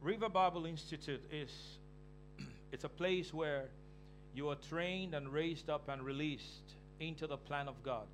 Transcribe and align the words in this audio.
River 0.00 0.28
Bible 0.28 0.66
Institute 0.66 1.24
is 1.32 1.50
it's 2.72 2.84
a 2.84 2.88
place 2.88 3.32
where 3.32 3.70
you 4.34 4.48
are 4.48 4.56
trained 4.56 5.14
and 5.14 5.28
raised 5.32 5.70
up 5.70 5.88
and 5.88 6.02
released 6.02 6.74
into 7.00 7.26
the 7.26 7.36
plan 7.36 7.68
of 7.68 7.82
God. 7.82 8.06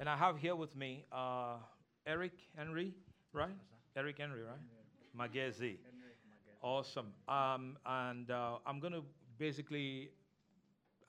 And 0.00 0.08
I 0.08 0.16
have 0.16 0.38
here 0.38 0.56
with 0.56 0.74
me 0.74 1.04
uh, 1.12 1.56
Eric 2.06 2.32
Henry, 2.56 2.94
right? 3.32 3.56
Eric 3.96 4.18
Henry, 4.18 4.40
right? 4.42 4.58
Magezi. 5.16 5.76
Awesome. 6.62 7.12
Um, 7.28 7.76
and 7.86 8.30
uh, 8.30 8.58
I'm 8.66 8.80
going 8.80 8.92
to 8.92 9.04
basically 9.38 10.10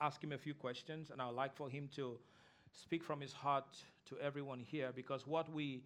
ask 0.00 0.22
him 0.22 0.32
a 0.32 0.38
few 0.38 0.54
questions, 0.54 1.10
and 1.10 1.20
I'd 1.20 1.34
like 1.34 1.56
for 1.56 1.68
him 1.68 1.88
to 1.96 2.18
speak 2.72 3.02
from 3.02 3.20
his 3.20 3.32
heart 3.32 3.76
to 4.08 4.18
everyone 4.18 4.60
here 4.60 4.90
because 4.94 5.26
what 5.26 5.52
we 5.52 5.82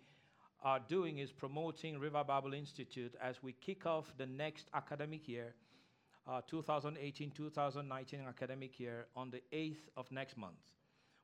are 0.64 0.80
doing 0.88 1.18
is 1.18 1.30
promoting 1.30 1.98
River 1.98 2.24
Bible 2.24 2.54
Institute 2.54 3.14
as 3.20 3.42
we 3.42 3.52
kick 3.52 3.84
off 3.84 4.10
the 4.16 4.26
next 4.26 4.68
academic 4.72 5.28
year, 5.28 5.54
2018 6.48 7.28
uh, 7.28 7.36
2019 7.36 8.20
academic 8.26 8.80
year, 8.80 9.06
on 9.14 9.30
the 9.30 9.42
8th 9.52 9.88
of 9.96 10.10
next 10.10 10.38
month. 10.38 10.54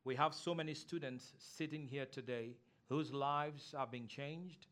We 0.04 0.14
have 0.16 0.34
so 0.34 0.54
many 0.54 0.74
students 0.74 1.32
sitting 1.38 1.86
here 1.86 2.04
today 2.04 2.56
whose 2.90 3.12
lives 3.14 3.74
are 3.76 3.86
being 3.86 4.06
changed, 4.06 4.66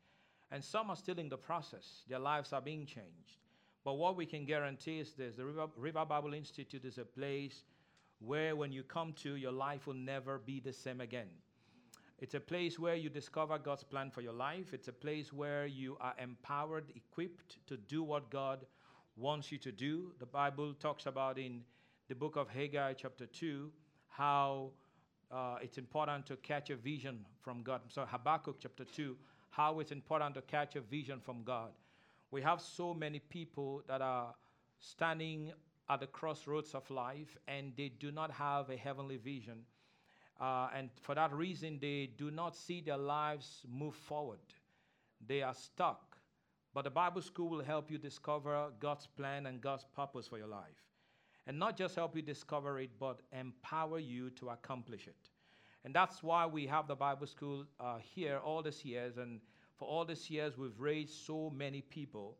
and 0.50 0.62
some 0.62 0.90
are 0.90 0.96
still 0.96 1.18
in 1.18 1.30
the 1.30 1.38
process. 1.38 2.02
Their 2.06 2.18
lives 2.18 2.52
are 2.52 2.60
being 2.60 2.84
changed. 2.84 3.38
But 3.84 3.94
what 3.94 4.16
we 4.16 4.26
can 4.26 4.44
guarantee 4.44 5.00
is 5.00 5.12
this 5.14 5.36
the 5.36 5.46
River, 5.46 5.66
River 5.76 6.04
Bible 6.04 6.34
Institute 6.34 6.84
is 6.84 6.98
a 6.98 7.04
place 7.04 7.62
where, 8.18 8.54
when 8.54 8.72
you 8.72 8.82
come 8.82 9.14
to, 9.22 9.36
your 9.36 9.52
life 9.52 9.86
will 9.86 9.94
never 9.94 10.38
be 10.38 10.60
the 10.60 10.72
same 10.72 11.00
again. 11.00 11.28
It's 12.20 12.34
a 12.34 12.40
place 12.40 12.78
where 12.78 12.96
you 12.96 13.10
discover 13.10 13.58
God's 13.58 13.84
plan 13.84 14.10
for 14.10 14.22
your 14.22 14.32
life. 14.32 14.74
It's 14.74 14.88
a 14.88 14.92
place 14.92 15.32
where 15.32 15.66
you 15.66 15.96
are 16.00 16.14
empowered, 16.20 16.86
equipped 16.96 17.58
to 17.68 17.76
do 17.76 18.02
what 18.02 18.28
God 18.28 18.66
wants 19.16 19.52
you 19.52 19.58
to 19.58 19.70
do. 19.70 20.12
The 20.18 20.26
Bible 20.26 20.74
talks 20.74 21.06
about 21.06 21.38
in 21.38 21.62
the 22.08 22.16
book 22.16 22.34
of 22.34 22.48
Haggai, 22.48 22.94
chapter 22.94 23.26
2, 23.26 23.70
how 24.08 24.70
uh, 25.30 25.58
it's 25.62 25.78
important 25.78 26.26
to 26.26 26.36
catch 26.36 26.70
a 26.70 26.76
vision 26.76 27.24
from 27.40 27.62
God. 27.62 27.82
So, 27.88 28.04
Habakkuk, 28.04 28.56
chapter 28.58 28.84
2, 28.84 29.16
how 29.50 29.78
it's 29.78 29.92
important 29.92 30.34
to 30.34 30.42
catch 30.42 30.74
a 30.74 30.80
vision 30.80 31.20
from 31.20 31.44
God. 31.44 31.70
We 32.32 32.42
have 32.42 32.60
so 32.60 32.94
many 32.94 33.20
people 33.20 33.82
that 33.86 34.02
are 34.02 34.34
standing 34.80 35.52
at 35.88 36.00
the 36.00 36.06
crossroads 36.06 36.74
of 36.74 36.88
life 36.90 37.36
and 37.46 37.72
they 37.76 37.88
do 37.88 38.10
not 38.10 38.30
have 38.32 38.70
a 38.70 38.76
heavenly 38.76 39.16
vision. 39.18 39.58
Uh, 40.40 40.68
and 40.74 40.90
for 41.00 41.14
that 41.14 41.32
reason, 41.32 41.78
they 41.80 42.10
do 42.16 42.30
not 42.30 42.54
see 42.56 42.80
their 42.80 42.96
lives 42.96 43.62
move 43.68 43.94
forward. 43.94 44.38
They 45.26 45.42
are 45.42 45.54
stuck. 45.54 46.16
But 46.74 46.84
the 46.84 46.90
Bible 46.90 47.22
school 47.22 47.48
will 47.48 47.64
help 47.64 47.90
you 47.90 47.98
discover 47.98 48.68
God's 48.78 49.06
plan 49.06 49.46
and 49.46 49.60
God's 49.60 49.84
purpose 49.96 50.28
for 50.28 50.38
your 50.38 50.46
life. 50.46 50.84
And 51.46 51.58
not 51.58 51.76
just 51.76 51.96
help 51.96 52.14
you 52.14 52.22
discover 52.22 52.78
it, 52.78 52.90
but 53.00 53.20
empower 53.32 53.98
you 53.98 54.30
to 54.30 54.50
accomplish 54.50 55.06
it. 55.08 55.30
And 55.84 55.94
that's 55.94 56.22
why 56.22 56.46
we 56.46 56.66
have 56.66 56.86
the 56.86 56.94
Bible 56.94 57.26
school 57.26 57.64
uh, 57.80 57.98
here 57.98 58.38
all 58.44 58.62
these 58.62 58.84
years. 58.84 59.16
And 59.16 59.40
for 59.76 59.88
all 59.88 60.04
these 60.04 60.28
years, 60.30 60.58
we've 60.58 60.78
raised 60.78 61.14
so 61.24 61.50
many 61.50 61.80
people. 61.80 62.36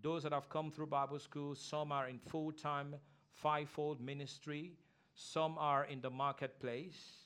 Those 0.00 0.22
that 0.22 0.32
have 0.32 0.48
come 0.48 0.70
through 0.70 0.86
Bible 0.86 1.18
school, 1.18 1.54
some 1.54 1.90
are 1.90 2.08
in 2.08 2.18
full 2.18 2.52
time, 2.52 2.94
fivefold 3.32 4.00
ministry, 4.00 4.72
some 5.14 5.58
are 5.58 5.84
in 5.86 6.00
the 6.00 6.10
marketplace. 6.10 7.25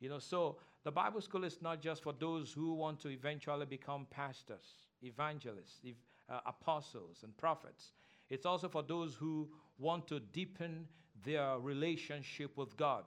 You 0.00 0.08
know, 0.08 0.18
so 0.18 0.56
the 0.82 0.90
Bible 0.90 1.20
school 1.20 1.44
is 1.44 1.60
not 1.60 1.82
just 1.82 2.02
for 2.02 2.12
those 2.12 2.52
who 2.52 2.72
want 2.74 3.00
to 3.00 3.08
eventually 3.10 3.66
become 3.66 4.06
pastors, 4.10 4.86
evangelists, 5.02 5.80
ev- 5.86 5.94
uh, 6.28 6.40
apostles, 6.46 7.18
and 7.22 7.36
prophets. 7.36 7.92
It's 8.30 8.46
also 8.46 8.68
for 8.68 8.82
those 8.82 9.14
who 9.14 9.48
want 9.78 10.06
to 10.08 10.20
deepen 10.20 10.86
their 11.24 11.58
relationship 11.58 12.56
with 12.56 12.76
God. 12.76 13.04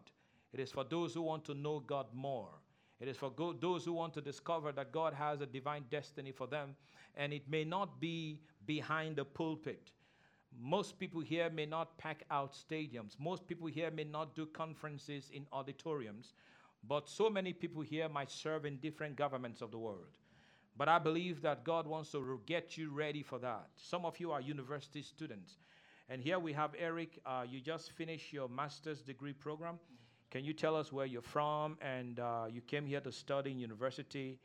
It 0.54 0.60
is 0.60 0.72
for 0.72 0.84
those 0.84 1.16
who 1.16 1.24
want 1.24 1.46
to 1.46 1.56
know 1.56 1.80
God 1.80 2.06
more. 2.14 2.50
It 3.00 3.08
is 3.08 3.18
for 3.18 3.32
go- 3.32 3.54
those 3.54 3.84
who 3.86 3.94
want 3.94 4.14
to 4.14 4.22
discover 4.22 4.72
that 4.74 4.92
God 4.92 5.14
has 5.14 5.42
a 5.42 5.48
divine 5.48 5.86
destiny 5.90 6.32
for 6.32 6.46
them, 6.46 6.76
and 7.16 7.34
it 7.34 7.50
may 7.50 7.64
not 7.64 8.00
be 8.00 8.40
behind 8.66 9.16
the 9.16 9.26
pulpit. 9.26 9.92
Most 10.62 11.00
people 11.00 11.22
here 11.22 11.50
may 11.50 11.66
not 11.66 11.98
pack 11.98 12.24
out 12.30 12.54
stadiums. 12.54 13.20
Most 13.20 13.48
people 13.48 13.68
here 13.68 13.90
may 13.90 14.04
not 14.04 14.36
do 14.36 14.46
conferences 14.46 15.32
in 15.34 15.48
auditoriums. 15.52 16.34
But 16.88 17.10
so 17.10 17.30
many 17.30 17.54
people 17.54 17.82
here 17.82 18.10
might 18.10 18.30
serve 18.30 18.66
in 18.66 18.78
different 18.78 19.16
governments 19.16 19.62
of 19.62 19.72
the 19.72 19.78
world. 19.78 20.18
But 20.76 20.90
I 20.90 21.00
believe 21.00 21.42
that 21.44 21.64
God 21.64 21.88
wants 21.88 22.12
to 22.12 22.42
get 22.46 22.78
you 22.78 22.92
ready 22.92 23.22
for 23.22 23.40
that. 23.40 23.68
Some 23.76 24.06
of 24.06 24.20
you 24.20 24.32
are 24.32 24.42
university 24.42 25.02
students. 25.02 25.58
And 26.10 26.22
here 26.22 26.40
we 26.40 26.52
have 26.54 26.72
Eric. 26.78 27.20
Uh, 27.26 27.46
you 27.48 27.62
just 27.62 27.92
finished 27.92 28.34
your 28.34 28.50
master's 28.50 29.02
degree 29.02 29.34
program. 29.34 29.80
Can 30.32 30.44
you 30.44 30.52
tell 30.52 30.76
us 30.76 30.92
where 30.92 31.06
you're 31.06 31.22
from? 31.22 31.78
And 31.82 32.20
uh, 32.20 32.46
you 32.52 32.62
came 32.62 32.86
here 32.86 33.02
to 33.02 33.12
study 33.12 33.52
in 33.52 33.60
university 33.60 34.40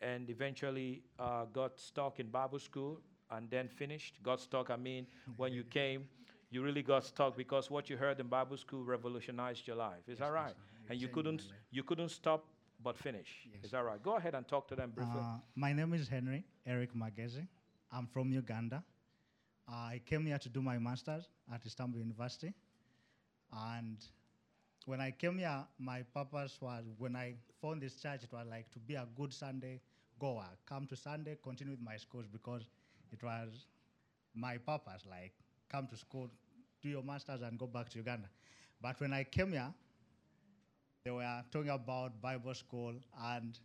and 0.00 0.30
eventually 0.30 1.02
uh, 1.18 1.44
got 1.52 1.78
stuck 1.78 2.20
in 2.20 2.28
Bible 2.28 2.58
school 2.58 3.00
and 3.30 3.50
then 3.50 3.68
finished. 3.68 4.22
Got 4.22 4.40
stuck, 4.40 4.70
I 4.70 4.76
mean, 4.76 5.06
when 5.36 5.52
you 5.52 5.64
came, 5.70 6.04
you 6.50 6.62
really 6.62 6.82
got 6.82 7.04
stuck 7.04 7.36
because 7.36 7.70
what 7.70 7.90
you 7.90 7.96
heard 7.96 8.20
in 8.20 8.28
Bible 8.28 8.56
school 8.56 8.84
revolutionized 8.84 9.66
your 9.66 9.76
life. 9.76 10.02
Is 10.06 10.18
yes, 10.18 10.18
that 10.20 10.32
right? 10.32 10.54
And 10.92 11.00
you 11.00 11.08
couldn't 11.08 11.42
you 11.70 11.82
couldn't 11.82 12.10
stop 12.10 12.44
but 12.84 12.96
finish. 12.98 13.30
Yes. 13.50 13.64
Is 13.64 13.70
that 13.70 13.84
right? 13.84 14.02
Go 14.02 14.16
ahead 14.16 14.34
and 14.34 14.46
talk 14.46 14.68
to 14.68 14.76
them 14.76 14.90
briefly. 14.94 15.20
Uh, 15.20 15.38
my 15.54 15.72
name 15.72 15.94
is 15.94 16.08
Henry 16.08 16.44
Eric 16.66 16.94
Magezi. 16.94 17.46
I'm 17.90 18.06
from 18.06 18.30
Uganda. 18.32 18.82
Uh, 19.70 19.94
I 19.94 20.00
came 20.04 20.26
here 20.26 20.38
to 20.38 20.48
do 20.48 20.60
my 20.60 20.78
master's 20.78 21.28
at 21.52 21.64
Istanbul 21.64 22.00
University. 22.00 22.52
And 23.52 23.98
when 24.86 25.00
I 25.00 25.12
came 25.12 25.38
here, 25.38 25.64
my 25.78 26.02
purpose 26.14 26.58
was 26.60 26.84
when 26.98 27.14
I 27.16 27.36
found 27.60 27.82
this 27.82 27.94
church, 27.94 28.24
it 28.24 28.32
was 28.32 28.46
like 28.50 28.70
to 28.72 28.78
be 28.78 28.94
a 28.94 29.06
good 29.16 29.32
Sunday 29.32 29.80
goer. 30.18 30.48
Come 30.66 30.86
to 30.88 30.96
Sunday, 30.96 31.38
continue 31.42 31.72
with 31.72 31.82
my 31.82 31.96
schools 31.96 32.26
because 32.30 32.62
it 33.12 33.22
was 33.22 33.66
my 34.34 34.56
purpose, 34.58 35.04
like 35.08 35.32
come 35.70 35.86
to 35.86 35.96
school, 35.96 36.28
do 36.82 36.88
your 36.88 37.02
master's, 37.02 37.42
and 37.42 37.58
go 37.58 37.66
back 37.66 37.88
to 37.90 37.98
Uganda. 37.98 38.28
But 38.80 39.00
when 39.00 39.12
I 39.12 39.24
came 39.24 39.52
here, 39.52 39.72
they 41.04 41.10
were 41.10 41.42
talking 41.50 41.70
about 41.70 42.20
Bible 42.20 42.54
school, 42.54 42.94
and 43.24 43.58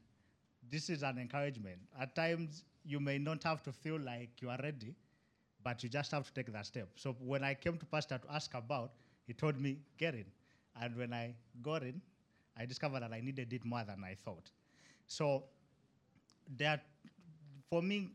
this 0.70 0.90
is 0.90 1.04
an 1.04 1.18
encouragement. 1.18 1.78
At 2.00 2.16
times, 2.16 2.64
you 2.84 3.00
may 3.00 3.18
not 3.18 3.44
have 3.44 3.62
to 3.64 3.72
feel 3.72 4.00
like 4.00 4.30
you 4.42 4.50
are 4.50 4.58
ready, 4.62 4.96
but 5.64 5.84
you 5.84 5.90
just 5.90 6.12
have 6.12 6.26
to 6.26 6.34
take 6.34 6.52
that 6.52 6.66
step. 6.66 6.90
So 6.96 7.16
when 7.20 7.44
I 7.44 7.54
came 7.54 7.78
to 7.78 7.86
Pastor 7.86 8.18
to 8.18 8.34
ask 8.34 8.54
about, 8.54 8.92
he 9.26 9.34
told 9.34 9.60
me, 9.60 9.80
get 9.98 10.16
in. 10.16 10.26
And 10.82 10.96
when 10.96 11.14
I 11.14 11.36
got 11.62 11.84
in, 11.84 12.02
I 12.58 12.66
discovered 12.66 13.02
that 13.02 13.12
I 13.14 13.22
needed 13.22 13.54
it 13.54 13.66
more 13.66 13.84
than 13.84 14.04
I 14.04 14.16
thought. 14.16 14.50
So 15.06 15.44
that, 16.58 16.86
for 17.70 17.82
me, 17.82 18.10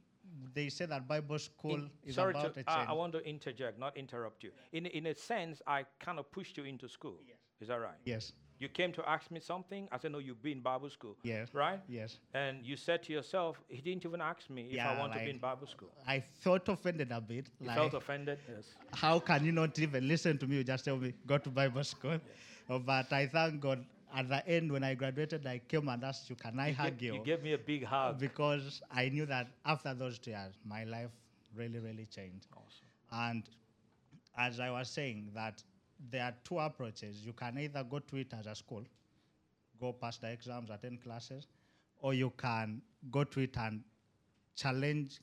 they 0.55 0.69
say 0.69 0.87
that 0.87 1.07
Bible 1.07 1.39
school 1.39 1.75
in, 1.75 1.91
is 2.05 2.15
sorry 2.15 2.31
about 2.33 2.55
to, 2.55 2.61
a 2.61 2.65
ah, 2.67 2.77
change. 2.77 2.89
I 2.89 2.93
want 2.95 3.13
to 3.13 3.25
interject, 3.29 3.79
not 3.79 3.97
interrupt 3.97 4.43
you. 4.43 4.51
In, 4.73 4.87
in 4.87 5.07
a 5.07 5.15
sense, 5.15 5.61
I 5.67 5.85
kind 6.01 6.19
of 6.19 6.31
pushed 6.33 6.57
you 6.57 6.65
into 6.65 6.89
school. 6.89 7.19
Yes. 7.27 7.37
Is 7.61 7.69
that 7.69 7.77
right? 7.77 7.95
Yes. 8.05 8.33
You 8.63 8.69
came 8.69 8.93
to 8.93 9.03
ask 9.09 9.29
me 9.33 9.41
something. 9.41 9.89
I 9.91 9.99
said, 9.99 10.13
no, 10.13 10.19
you've 10.19 10.41
been 10.41 10.59
in 10.59 10.61
Bible 10.61 10.89
school. 10.89 11.17
Yes. 11.25 11.49
Right? 11.53 11.81
Yes. 11.89 12.19
And 12.33 12.65
you 12.65 12.77
said 12.77 13.03
to 13.03 13.13
yourself, 13.13 13.61
he 13.69 13.81
didn't 13.83 14.07
even 14.07 14.21
ask 14.21 14.49
me 14.49 14.69
if 14.71 14.77
yeah, 14.77 14.89
I 14.89 14.99
want 15.01 15.11
like 15.11 15.19
to 15.19 15.25
be 15.25 15.31
in 15.33 15.39
Bible 15.39 15.67
school. 15.67 15.89
I 16.07 16.23
felt 16.45 16.69
offended 16.69 17.11
a 17.11 17.21
bit. 17.21 17.49
You 17.61 17.67
like, 17.67 17.77
felt 17.77 17.95
offended? 17.95 18.39
Yes. 18.49 18.67
How 18.93 19.19
can 19.19 19.45
you 19.45 19.51
not 19.51 19.77
even 19.81 20.07
listen 20.07 20.39
to 20.39 20.47
me? 20.47 20.59
You 20.59 20.65
just 20.65 20.85
tell 20.85 20.97
me, 20.97 21.13
go 21.27 21.39
to 21.39 21.51
Bible 21.51 21.83
school. 21.83 22.21
Yes. 22.69 22.81
but 22.87 23.13
I 23.13 23.27
thank 23.27 23.61
God 23.61 23.85
at 24.15 24.29
the 24.29 24.47
end 24.47 24.71
when 24.71 24.85
I 24.85 24.95
graduated, 24.95 25.45
I 25.45 25.59
came 25.67 25.89
and 25.89 26.05
asked 26.05 26.31
you, 26.31 26.37
can 26.37 26.61
I 26.61 26.69
you 26.69 26.75
hug 26.75 27.03
you? 27.03 27.15
You 27.15 27.25
gave 27.25 27.43
me 27.43 27.55
a 27.55 27.59
big 27.59 27.85
hug. 27.85 28.21
Because 28.21 28.81
I 28.93 29.09
knew 29.09 29.27
that 29.27 29.49
after 29.67 29.93
those 29.93 30.21
two 30.21 30.31
years, 30.31 30.55
my 30.65 30.85
life 30.85 31.11
really, 31.57 31.81
really 31.81 32.07
changed. 32.07 32.47
Awesome. 32.53 32.87
And 33.11 33.43
as 34.39 34.61
I 34.61 34.71
was 34.71 34.89
saying, 34.89 35.31
that 35.35 35.65
there 36.11 36.25
are 36.25 36.35
two 36.45 36.59
approaches. 36.59 37.25
You 37.25 37.33
can 37.33 37.59
either 37.59 37.85
go 37.85 37.99
to 37.99 38.17
it 38.17 38.33
as 38.39 38.47
a 38.47 38.55
school, 38.55 38.85
go 39.81 39.93
pass 39.93 40.19
the 40.19 40.31
exams, 40.31 40.71
attend 40.71 41.03
classes, 41.03 41.47
or 42.01 42.15
you 42.15 42.33
can 42.37 42.83
go 43.11 43.25
to 43.25 43.41
it 43.41 43.57
and 43.59 43.83
challenge 44.57 45.21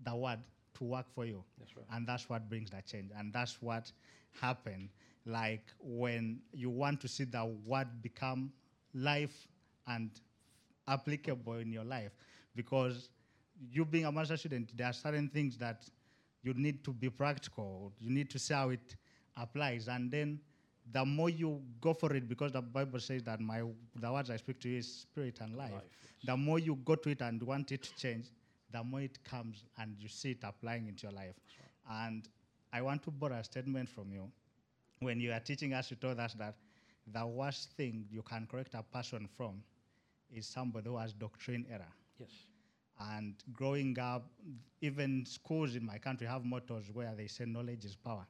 the 0.00 0.14
word 0.14 0.38
to 0.74 0.84
work 0.84 1.06
for 1.14 1.24
you. 1.24 1.44
That's 1.58 1.76
right. 1.76 1.86
And 1.92 2.06
that's 2.06 2.28
what 2.28 2.48
brings 2.48 2.70
that 2.70 2.86
change. 2.86 3.10
And 3.16 3.32
that's 3.32 3.60
what 3.60 3.92
happened. 4.40 4.88
Like 5.26 5.64
when 5.78 6.40
you 6.52 6.70
want 6.70 7.00
to 7.02 7.08
see 7.08 7.24
the 7.24 7.54
word 7.66 7.88
become 8.02 8.52
life 8.94 9.48
and 9.86 10.10
applicable 10.88 11.54
in 11.54 11.72
your 11.72 11.84
life. 11.84 12.12
Because 12.54 13.10
you 13.70 13.84
being 13.84 14.04
a 14.06 14.12
master 14.12 14.36
student, 14.36 14.76
there 14.76 14.88
are 14.88 14.92
certain 14.92 15.28
things 15.28 15.56
that 15.58 15.84
you 16.42 16.54
need 16.54 16.84
to 16.84 16.92
be 16.92 17.08
practical. 17.08 17.92
You 18.00 18.10
need 18.10 18.30
to 18.30 18.38
see 18.38 18.54
how 18.54 18.70
it 18.70 18.96
applies. 19.36 19.88
And 19.88 20.10
then 20.10 20.40
the 20.92 21.04
more 21.04 21.30
you 21.30 21.60
go 21.80 21.94
for 21.94 22.14
it, 22.14 22.28
because 22.28 22.52
the 22.52 22.62
Bible 22.62 23.00
says 23.00 23.22
that 23.24 23.40
my 23.40 23.62
the 23.96 24.12
words 24.12 24.30
I 24.30 24.36
speak 24.36 24.60
to 24.60 24.68
you 24.68 24.78
is 24.78 24.92
spirit 24.92 25.38
and 25.40 25.56
life. 25.56 25.72
life 25.72 25.82
yes. 25.82 26.12
The 26.24 26.36
more 26.36 26.58
you 26.58 26.76
go 26.84 26.94
to 26.96 27.10
it 27.10 27.20
and 27.20 27.42
want 27.42 27.72
it 27.72 27.82
to 27.82 27.94
change, 27.96 28.26
the 28.72 28.82
more 28.82 29.00
it 29.02 29.22
comes 29.24 29.64
and 29.78 29.96
you 29.98 30.08
see 30.08 30.32
it 30.32 30.38
applying 30.42 30.88
into 30.88 31.06
your 31.06 31.12
life. 31.12 31.34
And 31.90 32.28
I 32.72 32.82
want 32.82 33.02
to 33.04 33.10
borrow 33.10 33.36
a 33.36 33.44
statement 33.44 33.88
from 33.88 34.12
you. 34.12 34.30
When 35.00 35.20
you 35.20 35.32
are 35.32 35.40
teaching 35.40 35.74
us, 35.74 35.90
you 35.90 35.96
told 35.96 36.18
us 36.20 36.34
that 36.34 36.54
the 37.12 37.26
worst 37.26 37.72
thing 37.76 38.06
you 38.10 38.22
can 38.22 38.46
correct 38.50 38.74
a 38.74 38.82
person 38.82 39.28
from 39.36 39.62
is 40.34 40.46
somebody 40.46 40.88
who 40.88 40.96
has 40.96 41.12
doctrine 41.12 41.66
error. 41.70 41.92
Yes. 42.18 42.30
And 43.00 43.34
growing 43.52 43.98
up, 43.98 44.30
even 44.80 45.26
schools 45.26 45.74
in 45.74 45.84
my 45.84 45.98
country 45.98 46.26
have 46.26 46.44
mottos 46.44 46.90
where 46.92 47.12
they 47.16 47.26
say 47.26 47.44
knowledge 47.44 47.84
is 47.84 47.96
power. 47.96 48.26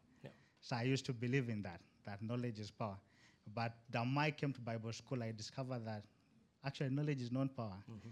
So 0.62 0.76
I 0.76 0.82
used 0.84 1.04
to 1.06 1.12
believe 1.12 1.48
in 1.48 1.62
that, 1.62 1.80
that 2.06 2.22
knowledge 2.22 2.58
is 2.58 2.70
power. 2.70 2.96
But 3.54 3.72
the 3.90 4.04
more 4.04 4.24
I 4.24 4.30
came 4.30 4.52
to 4.52 4.60
Bible 4.60 4.92
school, 4.92 5.22
I 5.22 5.32
discovered 5.32 5.84
that 5.84 6.04
actually 6.64 6.90
knowledge 6.90 7.20
is 7.20 7.32
not 7.32 7.54
power. 7.56 7.76
Mm-hmm. 7.90 8.08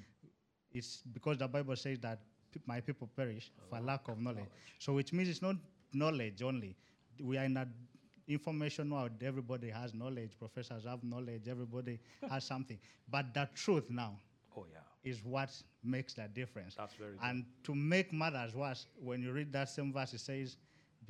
It's 0.72 1.02
because 1.12 1.38
the 1.38 1.48
Bible 1.48 1.76
says 1.76 1.98
that 2.00 2.18
my 2.66 2.80
people 2.80 3.08
perish 3.16 3.50
for 3.68 3.78
oh, 3.80 3.84
lack 3.84 4.08
of 4.08 4.18
knowledge. 4.20 4.48
So 4.78 4.92
which 4.92 5.12
means 5.12 5.28
it's 5.28 5.42
not 5.42 5.56
knowledge 5.92 6.42
only. 6.42 6.76
We 7.20 7.38
are 7.38 7.44
in 7.44 7.56
a 7.56 7.66
information 8.28 8.90
world. 8.90 9.10
Everybody 9.22 9.70
has 9.70 9.94
knowledge. 9.94 10.32
Professors 10.38 10.84
have 10.84 11.02
knowledge. 11.02 11.48
Everybody 11.48 11.98
has 12.30 12.44
something. 12.44 12.78
But 13.08 13.34
the 13.34 13.48
truth 13.54 13.90
now 13.90 14.16
Oh, 14.56 14.66
yeah. 14.70 14.78
is 15.10 15.24
what 15.24 15.50
makes 15.82 16.14
the 16.14 16.28
difference. 16.28 16.74
That's 16.76 16.94
very 16.94 17.12
good. 17.12 17.20
And 17.22 17.44
to 17.64 17.74
make 17.74 18.12
matters 18.12 18.54
worse, 18.54 18.86
when 19.00 19.22
you 19.22 19.32
read 19.32 19.52
that 19.52 19.68
same 19.68 19.92
verse, 19.92 20.12
it 20.14 20.20
says, 20.20 20.56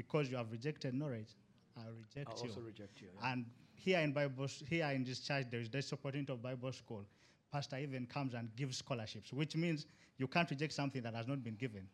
"Because 0.02 0.30
you 0.30 0.36
have 0.36 0.50
rejected 0.50 0.94
knowledge, 0.94 1.32
I 1.76 1.82
reject 2.02 2.28
you. 2.38 2.42
I 2.42 2.44
you." 2.44 2.50
also 2.50 2.60
reject 2.60 3.00
you. 3.00 3.08
yeah. 3.14 3.32
And 3.32 3.44
here 3.74 4.00
in 4.00 4.12
Bible, 4.12 4.46
here 4.68 4.86
in 4.90 5.04
this 5.04 5.20
church, 5.20 5.46
there 5.50 5.60
is 5.60 5.68
this 5.68 5.92
opportunity 5.92 6.32
of 6.32 6.42
Bible 6.42 6.72
school. 6.72 7.04
Pastor 7.52 7.78
even 7.78 8.06
comes 8.06 8.34
and 8.34 8.54
gives 8.56 8.76
scholarships, 8.78 9.32
which 9.32 9.56
means 9.56 9.86
you 10.18 10.26
can't 10.26 10.48
reject 10.50 10.72
something 10.72 11.02
that 11.02 11.14
has 11.14 11.26
not 11.26 11.42
been 11.42 11.56
given. 11.56 11.86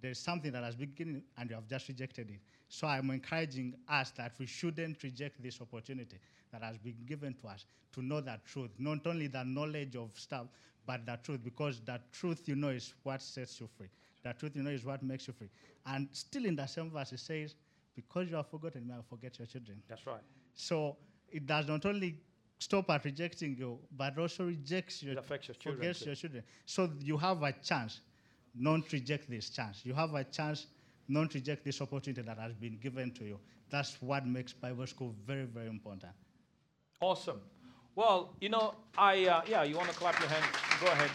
There's 0.00 0.18
something 0.18 0.50
that 0.52 0.64
has 0.64 0.74
been 0.74 0.92
given 0.96 1.22
and 1.38 1.48
you 1.48 1.54
have 1.54 1.68
just 1.68 1.86
rejected 1.88 2.28
it. 2.30 2.40
So 2.68 2.88
I'm 2.88 3.10
encouraging 3.10 3.74
us 3.88 4.10
that 4.12 4.32
we 4.38 4.46
shouldn't 4.46 5.02
reject 5.02 5.40
this 5.42 5.60
opportunity 5.60 6.18
that 6.52 6.62
has 6.62 6.76
been 6.78 6.96
given 7.06 7.34
to 7.34 7.48
us 7.48 7.64
to 7.92 8.02
know 8.02 8.20
that 8.20 8.44
truth, 8.44 8.70
not 8.78 9.06
only 9.06 9.28
the 9.28 9.44
knowledge 9.44 9.94
of 9.94 10.10
stuff, 10.18 10.46
but 10.86 11.06
the 11.06 11.18
truth, 11.22 11.40
because 11.44 11.80
the 11.84 12.00
truth 12.10 12.48
you 12.48 12.56
know 12.56 12.70
is 12.70 12.94
what 13.04 13.22
sets 13.22 13.60
you 13.60 13.68
free. 13.78 13.88
The 14.22 14.32
truth 14.32 14.56
you 14.56 14.62
know 14.62 14.70
is 14.70 14.84
what 14.84 15.02
makes 15.02 15.26
you 15.26 15.34
free. 15.34 15.50
And 15.86 16.08
still 16.12 16.44
in 16.44 16.56
the 16.56 16.66
same 16.66 16.90
verse, 16.90 17.12
it 17.12 17.20
says, 17.20 17.54
Because 17.94 18.28
you 18.28 18.36
have 18.36 18.48
forgotten 18.48 18.86
me, 18.86 18.94
I 18.94 18.96
will 18.96 19.04
forget 19.08 19.38
your 19.38 19.46
children. 19.46 19.82
That's 19.88 20.06
right. 20.06 20.20
So 20.54 20.96
it 21.28 21.46
does 21.46 21.66
not 21.66 21.84
only 21.86 22.20
stop 22.58 22.88
at 22.90 23.04
rejecting 23.04 23.56
you, 23.58 23.78
but 23.96 24.16
also 24.18 24.44
rejects 24.44 25.02
your, 25.02 25.14
It 25.14 25.18
affects 25.18 25.48
your 25.48 25.54
children 25.56 25.78
forgets 25.80 25.98
too. 26.00 26.06
your 26.06 26.14
children. 26.14 26.44
So 26.66 26.90
you 27.00 27.16
have 27.18 27.42
a 27.42 27.52
chance. 27.52 28.00
Don't 28.62 28.90
reject 28.92 29.28
this 29.28 29.50
chance. 29.50 29.80
You 29.84 29.94
have 29.94 30.14
a 30.14 30.24
chance. 30.24 30.66
Don't 31.12 31.32
reject 31.34 31.64
this 31.64 31.80
opportunity 31.80 32.22
that 32.22 32.38
has 32.38 32.52
been 32.54 32.78
given 32.78 33.10
to 33.12 33.24
you. 33.24 33.38
That's 33.70 34.00
what 34.00 34.26
makes 34.26 34.52
Bible 34.52 34.86
school 34.86 35.14
very, 35.26 35.44
very 35.44 35.66
important. 35.68 36.12
Awesome. 37.00 37.40
Well, 37.96 38.34
you 38.40 38.48
know, 38.48 38.74
I, 38.96 39.26
uh, 39.26 39.42
yeah, 39.48 39.64
you 39.64 39.76
want 39.76 39.88
to 39.88 39.94
clap 39.96 40.18
your 40.20 40.28
hands? 40.28 40.46
Go 40.80 40.86
ahead. 40.86 41.10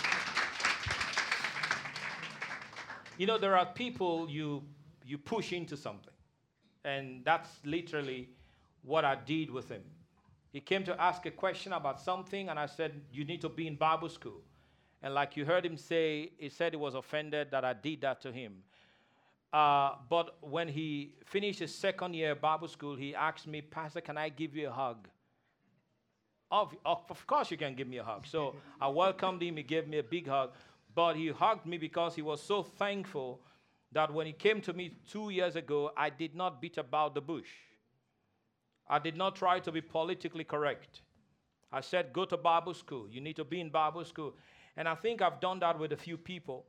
You 3.17 3.25
know, 3.25 3.37
there 3.37 3.57
are 3.57 3.65
people 3.65 4.29
you, 4.29 4.63
you 5.05 5.17
push 5.17 5.51
into 5.51 5.75
something. 5.75 6.13
And 6.85 7.25
that's 7.25 7.49
literally 7.65 8.29
what 8.83 9.03
I 9.03 9.15
did 9.15 9.49
with 9.49 9.69
him. 9.69 9.81
He 10.53 10.61
came 10.61 10.83
to 10.85 10.99
ask 11.01 11.25
a 11.25 11.31
question 11.31 11.73
about 11.73 11.99
something, 11.99 12.49
and 12.49 12.57
I 12.57 12.67
said, 12.67 13.01
You 13.11 13.25
need 13.25 13.41
to 13.41 13.49
be 13.49 13.67
in 13.67 13.75
Bible 13.75 14.09
school. 14.09 14.41
And 15.03 15.13
like 15.13 15.35
you 15.35 15.45
heard 15.45 15.65
him 15.65 15.77
say, 15.77 16.31
he 16.37 16.49
said 16.49 16.73
he 16.73 16.77
was 16.77 16.95
offended 16.95 17.51
that 17.51 17.63
I 17.63 17.73
did 17.73 18.01
that 18.01 18.21
to 18.21 18.31
him. 18.31 18.63
Uh, 19.53 19.91
but 20.09 20.37
when 20.41 20.67
he 20.67 21.13
finished 21.25 21.59
his 21.59 21.73
second 21.73 22.13
year 22.13 22.35
Bible 22.35 22.67
school, 22.67 22.95
he 22.95 23.15
asked 23.15 23.47
me, 23.47 23.61
Pastor, 23.61 24.01
can 24.01 24.17
I 24.17 24.29
give 24.29 24.55
you 24.55 24.67
a 24.67 24.71
hug? 24.71 25.07
Of, 26.49 26.75
of, 26.85 27.03
of 27.09 27.27
course, 27.27 27.51
you 27.51 27.57
can 27.57 27.75
give 27.75 27.87
me 27.87 27.97
a 27.97 28.03
hug. 28.03 28.25
So 28.25 28.55
I 28.79 28.87
welcomed 28.87 29.41
him. 29.43 29.57
He 29.57 29.63
gave 29.63 29.87
me 29.87 29.99
a 29.99 30.03
big 30.03 30.27
hug. 30.27 30.51
But 30.97 31.15
he 31.15 31.27
hugged 31.27 31.67
me 31.67 31.77
because 31.77 32.15
he 32.15 32.23
was 32.23 32.41
so 32.41 32.63
thankful 32.63 33.39
that 33.91 34.11
when 34.11 34.25
he 34.25 34.33
came 34.33 34.61
to 34.61 34.73
me 34.73 34.97
two 35.07 35.29
years 35.29 35.55
ago, 35.55 35.91
I 35.95 36.09
did 36.09 36.33
not 36.33 36.59
beat 36.59 36.79
about 36.79 37.13
the 37.13 37.21
bush. 37.21 37.51
I 38.89 38.97
did 38.97 39.15
not 39.15 39.35
try 39.35 39.59
to 39.59 39.71
be 39.71 39.79
politically 39.79 40.43
correct. 40.43 41.01
I 41.71 41.81
said, 41.81 42.13
go 42.13 42.25
to 42.25 42.35
Bible 42.35 42.73
school. 42.73 43.07
You 43.11 43.21
need 43.21 43.35
to 43.35 43.43
be 43.43 43.61
in 43.61 43.69
Bible 43.69 44.05
school. 44.05 44.33
And 44.75 44.89
I 44.89 44.95
think 44.95 45.21
I've 45.21 45.39
done 45.39 45.59
that 45.59 45.77
with 45.77 45.91
a 45.91 45.97
few 45.97 46.17
people. 46.17 46.65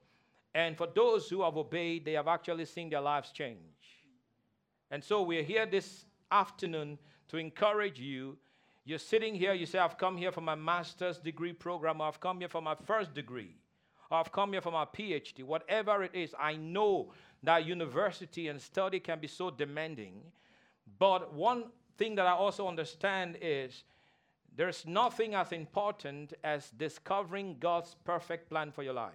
And 0.55 0.77
for 0.77 0.89
those 0.95 1.31
who 1.31 1.43
have 1.43 1.57
obeyed, 1.57 2.05
they 2.05 2.13
have 2.13 2.29
actually 2.29 2.67
seen 2.67 2.91
their 2.91 3.01
lives 3.01 3.33
change. 3.33 4.05
And 4.91 5.03
so 5.03 5.23
we're 5.23 5.43
here 5.43 5.65
this 5.65 6.05
afternoon 6.31 6.99
to 7.29 7.39
encourage 7.39 7.99
you. 7.99 8.37
You're 8.85 8.99
sitting 8.99 9.35
here, 9.35 9.55
you 9.55 9.65
say, 9.65 9.79
I've 9.79 9.97
come 9.97 10.19
here 10.19 10.33
for 10.33 10.43
my 10.43 10.55
master's 10.55 11.19
degree 11.19 11.55
program, 11.55 12.03
I've 12.03 12.21
come 12.21 12.41
here 12.41 12.51
for 12.51 12.61
my 12.61 12.75
first 12.75 13.15
degree, 13.15 13.57
I've 14.11 14.33
come 14.33 14.53
here 14.53 14.61
for 14.61 14.73
my 14.73 14.85
PhD. 14.85 15.43
Whatever 15.43 16.03
it 16.03 16.15
is, 16.15 16.35
I 16.39 16.57
know 16.57 17.13
that 17.43 17.67
university 17.67 18.49
and 18.49 18.61
study 18.61 19.01
can 19.01 19.21
be 19.21 19.29
so 19.29 19.51
demanding. 19.51 20.23
But 20.99 21.35
one 21.35 21.65
thing 21.99 22.15
that 22.15 22.27
I 22.27 22.33
also 22.33 22.67
understand 22.67 23.37
is 23.43 23.85
there's 24.57 24.87
nothing 24.87 25.35
as 25.35 25.53
important 25.53 26.33
as 26.43 26.71
discovering 26.71 27.57
God's 27.61 27.95
perfect 28.05 28.49
plan 28.49 28.73
for 28.73 28.83
your 28.83 28.95
life. 28.95 29.13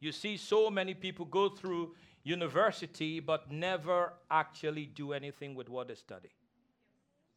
You 0.00 0.12
see 0.12 0.36
so 0.36 0.70
many 0.70 0.94
people 0.94 1.24
go 1.24 1.48
through 1.48 1.94
university 2.22 3.20
but 3.20 3.50
never 3.50 4.14
actually 4.30 4.86
do 4.86 5.12
anything 5.12 5.54
with 5.54 5.68
what 5.68 5.88
they 5.88 5.94
study. 5.94 6.30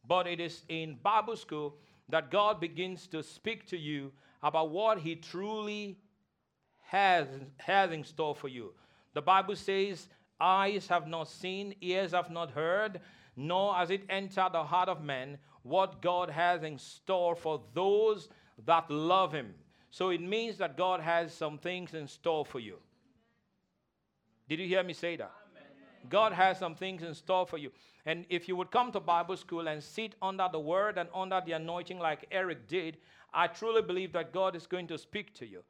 But 0.06 0.26
it 0.26 0.40
is 0.40 0.62
in 0.68 0.98
Bible 1.02 1.36
school 1.36 1.76
that 2.08 2.30
God 2.30 2.60
begins 2.60 3.06
to 3.08 3.22
speak 3.22 3.66
to 3.68 3.76
you 3.76 4.12
about 4.42 4.70
what 4.70 4.98
He 4.98 5.16
truly 5.16 5.98
has, 6.82 7.26
has 7.58 7.92
in 7.92 8.04
store 8.04 8.34
for 8.34 8.48
you. 8.48 8.72
The 9.14 9.22
Bible 9.22 9.56
says, 9.56 10.08
Eyes 10.40 10.86
have 10.86 11.08
not 11.08 11.28
seen, 11.28 11.74
ears 11.80 12.12
have 12.12 12.30
not 12.30 12.52
heard, 12.52 13.00
nor 13.36 13.74
has 13.74 13.90
it 13.90 14.02
entered 14.08 14.52
the 14.52 14.62
heart 14.62 14.88
of 14.88 15.02
man 15.02 15.38
what 15.62 16.00
God 16.00 16.30
has 16.30 16.62
in 16.62 16.78
store 16.78 17.34
for 17.34 17.60
those 17.74 18.28
that 18.64 18.90
love 18.90 19.32
Him. 19.32 19.54
So 19.90 20.10
it 20.10 20.20
means 20.20 20.58
that 20.58 20.76
God 20.76 21.00
has 21.00 21.32
some 21.32 21.58
things 21.58 21.94
in 21.94 22.06
store 22.06 22.44
for 22.44 22.60
you. 22.60 22.76
Did 24.48 24.60
you 24.60 24.68
hear 24.68 24.82
me 24.82 24.92
say 24.92 25.16
that? 25.16 25.32
God 26.08 26.32
has 26.32 26.58
some 26.58 26.74
things 26.74 27.02
in 27.02 27.14
store 27.14 27.46
for 27.46 27.58
you. 27.58 27.70
And 28.06 28.24
if 28.30 28.48
you 28.48 28.56
would 28.56 28.70
come 28.70 28.92
to 28.92 29.00
Bible 29.00 29.36
school 29.36 29.68
and 29.68 29.82
sit 29.82 30.14
under 30.22 30.48
the 30.50 30.60
word 30.60 30.96
and 30.96 31.08
under 31.14 31.42
the 31.44 31.52
anointing 31.52 31.98
like 31.98 32.26
Eric 32.30 32.66
did, 32.66 32.98
I 33.32 33.46
truly 33.46 33.82
believe 33.82 34.12
that 34.12 34.32
God 34.32 34.56
is 34.56 34.66
going 34.66 34.86
to 34.88 34.98
speak 34.98 35.34
to 35.34 35.46
you. 35.46 35.62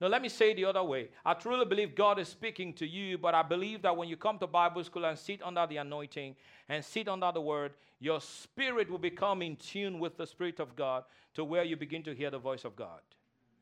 Now, 0.00 0.08
let 0.08 0.20
me 0.20 0.28
say 0.28 0.52
the 0.52 0.66
other 0.66 0.82
way. 0.82 1.08
I 1.24 1.32
truly 1.34 1.64
believe 1.64 1.94
God 1.94 2.18
is 2.18 2.28
speaking 2.28 2.74
to 2.74 2.86
you, 2.86 3.16
but 3.16 3.34
I 3.34 3.42
believe 3.42 3.80
that 3.82 3.96
when 3.96 4.08
you 4.08 4.16
come 4.16 4.38
to 4.38 4.46
Bible 4.46 4.84
school 4.84 5.06
and 5.06 5.18
sit 5.18 5.42
under 5.42 5.66
the 5.66 5.78
anointing 5.78 6.36
and 6.68 6.84
sit 6.84 7.08
under 7.08 7.32
the 7.32 7.40
word, 7.40 7.72
your 7.98 8.20
spirit 8.20 8.90
will 8.90 8.98
become 8.98 9.40
in 9.40 9.56
tune 9.56 9.98
with 9.98 10.18
the 10.18 10.26
Spirit 10.26 10.60
of 10.60 10.76
God 10.76 11.04
to 11.34 11.44
where 11.44 11.64
you 11.64 11.76
begin 11.76 12.02
to 12.02 12.14
hear 12.14 12.30
the 12.30 12.38
voice 12.38 12.64
of 12.66 12.76
God. 12.76 13.00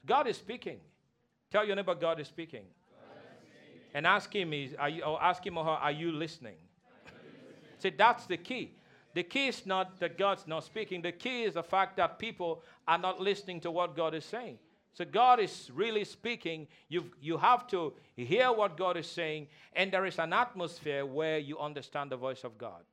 God 0.04 0.26
is 0.26 0.36
speaking. 0.36 0.80
Tell 1.52 1.64
your 1.64 1.76
neighbor, 1.76 1.94
God 1.94 2.18
is 2.18 2.26
speaking. 2.26 2.64
And 3.94 4.08
ask 4.08 4.34
him, 4.34 4.52
is, 4.52 4.74
are 4.74 4.88
you, 4.88 5.04
or 5.04 5.22
ask 5.22 5.46
him 5.46 5.56
or 5.56 5.64
her, 5.64 5.70
are 5.70 5.92
you 5.92 6.10
listening? 6.10 6.56
See, 7.78 7.90
that's 7.90 8.26
the 8.26 8.36
key. 8.36 8.72
The 9.14 9.22
key 9.22 9.46
is 9.46 9.64
not 9.64 9.98
that 10.00 10.18
God's 10.18 10.46
not 10.46 10.64
speaking. 10.64 11.00
The 11.00 11.12
key 11.12 11.44
is 11.44 11.54
the 11.54 11.62
fact 11.62 11.96
that 11.96 12.18
people 12.18 12.62
are 12.86 12.98
not 12.98 13.20
listening 13.20 13.60
to 13.60 13.70
what 13.70 13.96
God 13.96 14.14
is 14.14 14.24
saying. 14.24 14.58
So 14.92 15.04
God 15.04 15.40
is 15.40 15.70
really 15.74 16.04
speaking. 16.04 16.68
you 16.88 17.10
you 17.20 17.36
have 17.36 17.66
to 17.68 17.94
hear 18.16 18.52
what 18.52 18.76
God 18.76 18.96
is 18.96 19.08
saying, 19.08 19.48
and 19.74 19.92
there 19.92 20.06
is 20.06 20.18
an 20.18 20.32
atmosphere 20.32 21.04
where 21.04 21.38
you 21.38 21.58
understand 21.58 22.10
the 22.10 22.16
voice 22.16 22.44
of 22.44 22.58
God. 22.58 22.84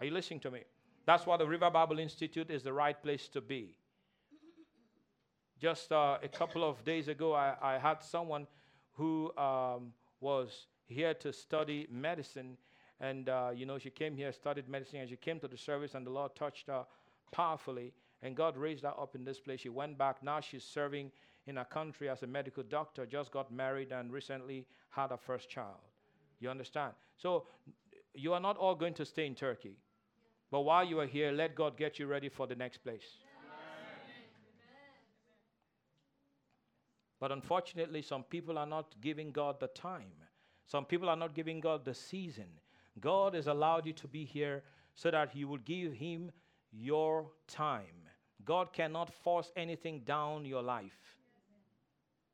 Are 0.00 0.06
you 0.06 0.12
listening 0.12 0.40
to 0.40 0.50
me? 0.50 0.62
That's 1.06 1.26
why 1.26 1.36
the 1.36 1.46
River 1.46 1.70
Bible 1.70 1.98
Institute 1.98 2.50
is 2.50 2.62
the 2.62 2.72
right 2.72 3.00
place 3.00 3.28
to 3.28 3.40
be. 3.40 3.76
Just 5.60 5.92
uh, 5.92 6.18
a 6.22 6.28
couple 6.28 6.64
of 6.64 6.82
days 6.84 7.08
ago, 7.08 7.34
I, 7.34 7.54
I 7.60 7.78
had 7.78 8.02
someone 8.02 8.46
who 8.92 9.36
um, 9.36 9.92
was 10.20 10.66
here 10.86 11.14
to 11.14 11.32
study 11.32 11.86
medicine. 11.90 12.56
And, 13.00 13.28
uh, 13.28 13.50
you 13.54 13.64
know, 13.64 13.78
she 13.78 13.90
came 13.90 14.16
here, 14.16 14.30
studied 14.32 14.68
medicine, 14.68 15.00
and 15.00 15.08
she 15.08 15.16
came 15.16 15.40
to 15.40 15.48
the 15.48 15.56
service, 15.56 15.94
and 15.94 16.06
the 16.06 16.10
Lord 16.10 16.36
touched 16.36 16.66
her 16.66 16.84
powerfully. 17.32 17.92
And 18.22 18.36
God 18.36 18.56
raised 18.56 18.84
her 18.84 18.92
up 19.00 19.14
in 19.14 19.24
this 19.24 19.40
place. 19.40 19.60
She 19.60 19.70
went 19.70 19.96
back. 19.96 20.22
Now 20.22 20.40
she's 20.40 20.64
serving 20.64 21.10
in 21.46 21.58
a 21.58 21.64
country 21.64 22.10
as 22.10 22.22
a 22.22 22.26
medical 22.26 22.62
doctor, 22.62 23.06
just 23.06 23.30
got 23.30 23.50
married, 23.50 23.92
and 23.92 24.12
recently 24.12 24.66
had 24.90 25.12
a 25.12 25.16
first 25.16 25.48
child. 25.48 25.80
You 26.40 26.50
understand? 26.50 26.92
So 27.16 27.46
you 28.14 28.34
are 28.34 28.40
not 28.40 28.56
all 28.58 28.74
going 28.74 28.94
to 28.94 29.06
stay 29.06 29.26
in 29.26 29.34
Turkey. 29.34 29.78
But 30.50 30.60
while 30.60 30.84
you 30.84 31.00
are 31.00 31.06
here, 31.06 31.32
let 31.32 31.54
God 31.54 31.76
get 31.76 31.98
you 31.98 32.06
ready 32.06 32.28
for 32.28 32.46
the 32.46 32.56
next 32.56 32.78
place. 32.78 33.18
But 37.20 37.32
unfortunately, 37.32 38.02
some 38.02 38.24
people 38.24 38.58
are 38.58 38.66
not 38.66 38.94
giving 39.00 39.30
God 39.30 39.60
the 39.60 39.68
time. 39.68 40.12
Some 40.66 40.86
people 40.86 41.08
are 41.08 41.16
not 41.16 41.34
giving 41.34 41.60
God 41.60 41.84
the 41.84 41.94
season. 41.94 42.48
God 42.98 43.34
has 43.34 43.46
allowed 43.46 43.86
you 43.86 43.92
to 43.94 44.08
be 44.08 44.24
here 44.24 44.62
so 44.94 45.10
that 45.10 45.34
you 45.34 45.48
will 45.48 45.58
give 45.58 45.92
Him 45.92 46.30
your 46.72 47.30
time. 47.46 48.08
God 48.44 48.72
cannot 48.72 49.12
force 49.12 49.52
anything 49.56 50.00
down 50.00 50.44
your 50.44 50.62
life. 50.62 51.16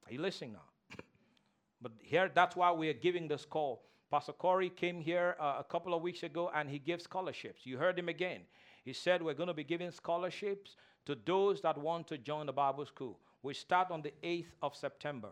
Are 0.07 0.13
you 0.13 0.21
listening 0.21 0.53
now? 0.53 0.97
but 1.83 1.93
here, 2.01 2.31
that's 2.33 2.57
why 2.57 2.73
we 2.73 2.89
are 2.89 2.95
giving 2.95 3.29
this 3.29 3.45
call. 3.45 3.83
Pastor 4.11 4.33
Corey 4.33 4.71
came 4.71 5.01
here 5.01 5.37
uh, 5.41 5.57
a 5.59 5.65
couple 5.65 5.93
of 5.93 6.01
weeks 6.01 6.23
ago 6.23 6.51
and 6.55 6.71
he 6.71 6.79
gave 6.79 7.03
scholarships. 7.03 7.67
You 7.67 7.77
heard 7.77 7.99
him 7.99 8.09
again. 8.09 8.43
He 8.85 8.93
said, 8.93 9.21
We're 9.21 9.35
going 9.35 9.49
to 9.49 9.55
be 9.55 9.65
giving 9.65 9.91
scholarships 9.91 10.77
to 11.07 11.17
those 11.25 11.61
that 11.63 11.77
want 11.77 12.07
to 12.09 12.19
join 12.19 12.47
the 12.47 12.53
Bible 12.53 12.87
school. 12.87 13.19
We 13.43 13.55
start 13.55 13.91
on 13.91 14.03
the 14.03 14.13
8th 14.23 14.53
of 14.63 14.77
September, 14.77 15.31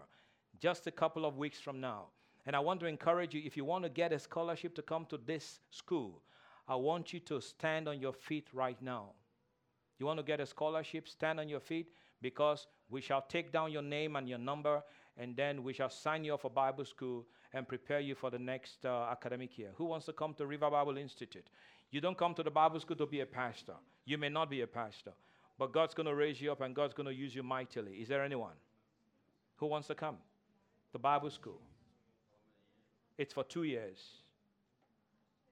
just 0.60 0.86
a 0.86 0.90
couple 0.90 1.24
of 1.24 1.36
weeks 1.36 1.60
from 1.60 1.80
now. 1.80 2.06
And 2.46 2.54
I 2.54 2.60
want 2.60 2.80
to 2.80 2.86
encourage 2.86 3.34
you 3.34 3.42
if 3.44 3.56
you 3.56 3.64
want 3.64 3.84
to 3.84 3.90
get 3.90 4.12
a 4.12 4.18
scholarship 4.18 4.74
to 4.76 4.82
come 4.82 5.06
to 5.06 5.18
this 5.18 5.60
school, 5.70 6.22
I 6.68 6.76
want 6.76 7.12
you 7.12 7.20
to 7.20 7.40
stand 7.40 7.88
on 7.88 8.00
your 8.00 8.12
feet 8.12 8.48
right 8.52 8.80
now. 8.82 9.12
You 9.98 10.06
want 10.06 10.18
to 10.18 10.24
get 10.24 10.40
a 10.40 10.46
scholarship? 10.46 11.08
Stand 11.08 11.40
on 11.40 11.48
your 11.48 11.60
feet 11.60 11.88
because 12.20 12.66
we 12.90 13.00
shall 13.00 13.22
take 13.22 13.52
down 13.52 13.72
your 13.72 13.82
name 13.82 14.16
and 14.16 14.28
your 14.28 14.38
number, 14.38 14.82
and 15.16 15.36
then 15.36 15.62
we 15.62 15.72
shall 15.72 15.90
sign 15.90 16.24
you 16.24 16.34
up 16.34 16.42
for 16.42 16.50
Bible 16.50 16.84
school 16.84 17.26
and 17.52 17.68
prepare 17.68 18.00
you 18.00 18.14
for 18.14 18.30
the 18.30 18.38
next 18.38 18.84
uh, 18.84 19.06
academic 19.10 19.56
year. 19.56 19.70
Who 19.76 19.84
wants 19.84 20.06
to 20.06 20.12
come 20.12 20.34
to 20.34 20.46
River 20.46 20.70
Bible 20.70 20.96
Institute? 20.98 21.46
You 21.90 22.00
don't 22.00 22.18
come 22.18 22.34
to 22.34 22.42
the 22.42 22.50
Bible 22.50 22.80
school 22.80 22.96
to 22.96 23.06
be 23.06 23.20
a 23.20 23.26
pastor. 23.26 23.74
You 24.04 24.18
may 24.18 24.28
not 24.28 24.50
be 24.50 24.62
a 24.62 24.66
pastor, 24.66 25.12
but 25.58 25.72
God's 25.72 25.94
going 25.94 26.06
to 26.06 26.14
raise 26.14 26.40
you 26.40 26.50
up 26.50 26.60
and 26.60 26.74
God's 26.74 26.94
going 26.94 27.06
to 27.06 27.14
use 27.14 27.34
you 27.34 27.42
mightily. 27.42 27.92
Is 27.92 28.08
there 28.08 28.24
anyone 28.24 28.56
who 29.56 29.66
wants 29.66 29.86
to 29.88 29.94
come? 29.94 30.16
to 30.94 30.98
Bible 31.00 31.28
school. 31.28 31.60
It's 33.16 33.32
for 33.32 33.44
two 33.44 33.62
years. 33.62 33.98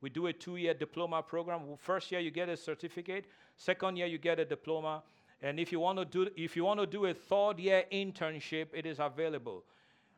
We 0.00 0.10
do 0.10 0.26
a 0.26 0.32
two 0.32 0.56
year 0.56 0.74
diploma 0.74 1.22
program. 1.22 1.60
First 1.78 2.10
year, 2.10 2.20
you 2.20 2.30
get 2.30 2.48
a 2.48 2.56
certificate. 2.56 3.26
Second 3.56 3.96
year, 3.96 4.06
you 4.06 4.18
get 4.18 4.40
a 4.40 4.44
diploma. 4.44 5.02
And 5.40 5.58
if 5.58 5.72
you 5.72 5.80
want 5.80 5.98
to 5.98 6.04
do, 6.04 6.28
if 6.36 6.56
you 6.56 6.64
want 6.64 6.80
to 6.80 6.86
do 6.86 7.06
a 7.06 7.14
third 7.14 7.58
year 7.58 7.84
internship, 7.92 8.68
it 8.72 8.84
is 8.84 8.98
available. 8.98 9.64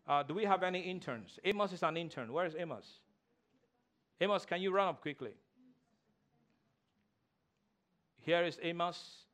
Uh, 0.07 0.23
do 0.23 0.35
we 0.35 0.45
have 0.45 0.63
any 0.63 0.81
interns? 0.81 1.39
Amos 1.45 1.73
is 1.73 1.83
an 1.83 1.97
intern. 1.97 2.33
Where 2.33 2.47
is 2.47 2.55
Amos? 2.59 3.01
Amos, 4.21 4.45
can 4.45 4.61
you 4.61 4.71
run 4.71 4.89
up 4.89 5.01
quickly? 5.01 5.33
Here 8.21 8.43
is 8.45 8.59
Amos. 8.63 9.25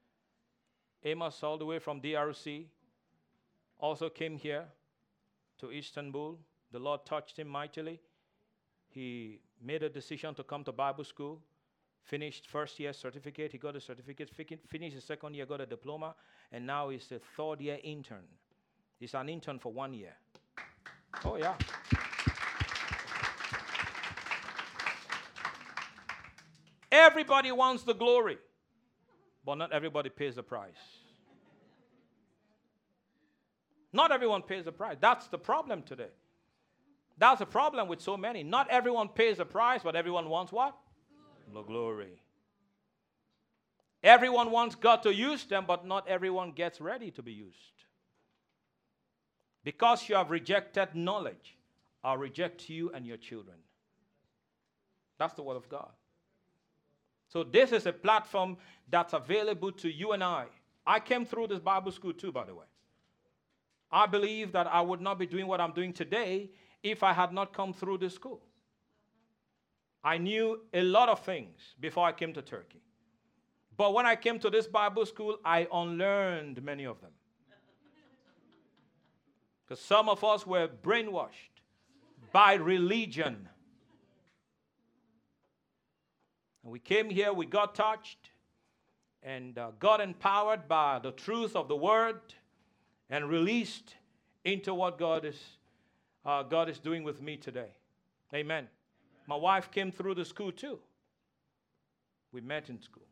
Amos, 1.05 1.43
all 1.43 1.59
the 1.59 1.65
way 1.65 1.79
from 1.79 2.01
DRC, 2.01 2.67
also 3.79 4.09
came 4.09 4.37
here 4.37 4.65
to 5.59 5.71
Istanbul. 5.71 6.39
The 6.73 6.79
Lord 6.79 7.05
touched 7.05 7.39
him 7.39 7.49
mightily. 7.49 8.01
He 8.89 9.41
made 9.63 9.83
a 9.83 9.89
decision 9.89 10.35
to 10.35 10.43
come 10.43 10.65
to 10.65 10.73
Bible 10.73 11.05
school, 11.05 11.41
finished 12.03 12.49
first 12.49 12.79
year 12.81 12.93
certificate. 12.93 13.53
He 13.53 13.59
got 13.59 13.77
a 13.77 13.81
certificate, 13.81 14.31
finished 14.69 14.97
the 14.97 15.03
second 15.03 15.35
year, 15.35 15.47
got 15.47 15.61
a 15.61 15.67
diploma, 15.67 16.15
and 16.53 16.67
now 16.67 16.89
he's 16.89 17.11
a 17.13 17.19
third 17.37 17.61
year 17.61 17.79
intern. 17.83 18.25
He's 18.99 19.15
an 19.15 19.29
intern 19.29 19.59
for 19.59 19.73
one 19.73 19.95
year. 19.95 20.15
Oh, 21.25 21.37
yeah. 21.37 21.55
Everybody 26.93 27.53
wants 27.53 27.85
the 27.85 27.95
glory, 27.95 28.39
but 29.45 29.55
not 29.55 29.73
everybody 29.73 30.11
pays 30.11 30.35
the 30.35 30.43
price. 30.43 30.75
Not 33.93 34.13
everyone 34.13 34.43
pays 34.43 34.65
the 34.65 34.73
price. 34.73 34.97
That's 35.01 35.29
the 35.29 35.39
problem 35.39 35.83
today. 35.83 36.11
That's 37.21 37.41
the 37.41 37.47
problem 37.47 37.87
with 37.87 38.01
so 38.01 38.17
many. 38.17 38.43
Not 38.43 38.71
everyone 38.71 39.09
pays 39.09 39.37
the 39.37 39.45
price, 39.45 39.83
but 39.85 39.95
everyone 39.95 40.31
wants 40.31 40.53
what? 40.53 40.75
The 41.53 41.61
glory. 41.61 42.19
Everyone 44.03 44.51
wants 44.51 44.75
God 44.75 45.03
to 45.03 45.15
use 45.15 45.45
them, 45.45 45.67
but 45.69 45.87
not 45.87 46.09
everyone 46.09 46.53
gets 46.53 46.81
ready 46.81 47.11
to 47.11 47.23
be 47.23 47.33
used. 47.33 47.85
Because 49.63 50.09
you 50.09 50.15
have 50.15 50.31
rejected 50.31 50.95
knowledge, 50.95 51.59
I'll 52.03 52.17
reject 52.17 52.71
you 52.71 52.91
and 52.95 53.07
your 53.07 53.19
children. 53.19 53.59
That's 55.19 55.35
the 55.35 55.43
word 55.43 55.57
of 55.57 55.69
God. 55.69 55.91
So, 57.29 57.45
this 57.45 57.71
is 57.71 57.85
a 57.85 57.93
platform 57.93 58.57
that's 58.89 59.13
available 59.13 59.73
to 59.73 59.93
you 59.93 60.13
and 60.13 60.25
I. 60.25 60.47
I 60.87 60.99
came 60.99 61.27
through 61.27 61.49
this 61.49 61.61
Bible 61.61 61.93
school 61.93 62.15
too, 62.15 62.33
by 62.33 62.45
the 62.47 62.55
way. 62.55 62.65
I 63.93 64.07
believe 64.07 64.53
that 64.53 64.67
I 64.67 64.81
would 64.81 65.03
not 65.03 65.19
be 65.19 65.27
doing 65.27 65.47
what 65.47 65.61
I'm 65.61 65.73
doing 65.73 65.93
today 65.93 66.49
if 66.83 67.03
I 67.03 67.13
had 67.13 67.33
not 67.33 67.53
come 67.53 67.73
through 67.73 67.99
this 67.99 68.15
school. 68.15 68.41
I 70.03 70.19
knew 70.19 70.61
a 70.73 70.83
lot 70.83 71.09
of 71.09 71.21
things 71.21 71.75
before 71.79 72.07
I 72.07 72.13
came 72.13 72.33
to 72.33 72.43
Turkey. 72.43 72.81
But 73.77 73.95
when 73.95 74.07
I 74.07 74.17
came 74.17 74.39
to 74.41 74.51
this 74.51 74.67
Bible 74.67 75.07
school, 75.07 75.39
I 75.45 75.67
unlearned 75.73 76.63
many 76.63 76.85
of 76.85 77.01
them. 77.01 77.11
Because 79.65 79.83
some 79.83 80.09
of 80.09 80.25
us 80.25 80.47
were 80.47 80.69
brainwashed 80.69 81.61
by 82.33 82.55
religion. 82.55 83.49
And 86.63 86.73
we 86.73 86.79
came 86.79 87.09
here, 87.09 87.33
we 87.33 87.47
got 87.47 87.75
touched, 87.75 88.31
and 89.23 89.57
uh, 89.59 89.71
got 89.79 90.01
empowered 90.01 90.67
by 90.67 90.99
the 90.99 91.13
truth 91.13 91.55
of 91.55 91.69
the 91.69 91.77
word 91.77 92.21
and 93.09 93.29
released 93.29 93.95
into 94.45 94.73
what 94.75 94.99
God 94.99 95.25
is, 95.25 95.39
uh, 96.25 96.43
God 96.43 96.69
is 96.69 96.79
doing 96.79 97.03
with 97.03 97.21
me 97.23 97.37
today. 97.37 97.71
Amen. 98.35 98.69
My 99.27 99.37
wife 99.37 99.71
came 99.71 99.91
through 99.91 100.15
the 100.15 100.25
school 100.25 100.53
too. 100.53 100.79
We 102.33 102.41
met 102.41 102.69
in 102.69 102.81
school. 102.81 103.05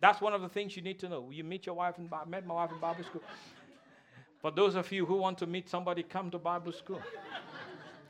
That's 0.00 0.20
one 0.20 0.32
of 0.32 0.42
the 0.42 0.48
things 0.48 0.76
you 0.76 0.82
need 0.82 0.98
to 1.00 1.08
know. 1.08 1.30
You 1.30 1.42
meet 1.42 1.66
your 1.66 1.74
wife 1.74 1.98
in 1.98 2.08
met 2.28 2.46
my 2.46 2.54
wife 2.54 2.70
in 2.70 2.78
Bible 2.78 3.04
school. 3.04 3.22
For 4.40 4.52
those 4.52 4.76
of 4.76 4.90
you 4.92 5.04
who 5.04 5.16
want 5.16 5.38
to 5.38 5.46
meet 5.46 5.68
somebody, 5.68 6.04
come 6.04 6.30
to 6.30 6.38
Bible 6.38 6.72
school. 6.72 7.02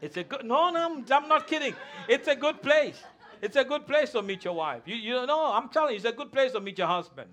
It's 0.03 0.17
a 0.17 0.25
good. 0.25 0.45
No, 0.45 0.71
no, 0.71 0.85
I'm, 0.85 1.05
I'm 1.11 1.29
not 1.29 1.47
kidding. 1.47 1.75
It's 2.09 2.29
a 2.29 2.37
good 2.37 2.63
place. 2.63 3.03
It's 3.41 3.57
a 3.57 3.65
good 3.65 3.87
place 3.87 4.11
to 4.11 4.23
meet 4.23 4.45
your 4.45 4.55
wife. 4.55 4.83
You, 4.85 4.97
you 4.97 5.27
know, 5.27 5.53
I'm 5.53 5.69
telling 5.71 5.93
you, 5.93 5.97
it's 5.97 6.05
a 6.05 6.13
good 6.13 6.31
place 6.31 6.53
to 6.53 6.61
meet 6.61 6.79
your 6.79 6.87
husband. 6.87 7.31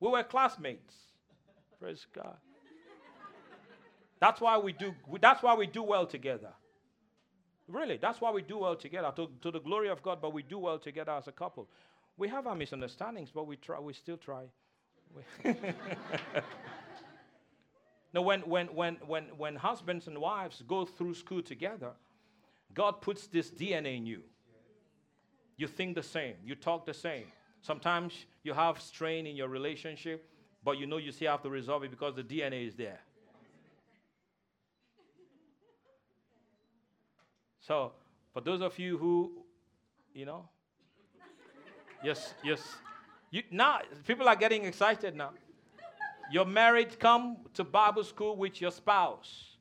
We 0.00 0.08
were 0.08 0.22
classmates. 0.22 0.94
Praise 1.78 2.06
God. 2.12 2.36
That's 4.24 4.40
why 4.40 4.56
we 4.56 4.72
do. 4.72 4.94
That's 5.20 5.42
why 5.42 5.54
we 5.54 5.66
do 5.66 5.82
well 5.82 6.06
together. 6.06 6.54
Really, 7.68 7.98
that's 7.98 8.22
why 8.22 8.30
we 8.30 8.40
do 8.40 8.56
well 8.56 8.74
together 8.74 9.12
to, 9.16 9.28
to 9.42 9.50
the 9.50 9.60
glory 9.60 9.90
of 9.90 10.02
God. 10.02 10.22
But 10.22 10.32
we 10.32 10.42
do 10.42 10.58
well 10.58 10.78
together 10.78 11.12
as 11.12 11.28
a 11.28 11.32
couple. 11.32 11.68
We 12.16 12.28
have 12.28 12.46
our 12.46 12.54
misunderstandings, 12.54 13.30
but 13.34 13.46
we 13.46 13.56
try. 13.56 13.78
We 13.80 13.92
still 13.92 14.16
try. 14.16 14.44
now, 18.14 18.22
when 18.22 18.40
when 18.48 18.68
when 18.68 18.94
when 19.06 19.24
when 19.36 19.56
husbands 19.56 20.06
and 20.06 20.16
wives 20.18 20.62
go 20.66 20.86
through 20.86 21.12
school 21.12 21.42
together, 21.42 21.90
God 22.72 23.02
puts 23.02 23.26
this 23.26 23.50
DNA 23.50 23.98
in 23.98 24.06
you. 24.06 24.22
You 25.58 25.66
think 25.66 25.96
the 25.96 26.02
same. 26.02 26.36
You 26.42 26.54
talk 26.54 26.86
the 26.86 26.94
same. 26.94 27.26
Sometimes 27.60 28.14
you 28.42 28.54
have 28.54 28.80
strain 28.80 29.26
in 29.26 29.36
your 29.36 29.48
relationship, 29.48 30.26
but 30.64 30.78
you 30.78 30.86
know 30.86 30.96
you 30.96 31.12
still 31.12 31.30
have 31.30 31.42
to 31.42 31.50
resolve 31.50 31.84
it 31.84 31.90
because 31.90 32.14
the 32.14 32.24
DNA 32.24 32.66
is 32.66 32.74
there. 32.74 33.00
So, 37.66 37.92
for 38.34 38.42
those 38.42 38.60
of 38.60 38.78
you 38.78 38.98
who, 38.98 39.32
you 40.12 40.26
know, 40.26 40.46
yes, 42.02 42.34
yes, 42.44 42.60
you, 43.30 43.42
now 43.50 43.78
people 44.06 44.28
are 44.28 44.36
getting 44.36 44.66
excited 44.66 45.16
now. 45.16 45.30
You're 46.30 46.44
married, 46.44 46.98
come 46.98 47.38
to 47.54 47.64
Bible 47.64 48.04
school 48.04 48.36
with 48.36 48.60
your 48.60 48.70
spouse. 48.70 49.56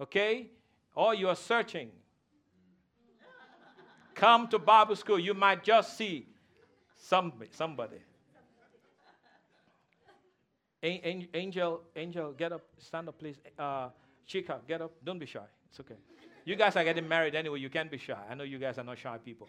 Okay? 0.00 0.50
Or 0.96 1.14
you 1.14 1.28
are 1.28 1.36
searching. 1.36 1.90
Come 4.14 4.48
to 4.48 4.58
Bible 4.58 4.96
school. 4.96 5.18
You 5.18 5.34
might 5.34 5.62
just 5.62 5.96
see 5.96 6.26
somebody. 6.96 7.50
somebody. 7.52 7.98
Angel, 10.82 11.80
Angel, 11.94 12.32
get 12.32 12.52
up, 12.52 12.62
stand 12.78 13.08
up, 13.08 13.18
please. 13.18 13.36
Uh, 13.56 13.88
Chica, 14.26 14.58
get 14.66 14.82
up. 14.82 14.90
Don't 15.04 15.20
be 15.20 15.26
shy. 15.26 15.40
It's 15.70 15.78
okay. 15.78 15.94
You 16.44 16.56
guys 16.56 16.74
are 16.74 16.82
getting 16.82 17.06
married 17.06 17.36
anyway. 17.36 17.60
You 17.60 17.70
can't 17.70 17.90
be 17.90 17.98
shy. 17.98 18.18
I 18.28 18.34
know 18.34 18.42
you 18.42 18.58
guys 18.58 18.76
are 18.78 18.84
not 18.84 18.98
shy 18.98 19.16
people. 19.24 19.48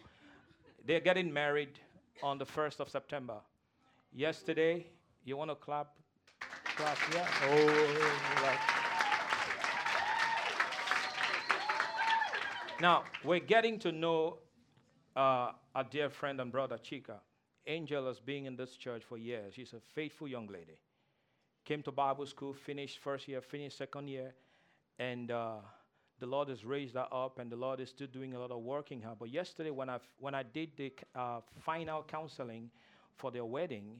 They're 0.86 1.00
getting 1.00 1.32
married 1.32 1.80
on 2.22 2.38
the 2.38 2.46
1st 2.46 2.78
of 2.80 2.88
September. 2.88 3.38
Yesterday, 4.12 4.86
you 5.24 5.36
want 5.36 5.50
to 5.50 5.56
clap? 5.56 5.96
Clap, 6.76 6.98
yeah? 7.12 7.26
Oh. 7.42 8.58
Now, 12.80 13.04
we're 13.24 13.40
getting 13.40 13.78
to 13.80 13.90
know 13.90 14.38
uh, 15.16 15.52
our 15.74 15.84
dear 15.90 16.10
friend 16.10 16.40
and 16.40 16.52
brother 16.52 16.78
Chica. 16.78 17.20
Angel 17.66 18.06
has 18.06 18.20
been 18.20 18.46
in 18.46 18.56
this 18.56 18.76
church 18.76 19.02
for 19.02 19.18
years. 19.18 19.54
She's 19.54 19.72
a 19.72 19.80
faithful 19.80 20.28
young 20.28 20.46
lady. 20.46 20.78
came 21.64 21.82
to 21.82 21.90
Bible 21.90 22.26
school, 22.26 22.52
finished 22.52 22.98
first 22.98 23.26
year, 23.26 23.40
finished 23.40 23.78
second 23.78 24.08
year, 24.08 24.34
and 24.98 25.30
uh, 25.30 25.56
the 26.24 26.30
Lord 26.30 26.48
has 26.48 26.64
raised 26.64 26.94
her 26.94 27.06
up, 27.12 27.38
and 27.38 27.52
the 27.52 27.56
Lord 27.56 27.80
is 27.80 27.90
still 27.90 28.06
doing 28.06 28.32
a 28.32 28.38
lot 28.38 28.50
of 28.50 28.62
work 28.62 28.90
in 28.90 29.02
her. 29.02 29.12
But 29.18 29.28
yesterday, 29.28 29.70
when 29.70 29.90
I 29.90 29.98
when 30.18 30.34
I 30.34 30.42
did 30.42 30.70
the 30.74 30.90
uh, 31.14 31.40
final 31.60 32.02
counseling 32.02 32.70
for 33.14 33.30
their 33.30 33.44
wedding, 33.44 33.98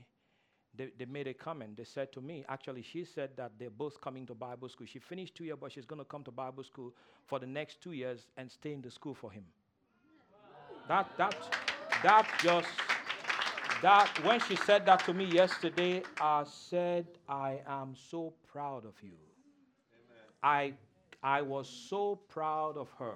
they, 0.75 0.89
they 0.99 1.05
made 1.05 1.27
a 1.27 1.35
comment. 1.35 1.77
They 1.77 1.85
said 1.85 2.15
to 2.15 2.23
me, 2.23 2.43
actually, 2.49 2.81
she 2.81 3.05
said 3.05 3.33
that 3.37 3.53
they're 3.59 3.69
both 3.69 4.01
coming 4.01 4.25
to 4.29 4.35
Bible 4.35 4.71
school. 4.71 4.87
She 4.87 5.01
finished 5.01 5.35
two 5.35 5.45
years, 5.45 5.59
but 5.61 5.71
she's 5.71 5.85
going 5.85 5.99
to 5.99 6.05
come 6.07 6.25
to 6.25 6.31
Bible 6.31 6.65
school 6.65 6.95
for 7.27 7.39
the 7.39 7.47
next 7.47 7.83
two 7.83 7.93
years 7.93 8.27
and 8.39 8.51
stay 8.51 8.73
in 8.73 8.81
the 8.81 8.91
school 8.91 9.13
for 9.13 9.31
him. 9.31 9.45
That 10.89 11.07
that 11.19 11.37
that 12.03 12.27
just 12.43 12.69
that 13.83 14.09
when 14.25 14.41
she 14.41 14.57
said 14.57 14.87
that 14.87 15.05
to 15.05 15.13
me 15.13 15.27
yesterday, 15.27 16.03
I 16.19 16.45
said, 16.45 17.07
I 17.29 17.61
am 17.67 17.95
so 18.11 18.33
proud 18.51 18.87
of 18.87 18.95
you. 19.03 19.19
I 20.43 20.73
I 21.25 21.41
was 21.41 21.69
so 21.69 22.17
proud 22.29 22.77
of 22.77 22.91
her 22.99 23.15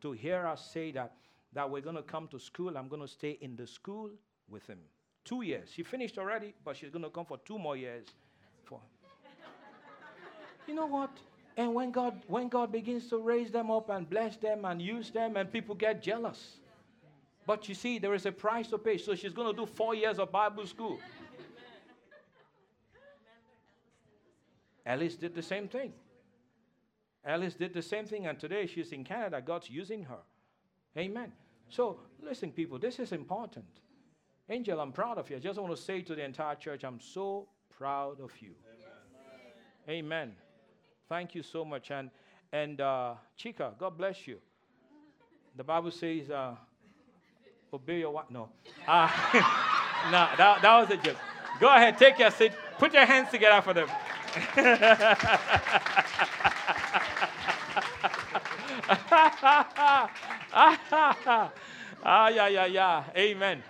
to 0.00 0.12
hear 0.12 0.42
her 0.42 0.56
say 0.56 0.92
that 0.92 1.12
that 1.54 1.68
we're 1.68 1.80
going 1.80 1.96
to 1.96 2.02
come 2.02 2.28
to 2.28 2.38
school. 2.38 2.78
I'm 2.78 2.88
going 2.88 3.02
to 3.02 3.08
stay 3.08 3.36
in 3.40 3.56
the 3.56 3.66
school 3.66 4.10
with 4.48 4.64
him. 4.66 4.78
Two 5.24 5.42
years. 5.42 5.70
She 5.74 5.82
finished 5.82 6.18
already, 6.18 6.54
but 6.64 6.76
she's 6.76 6.90
going 6.90 7.02
to 7.02 7.10
come 7.10 7.24
for 7.24 7.38
two 7.38 7.58
more 7.58 7.76
years. 7.76 8.06
For 8.64 8.80
you 10.68 10.74
know 10.74 10.86
what? 10.86 11.10
And 11.56 11.74
when 11.74 11.90
God 11.90 12.22
when 12.28 12.48
God 12.48 12.70
begins 12.70 13.08
to 13.08 13.18
raise 13.18 13.50
them 13.50 13.72
up 13.72 13.90
and 13.90 14.08
bless 14.08 14.36
them 14.36 14.64
and 14.64 14.80
use 14.80 15.10
them, 15.10 15.36
and 15.36 15.52
people 15.52 15.74
get 15.74 16.00
jealous. 16.00 16.58
But 17.44 17.68
you 17.68 17.74
see, 17.74 17.98
there 17.98 18.14
is 18.14 18.26
a 18.26 18.32
price 18.32 18.68
to 18.68 18.78
pay. 18.78 18.98
So 18.98 19.16
she's 19.16 19.32
going 19.32 19.52
to 19.52 19.60
do 19.60 19.66
four 19.66 19.96
years 19.96 20.20
of 20.20 20.30
Bible 20.30 20.66
school. 20.66 21.00
Alice 24.86 25.16
did 25.16 25.34
the 25.34 25.42
same 25.42 25.66
thing. 25.66 25.92
Alice 27.24 27.54
did 27.54 27.74
the 27.74 27.82
same 27.82 28.06
thing, 28.06 28.26
and 28.26 28.38
today 28.38 28.66
she's 28.66 28.92
in 28.92 29.04
Canada. 29.04 29.42
God's 29.44 29.68
using 29.68 30.04
her. 30.04 30.20
Amen. 30.96 31.32
So, 31.68 32.00
listen, 32.22 32.52
people, 32.52 32.78
this 32.78 32.98
is 32.98 33.12
important. 33.12 33.66
Angel, 34.48 34.80
I'm 34.80 34.92
proud 34.92 35.18
of 35.18 35.28
you. 35.28 35.36
I 35.36 35.40
just 35.40 35.58
want 35.60 35.76
to 35.76 35.82
say 35.82 36.00
to 36.00 36.14
the 36.14 36.24
entire 36.24 36.54
church, 36.54 36.84
I'm 36.84 37.00
so 37.00 37.48
proud 37.76 38.20
of 38.20 38.32
you. 38.40 38.52
Amen. 39.88 40.04
Amen. 40.06 40.32
Thank 41.08 41.34
you 41.34 41.42
so 41.42 41.64
much. 41.64 41.90
And, 41.90 42.10
and 42.52 42.80
uh, 42.80 43.14
Chica, 43.36 43.74
God 43.78 43.98
bless 43.98 44.26
you. 44.26 44.38
The 45.56 45.64
Bible 45.64 45.90
says, 45.90 46.30
uh, 46.30 46.54
obey 47.72 47.98
your 48.00 48.10
wife. 48.10 48.26
No. 48.30 48.48
Uh, 48.86 49.08
no, 50.10 50.28
that, 50.36 50.58
that 50.62 50.80
was 50.80 50.90
a 50.90 50.96
joke. 50.96 51.16
Go 51.60 51.68
ahead, 51.74 51.98
take 51.98 52.18
your 52.18 52.30
seat. 52.30 52.52
Put 52.78 52.94
your 52.94 53.04
hands 53.04 53.30
together 53.30 53.60
for 53.60 53.74
them. 53.74 53.88
ah, 58.90 60.00
yeah, 62.28 62.48
yeah, 62.48 62.66
yeah. 62.66 63.04
Amen. 63.16 63.62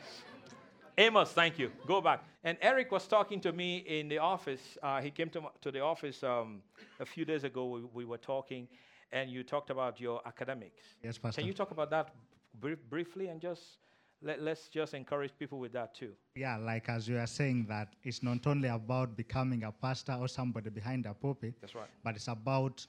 Amos, 0.97 1.33
thank 1.33 1.59
you. 1.59 1.73
Go 1.87 2.01
back. 2.01 2.23
And 2.45 2.57
Eric 2.61 2.93
was 2.93 3.07
talking 3.09 3.41
to 3.41 3.53
me 3.53 3.79
in 3.79 4.09
the 4.09 4.19
office. 4.19 4.79
Uh, 4.83 5.01
he 5.01 5.11
came 5.11 5.29
to, 5.31 5.43
to 5.61 5.73
the 5.73 5.81
office 5.81 6.23
um, 6.23 6.63
a 7.01 7.07
few 7.07 7.25
days 7.25 7.43
ago. 7.43 7.67
We, 7.67 7.81
we, 7.93 8.05
were 8.05 8.19
talking, 8.19 8.69
and 9.11 9.29
you 9.31 9.43
talked 9.43 9.71
about 9.71 10.01
your 10.01 10.21
academics. 10.25 10.83
Yes, 11.03 11.19
Pastor. 11.19 11.41
Can 11.41 11.49
you 11.49 11.55
talk 11.55 11.73
about 11.73 11.91
that 11.91 12.15
br- 12.61 12.75
briefly 12.89 13.27
and 13.27 13.41
just 13.41 13.79
let, 14.23 14.41
let's 14.41 14.69
just 14.69 14.95
encourage 14.95 15.33
people 15.37 15.59
with 15.59 15.73
that 15.73 15.95
too? 15.97 16.13
Yeah, 16.37 16.59
like 16.59 16.89
as 16.89 17.09
you 17.09 17.19
are 17.19 17.27
saying, 17.27 17.67
that 17.69 17.95
it's 18.05 18.23
not 18.23 18.47
only 18.47 18.69
about 18.69 19.17
becoming 19.17 19.65
a 19.65 19.73
pastor 19.73 20.17
or 20.21 20.29
somebody 20.29 20.71
behind 20.71 21.07
a 21.07 21.15
pulpit. 21.15 21.55
That's 21.61 21.75
right. 21.75 21.91
But 22.05 22.15
it's 22.15 22.29
about 22.29 22.87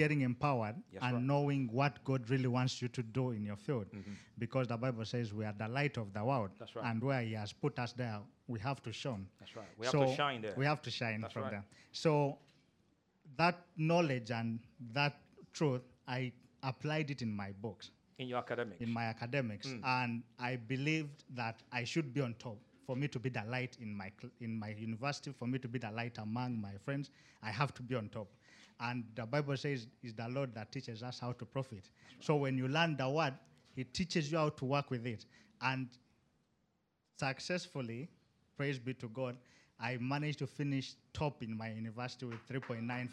getting 0.00 0.20
empowered 0.30 0.76
Yes, 0.92 1.02
and 1.04 1.14
right. 1.16 1.22
knowing 1.32 1.62
what 1.80 1.92
God 2.10 2.28
really 2.34 2.50
wants 2.58 2.74
you 2.82 2.88
to 2.98 3.02
do 3.18 3.24
in 3.38 3.42
your 3.50 3.56
field. 3.66 3.86
Because 4.44 4.66
the 4.72 4.76
Bible 4.84 5.04
says 5.12 5.32
we 5.40 5.44
are 5.50 5.54
the 5.64 5.68
light 5.78 5.96
of 6.02 6.12
the 6.16 6.24
world. 6.30 6.50
Mm-hmm. 6.50 6.58
That's 6.60 6.74
right. 6.76 6.86
And 6.90 7.02
where 7.08 7.22
He 7.30 7.32
has 7.42 7.52
put 7.64 7.78
us 7.84 7.92
there, 8.02 8.18
we 8.46 8.58
have 8.68 8.80
to 8.86 8.92
shine. 8.92 9.26
That's 9.40 9.54
right. 9.56 9.66
We 9.78 9.86
have 9.86 10.00
to 10.06 10.14
shine 10.20 10.40
there. 10.42 10.54
We 10.56 10.66
have 10.72 10.82
to 10.88 10.90
shine 11.00 11.20
That's 11.22 11.32
from 11.34 11.42
right. 11.44 11.52
there. 11.54 11.64
So 11.92 12.12
that 13.36 13.56
knowledge 13.76 14.30
and 14.30 14.60
that 14.92 15.14
truth, 15.52 15.82
I 16.06 16.32
applied 16.62 17.10
it 17.14 17.22
in 17.22 17.30
my 17.42 17.50
books, 17.66 17.90
in 18.18 18.28
your 18.28 18.38
academics. 18.38 18.80
in 18.80 18.90
my 18.98 19.04
academics, 19.14 19.66
Mm. 19.68 19.80
and 19.96 20.22
I 20.38 20.56
believed 20.74 21.24
that 21.40 21.56
I 21.80 21.84
should 21.92 22.08
be 22.16 22.20
on 22.28 22.34
top. 22.46 22.58
For 22.88 22.96
me 22.96 23.06
to 23.14 23.18
be 23.18 23.28
the 23.38 23.44
light 23.54 23.76
in 23.84 23.90
my 24.02 24.10
cl- 24.18 24.32
in 24.46 24.52
my 24.64 24.70
university, 24.88 25.30
for 25.40 25.46
me 25.52 25.58
to 25.64 25.68
be 25.74 25.78
the 25.86 25.90
light 26.00 26.16
among 26.26 26.50
my 26.68 26.74
friends, 26.84 27.10
I 27.42 27.50
have 27.60 27.70
to 27.78 27.82
be 27.90 27.94
on 28.00 28.08
top. 28.08 28.28
And 28.80 29.04
the 29.14 29.26
Bible 29.26 29.56
says 29.56 29.86
it's 30.02 30.14
the 30.14 30.28
Lord 30.28 30.54
that 30.54 30.70
teaches 30.70 31.02
us 31.02 31.18
how 31.18 31.32
to 31.32 31.44
profit. 31.44 31.90
So 32.20 32.36
when 32.36 32.56
you 32.56 32.68
learn 32.68 32.96
the 32.96 33.08
word, 33.08 33.34
He 33.74 33.84
teaches 33.84 34.30
you 34.30 34.38
how 34.38 34.50
to 34.50 34.64
work 34.64 34.90
with 34.90 35.06
it. 35.06 35.24
And 35.60 35.88
successfully, 37.18 38.08
praise 38.56 38.78
be 38.78 38.94
to 38.94 39.08
God, 39.08 39.36
I 39.80 39.96
managed 40.00 40.40
to 40.40 40.46
finish 40.46 40.94
top 41.12 41.42
in 41.42 41.56
my 41.56 41.70
university 41.70 42.26
with 42.26 42.46
3.94. 42.48 43.08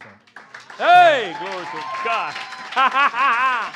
Hey, 0.77 1.35
glory 1.39 1.65
to 1.65 1.83
God. 2.03 2.33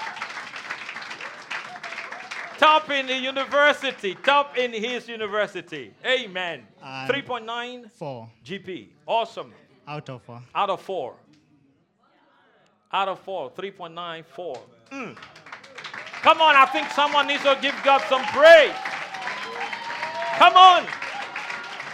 top 2.58 2.90
in 2.90 3.08
the 3.08 3.16
university, 3.16 4.16
top 4.16 4.58
in 4.58 4.74
his 4.74 5.08
university. 5.08 5.94
Amen. 6.06 6.68
3.94 6.84 8.28
GP. 8.44 8.88
Awesome. 9.06 9.54
out 9.88 10.10
of 10.10 10.22
four. 10.24 10.42
Out 10.54 10.70
of 10.70 10.82
four. 10.82 11.16
Out 12.92 13.08
of 13.08 13.20
four. 13.20 13.52
3.94. 13.52 14.60
Mm. 14.92 15.18
Come 16.22 16.42
on, 16.42 16.56
I 16.56 16.66
think 16.66 16.90
someone 16.92 17.28
needs 17.28 17.44
to 17.44 17.58
give 17.62 17.76
God 17.84 18.02
some 18.10 18.24
praise. 18.26 18.74
Come 20.38 20.56
on. 20.56 20.86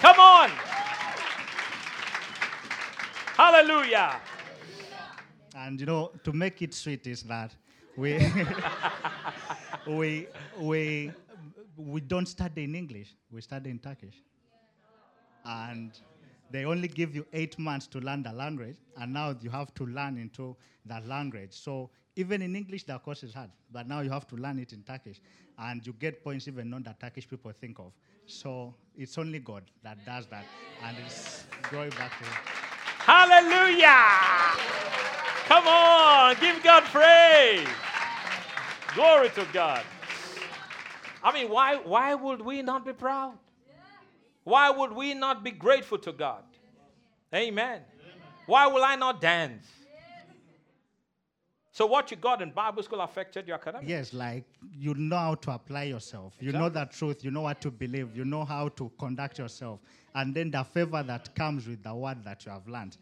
Come 0.01 0.19
on. 0.19 0.49
Hallelujah. 3.37 4.19
And 5.55 5.79
you 5.79 5.85
know, 5.85 6.11
to 6.23 6.31
make 6.31 6.61
it 6.61 6.73
sweet 6.73 7.05
is 7.07 7.23
that 7.23 7.53
we 7.97 8.17
we 9.87 10.27
we 10.59 11.11
we 11.77 12.01
don't 12.01 12.27
study 12.27 12.63
in 12.63 12.75
English. 12.75 13.13
We 13.31 13.41
study 13.41 13.69
in 13.69 13.79
Turkish. 13.79 14.15
And 15.43 15.91
they 16.51 16.65
only 16.65 16.87
give 16.87 17.15
you 17.15 17.25
eight 17.33 17.57
months 17.57 17.87
to 17.87 17.99
learn 17.99 18.23
the 18.23 18.31
language, 18.31 18.77
and 18.97 19.13
now 19.13 19.35
you 19.41 19.49
have 19.49 19.73
to 19.75 19.85
learn 19.85 20.17
into 20.17 20.55
that 20.85 21.07
language. 21.07 21.51
So 21.51 21.89
even 22.15 22.41
in 22.41 22.55
English, 22.55 22.83
the 22.83 22.97
course 22.99 23.23
is 23.23 23.33
hard, 23.33 23.49
but 23.71 23.87
now 23.87 24.01
you 24.01 24.09
have 24.09 24.27
to 24.27 24.35
learn 24.35 24.59
it 24.59 24.71
in 24.71 24.83
Turkish, 24.83 25.19
and 25.57 25.85
you 25.85 25.93
get 25.93 26.23
points 26.23 26.47
even 26.47 26.73
on 26.73 26.83
that 26.83 26.99
Turkish 26.99 27.27
people 27.27 27.51
think 27.59 27.79
of. 27.79 27.91
So 28.25 28.73
it's 28.95 29.17
only 29.17 29.39
God 29.39 29.63
that 29.83 30.03
does 30.05 30.27
that, 30.27 30.45
and 30.83 30.97
it's 31.05 31.45
going 31.71 31.89
back 31.91 32.11
to. 32.19 32.25
Hallelujah. 32.99 34.01
Come 35.47 35.67
on, 35.67 36.35
give 36.39 36.63
God 36.63 36.83
praise. 36.85 37.67
Glory 38.95 39.29
to 39.29 39.45
God. 39.51 39.83
I 41.23 41.33
mean, 41.33 41.49
why, 41.49 41.75
why 41.77 42.13
would 42.15 42.41
we 42.41 42.61
not 42.61 42.85
be 42.85 42.93
proud? 42.93 43.37
Why 44.45 44.69
would 44.69 44.93
we 44.93 45.13
not 45.13 45.43
be 45.43 45.51
grateful 45.51 45.97
to 45.97 46.13
God? 46.13 46.43
Amen. 47.33 47.81
Why 48.45 48.67
will 48.67 48.83
I 48.83 48.95
not 48.95 49.19
dance? 49.19 49.67
So, 51.71 51.85
what 51.85 52.09
you 52.09 52.15
got 52.15 52.41
in 52.41 52.51
Bible 52.51 52.83
school 52.83 53.01
affected 53.01 53.47
your 53.47 53.55
academics? 53.55 53.89
Yes, 53.89 54.13
like 54.13 54.45
you 54.71 54.93
know 54.93 55.17
how 55.17 55.35
to 55.35 55.51
apply 55.51 55.83
yourself. 55.83 56.33
You 56.39 56.53
know 56.53 56.69
the 56.69 56.85
truth. 56.85 57.21
You 57.21 57.31
know 57.31 57.41
what 57.41 57.59
to 57.61 57.71
believe. 57.71 58.15
You 58.15 58.23
know 58.23 58.45
how 58.45 58.69
to 58.69 58.89
conduct 58.97 59.39
yourself. 59.39 59.81
And 60.13 60.33
then 60.33 60.51
the 60.51 60.63
favor 60.63 61.03
that 61.03 61.35
comes 61.35 61.67
with 61.67 61.83
the 61.83 61.93
word 61.93 62.23
that 62.23 62.45
you 62.45 62.51
have 62.53 62.65
learned, 62.65 62.95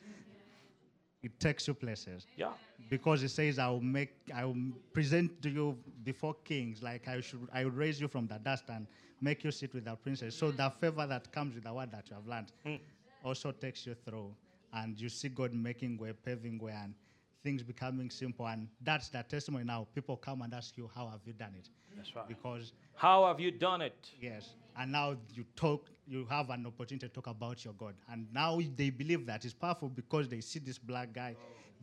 it 1.22 1.40
takes 1.40 1.68
you 1.68 1.76
places. 1.76 2.26
Yeah. 2.36 2.54
Because 2.90 3.22
it 3.22 3.30
says, 3.30 3.60
I 3.60 3.68
will 3.68 3.80
make, 3.80 4.16
I 4.34 4.46
will 4.46 4.58
present 4.92 5.40
to 5.44 5.50
you 5.50 5.78
before 6.04 6.36
kings, 6.44 6.82
like 6.82 7.08
I 7.08 7.22
should, 7.22 7.48
I 7.54 7.66
will 7.66 7.72
raise 7.72 8.02
you 8.02 8.08
from 8.08 8.26
the 8.26 8.40
dust 8.40 8.64
and 8.70 8.88
make 9.24 9.44
you 9.44 9.52
sit 9.52 9.74
with 9.74 9.86
the 9.86 9.96
princess. 9.96 10.36
So 10.36 10.52
the 10.52 10.70
favor 10.70 11.08
that 11.08 11.32
comes 11.32 11.56
with 11.56 11.64
the 11.64 11.74
word 11.74 11.92
that 11.92 12.10
you 12.10 12.16
have 12.16 12.28
learned 12.28 12.52
mm. 12.66 12.80
also 13.24 13.52
takes 13.52 13.88
you 13.88 13.96
through, 14.06 14.36
and 14.74 15.00
you 15.00 15.10
see 15.10 15.30
God 15.30 15.54
making 15.54 15.98
way, 15.98 16.14
paving 16.26 16.60
way, 16.60 16.74
and 16.84 16.94
things 17.42 17.64
becoming 17.64 18.10
simple. 18.10 18.48
And 18.48 18.68
that's 18.82 19.10
the 19.10 19.24
testimony 19.24 19.64
now. 19.64 19.88
People 19.96 20.18
come 20.18 20.42
and 20.42 20.54
ask 20.54 20.78
you, 20.78 20.90
how 20.94 21.08
have 21.08 21.22
you 21.26 21.34
done 21.34 21.54
it? 21.58 21.70
That's 21.96 22.16
right. 22.16 22.28
Because 22.28 22.74
How 22.96 23.26
have 23.28 23.40
you 23.40 23.52
done 23.52 23.82
it? 23.82 24.10
yes, 24.20 24.50
and 24.78 24.92
now 24.92 25.16
you 25.34 25.46
talk, 25.56 25.90
you 26.08 26.26
have 26.30 26.50
an 26.50 26.66
opportunity 26.66 27.08
to 27.08 27.14
talk 27.14 27.28
about 27.28 27.64
your 27.64 27.74
God, 27.76 27.94
and 28.12 28.28
now 28.34 28.60
they 28.76 28.90
believe 28.90 29.26
that 29.28 29.46
it's 29.46 29.54
powerful 29.54 29.90
because 29.90 30.28
they 30.28 30.42
see 30.42 30.60
this 30.60 30.78
black 30.78 31.14
guy 31.14 31.36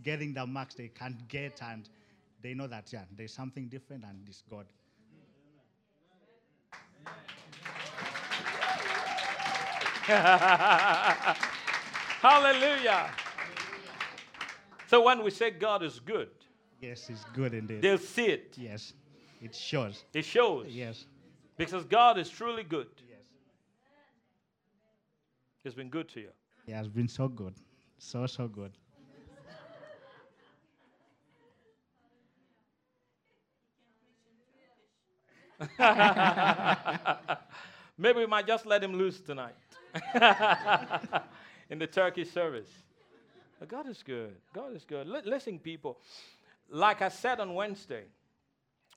getting 0.02 0.34
the 0.34 0.46
marks 0.46 0.74
they 0.74 0.88
can't 0.88 1.26
get, 1.28 1.60
and 1.62 1.88
they 2.42 2.54
know 2.54 2.66
that 2.66 2.92
yeah, 2.92 3.04
there's 3.16 3.32
something 3.32 3.68
different, 3.68 4.04
and 4.04 4.18
it's 4.28 4.42
God. 4.50 4.66
Hallelujah. 12.20 13.10
So 14.88 15.02
when 15.02 15.22
we 15.22 15.30
say 15.30 15.50
God 15.50 15.84
is 15.84 16.00
good, 16.00 16.30
Yes, 16.80 17.08
it's 17.10 17.24
good 17.32 17.54
indeed. 17.54 17.80
they'll 17.82 17.96
see 17.98 18.26
it. 18.26 18.56
Yes, 18.58 18.92
it 19.40 19.54
shows. 19.54 20.04
It 20.12 20.24
shows. 20.24 20.66
Yes. 20.68 21.06
Because 21.56 21.84
God 21.84 22.18
is 22.18 22.28
truly 22.28 22.64
good. 22.64 22.88
Yes. 23.08 23.20
He's 25.62 25.74
been 25.74 25.90
good 25.90 26.08
to 26.08 26.20
you. 26.20 26.30
He 26.66 26.72
has 26.72 26.88
been 26.88 27.06
so 27.06 27.28
good. 27.28 27.54
So, 27.98 28.26
so 28.26 28.48
good. 28.48 28.72
Maybe 37.98 38.18
we 38.20 38.26
might 38.26 38.46
just 38.46 38.66
let 38.66 38.82
him 38.82 38.94
loose 38.94 39.20
tonight 39.20 39.54
in 41.70 41.78
the 41.78 41.86
Turkish 41.86 42.30
service. 42.30 42.68
But 43.58 43.68
God 43.68 43.88
is 43.88 44.02
good. 44.02 44.34
God 44.54 44.74
is 44.74 44.84
good. 44.84 45.06
Li- 45.06 45.20
listen, 45.24 45.58
people, 45.58 45.98
like 46.70 47.02
I 47.02 47.08
said 47.08 47.40
on 47.40 47.54
Wednesday, 47.54 48.04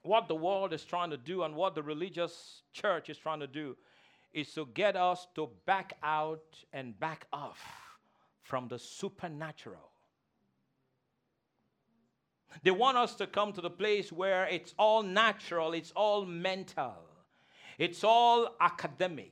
what 0.03 0.27
the 0.27 0.35
world 0.35 0.73
is 0.73 0.83
trying 0.83 1.09
to 1.09 1.17
do 1.17 1.43
and 1.43 1.55
what 1.55 1.75
the 1.75 1.83
religious 1.83 2.61
church 2.73 3.09
is 3.09 3.17
trying 3.17 3.39
to 3.39 3.47
do 3.47 3.75
is 4.33 4.53
to 4.53 4.67
get 4.73 4.95
us 4.95 5.27
to 5.35 5.49
back 5.65 5.93
out 6.01 6.43
and 6.73 6.99
back 6.99 7.27
off 7.31 7.61
from 8.41 8.67
the 8.67 8.79
supernatural. 8.79 9.89
They 12.61 12.71
want 12.71 12.97
us 12.97 13.15
to 13.15 13.27
come 13.27 13.53
to 13.53 13.61
the 13.61 13.69
place 13.69 14.11
where 14.11 14.45
it's 14.45 14.73
all 14.77 15.01
natural, 15.01 15.73
it's 15.73 15.91
all 15.91 16.25
mental, 16.25 16.95
it's 17.77 18.03
all 18.03 18.55
academic. 18.59 19.31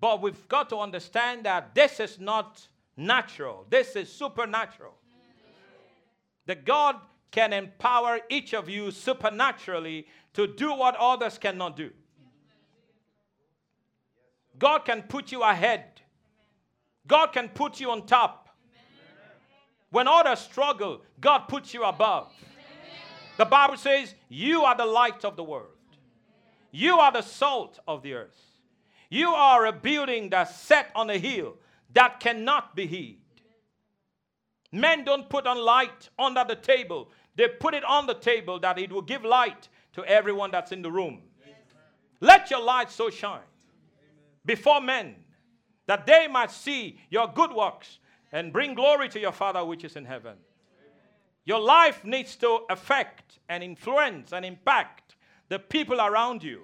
But 0.00 0.22
we've 0.22 0.48
got 0.48 0.70
to 0.70 0.78
understand 0.78 1.44
that 1.44 1.74
this 1.74 2.00
is 2.00 2.18
not 2.18 2.66
natural, 2.96 3.66
this 3.68 3.96
is 3.96 4.10
supernatural. 4.10 4.94
That 6.46 6.64
God 6.64 6.96
can 7.30 7.52
empower 7.52 8.20
each 8.28 8.54
of 8.54 8.68
you 8.68 8.90
supernaturally 8.90 10.06
to 10.34 10.46
do 10.46 10.72
what 10.74 10.96
others 10.96 11.38
cannot 11.38 11.76
do. 11.76 11.90
God 14.58 14.80
can 14.80 15.02
put 15.02 15.32
you 15.32 15.42
ahead. 15.42 15.84
God 17.06 17.28
can 17.28 17.48
put 17.48 17.80
you 17.80 17.90
on 17.90 18.06
top. 18.06 18.48
When 19.90 20.06
others 20.06 20.40
struggle, 20.40 21.02
God 21.20 21.40
puts 21.48 21.74
you 21.74 21.84
above. 21.84 22.32
The 23.36 23.44
Bible 23.44 23.76
says, 23.76 24.14
You 24.28 24.64
are 24.64 24.76
the 24.76 24.86
light 24.86 25.24
of 25.24 25.36
the 25.36 25.44
world, 25.44 25.76
you 26.70 26.96
are 26.98 27.12
the 27.12 27.22
salt 27.22 27.78
of 27.86 28.02
the 28.02 28.14
earth. 28.14 28.49
You 29.10 29.30
are 29.30 29.66
a 29.66 29.72
building 29.72 30.30
that's 30.30 30.56
set 30.56 30.90
on 30.94 31.10
a 31.10 31.18
hill 31.18 31.56
that 31.92 32.20
cannot 32.20 32.76
be 32.76 32.86
hid. 32.86 33.16
Men 34.72 35.04
don't 35.04 35.28
put 35.28 35.48
on 35.48 35.58
light 35.58 36.08
under 36.16 36.44
the 36.46 36.54
table, 36.54 37.10
they 37.34 37.48
put 37.48 37.74
it 37.74 37.84
on 37.84 38.06
the 38.06 38.14
table 38.14 38.60
that 38.60 38.78
it 38.78 38.92
will 38.92 39.02
give 39.02 39.24
light 39.24 39.68
to 39.94 40.04
everyone 40.04 40.52
that's 40.52 40.70
in 40.70 40.80
the 40.80 40.90
room. 40.90 41.22
Let 42.20 42.50
your 42.50 42.62
light 42.62 42.90
so 42.90 43.10
shine 43.10 43.40
before 44.46 44.80
men 44.80 45.16
that 45.86 46.06
they 46.06 46.28
might 46.28 46.52
see 46.52 47.00
your 47.10 47.26
good 47.26 47.52
works 47.52 47.98
and 48.30 48.52
bring 48.52 48.74
glory 48.74 49.08
to 49.08 49.18
your 49.18 49.32
Father 49.32 49.64
which 49.64 49.82
is 49.82 49.96
in 49.96 50.04
heaven. 50.04 50.36
Your 51.44 51.58
life 51.58 52.04
needs 52.04 52.36
to 52.36 52.60
affect 52.70 53.38
and 53.48 53.64
influence 53.64 54.32
and 54.32 54.44
impact 54.44 55.16
the 55.48 55.58
people 55.58 56.00
around 56.00 56.44
you. 56.44 56.62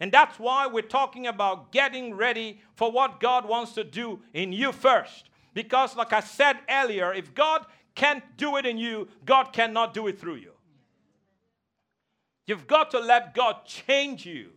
And 0.00 0.12
that's 0.12 0.38
why 0.38 0.66
we're 0.66 0.82
talking 0.82 1.26
about 1.26 1.72
getting 1.72 2.14
ready 2.14 2.60
for 2.74 2.92
what 2.92 3.20
God 3.20 3.48
wants 3.48 3.72
to 3.72 3.84
do 3.84 4.20
in 4.32 4.52
you 4.52 4.72
first. 4.72 5.28
Because, 5.54 5.96
like 5.96 6.12
I 6.12 6.20
said 6.20 6.58
earlier, 6.70 7.12
if 7.12 7.34
God 7.34 7.66
can't 7.94 8.22
do 8.36 8.56
it 8.56 8.64
in 8.64 8.78
you, 8.78 9.08
God 9.24 9.52
cannot 9.52 9.92
do 9.92 10.06
it 10.06 10.20
through 10.20 10.36
you. 10.36 10.52
You've 12.46 12.66
got 12.66 12.92
to 12.92 13.00
let 13.00 13.34
God 13.34 13.66
change 13.66 14.24
you. 14.24 14.50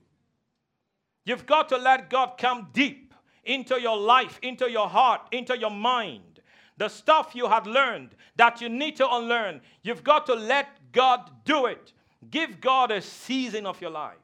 You've 1.25 1.45
got 1.45 1.69
to 1.69 1.77
let 1.77 2.09
God 2.09 2.35
come 2.37 2.69
deep 2.71 3.13
into 3.43 3.81
your 3.81 3.97
life, 3.97 4.39
into 4.43 4.69
your 4.69 4.87
heart, 4.87 5.21
into 5.31 5.57
your 5.57 5.71
mind. 5.71 6.39
The 6.77 6.87
stuff 6.87 7.35
you 7.35 7.47
had 7.47 7.67
learned 7.67 8.15
that 8.35 8.61
you 8.61 8.69
need 8.69 8.95
to 8.97 9.11
unlearn, 9.11 9.61
you've 9.83 10.03
got 10.03 10.25
to 10.27 10.35
let 10.35 10.67
God 10.91 11.29
do 11.45 11.65
it. 11.65 11.93
Give 12.29 12.61
God 12.61 12.91
a 12.91 13.01
season 13.01 13.65
of 13.65 13.81
your 13.81 13.91
life. 13.91 14.17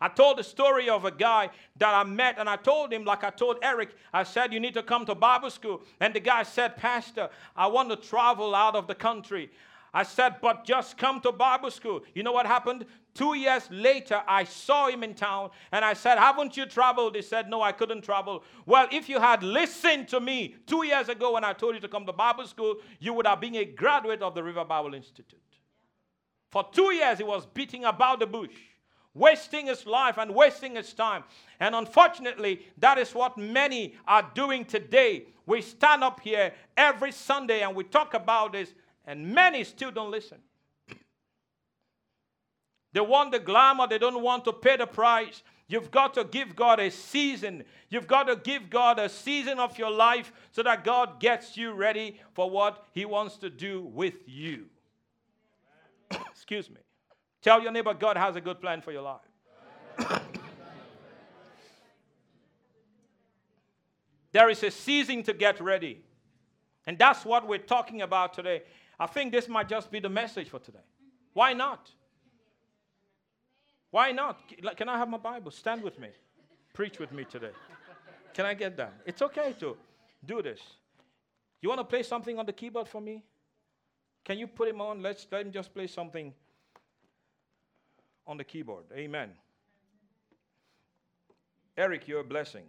I 0.00 0.08
told 0.08 0.38
the 0.38 0.44
story 0.44 0.88
of 0.88 1.04
a 1.04 1.10
guy 1.10 1.50
that 1.76 1.94
I 1.94 2.04
met, 2.04 2.38
and 2.38 2.48
I 2.48 2.56
told 2.56 2.92
him, 2.92 3.04
like 3.04 3.24
I 3.24 3.30
told 3.30 3.58
Eric, 3.62 3.90
I 4.12 4.22
said, 4.22 4.52
You 4.52 4.60
need 4.60 4.74
to 4.74 4.82
come 4.82 5.06
to 5.06 5.14
Bible 5.14 5.50
school. 5.50 5.82
And 6.00 6.14
the 6.14 6.20
guy 6.20 6.42
said, 6.42 6.76
Pastor, 6.76 7.30
I 7.56 7.66
want 7.66 7.90
to 7.90 7.96
travel 7.96 8.54
out 8.54 8.76
of 8.76 8.86
the 8.86 8.94
country. 8.94 9.50
I 9.94 10.02
said, 10.02 10.36
But 10.42 10.64
just 10.64 10.98
come 10.98 11.20
to 11.22 11.32
Bible 11.32 11.70
school. 11.70 12.02
You 12.14 12.22
know 12.22 12.32
what 12.32 12.46
happened? 12.46 12.84
Two 13.14 13.34
years 13.34 13.68
later, 13.70 14.22
I 14.28 14.44
saw 14.44 14.88
him 14.88 15.02
in 15.02 15.14
town, 15.14 15.50
and 15.72 15.84
I 15.84 15.94
said, 15.94 16.18
Haven't 16.18 16.56
you 16.56 16.66
traveled? 16.66 17.16
He 17.16 17.22
said, 17.22 17.48
No, 17.48 17.62
I 17.62 17.72
couldn't 17.72 18.02
travel. 18.02 18.44
Well, 18.66 18.88
if 18.92 19.08
you 19.08 19.18
had 19.18 19.42
listened 19.42 20.08
to 20.08 20.20
me 20.20 20.54
two 20.66 20.84
years 20.84 21.08
ago 21.08 21.32
when 21.32 21.44
I 21.44 21.54
told 21.54 21.74
you 21.74 21.80
to 21.80 21.88
come 21.88 22.04
to 22.06 22.12
Bible 22.12 22.46
school, 22.46 22.76
you 23.00 23.14
would 23.14 23.26
have 23.26 23.40
been 23.40 23.56
a 23.56 23.64
graduate 23.64 24.20
of 24.20 24.34
the 24.34 24.42
River 24.42 24.64
Bible 24.64 24.94
Institute. 24.94 25.40
For 26.50 26.66
two 26.72 26.92
years, 26.92 27.18
he 27.18 27.24
was 27.24 27.46
beating 27.46 27.84
about 27.84 28.20
the 28.20 28.26
bush 28.26 28.50
wasting 29.14 29.66
his 29.66 29.86
life 29.86 30.18
and 30.18 30.34
wasting 30.34 30.76
his 30.76 30.92
time. 30.92 31.24
And 31.60 31.74
unfortunately, 31.74 32.66
that 32.78 32.98
is 32.98 33.14
what 33.14 33.36
many 33.36 33.94
are 34.06 34.28
doing 34.34 34.64
today. 34.64 35.26
We 35.46 35.62
stand 35.62 36.04
up 36.04 36.20
here 36.20 36.52
every 36.76 37.12
Sunday 37.12 37.62
and 37.62 37.74
we 37.74 37.84
talk 37.84 38.14
about 38.14 38.52
this, 38.52 38.72
and 39.06 39.34
many 39.34 39.64
still 39.64 39.90
don't 39.90 40.10
listen. 40.10 40.38
They 42.92 43.00
want 43.00 43.32
the 43.32 43.38
glamour, 43.38 43.86
they 43.86 43.98
don't 43.98 44.22
want 44.22 44.44
to 44.46 44.52
pay 44.52 44.76
the 44.76 44.86
price. 44.86 45.42
You've 45.68 45.90
got 45.90 46.14
to 46.14 46.24
give 46.24 46.56
God 46.56 46.80
a 46.80 46.90
season. 46.90 47.64
You've 47.90 48.06
got 48.06 48.24
to 48.24 48.36
give 48.36 48.70
God 48.70 48.98
a 48.98 49.08
season 49.08 49.58
of 49.58 49.78
your 49.78 49.90
life 49.90 50.32
so 50.50 50.62
that 50.62 50.82
God 50.82 51.20
gets 51.20 51.58
you 51.58 51.72
ready 51.72 52.18
for 52.32 52.48
what 52.48 52.86
He 52.92 53.04
wants 53.04 53.36
to 53.38 53.50
do 53.50 53.82
with 53.82 54.14
you. 54.26 54.64
Excuse 56.10 56.70
me. 56.70 56.80
Tell 57.42 57.62
your 57.62 57.72
neighbor, 57.72 57.94
God 57.94 58.16
has 58.16 58.36
a 58.36 58.40
good 58.40 58.60
plan 58.60 58.80
for 58.80 58.92
your 58.92 59.02
life. 59.02 59.20
there 64.32 64.50
is 64.50 64.62
a 64.62 64.70
season 64.70 65.22
to 65.24 65.32
get 65.32 65.60
ready. 65.60 66.02
And 66.86 66.98
that's 66.98 67.24
what 67.24 67.46
we're 67.46 67.58
talking 67.58 68.02
about 68.02 68.34
today. 68.34 68.62
I 68.98 69.06
think 69.06 69.30
this 69.30 69.48
might 69.48 69.68
just 69.68 69.90
be 69.90 70.00
the 70.00 70.08
message 70.08 70.48
for 70.48 70.58
today. 70.58 70.78
Why 71.32 71.52
not? 71.52 71.90
Why 73.90 74.12
not? 74.12 74.40
Can 74.76 74.88
I 74.88 74.98
have 74.98 75.08
my 75.08 75.18
Bible? 75.18 75.50
Stand 75.50 75.82
with 75.82 75.98
me. 75.98 76.08
Preach 76.72 76.98
with 76.98 77.12
me 77.12 77.24
today. 77.24 77.52
Can 78.34 78.46
I 78.46 78.54
get 78.54 78.76
that? 78.76 78.94
It's 79.06 79.22
okay 79.22 79.54
to 79.60 79.76
do 80.24 80.42
this. 80.42 80.60
You 81.60 81.68
want 81.68 81.80
to 81.80 81.84
play 81.84 82.02
something 82.02 82.38
on 82.38 82.46
the 82.46 82.52
keyboard 82.52 82.88
for 82.88 83.00
me? 83.00 83.24
Can 84.24 84.38
you 84.38 84.46
put 84.46 84.68
him 84.68 84.80
on? 84.80 85.02
Let's 85.02 85.26
let 85.30 85.46
him 85.46 85.52
just 85.52 85.72
play 85.74 85.86
something 85.86 86.34
on 88.28 88.36
the 88.36 88.44
keyboard. 88.44 88.84
Amen. 88.94 89.30
Eric, 91.76 92.06
you're 92.06 92.20
a 92.20 92.24
blessing. 92.24 92.64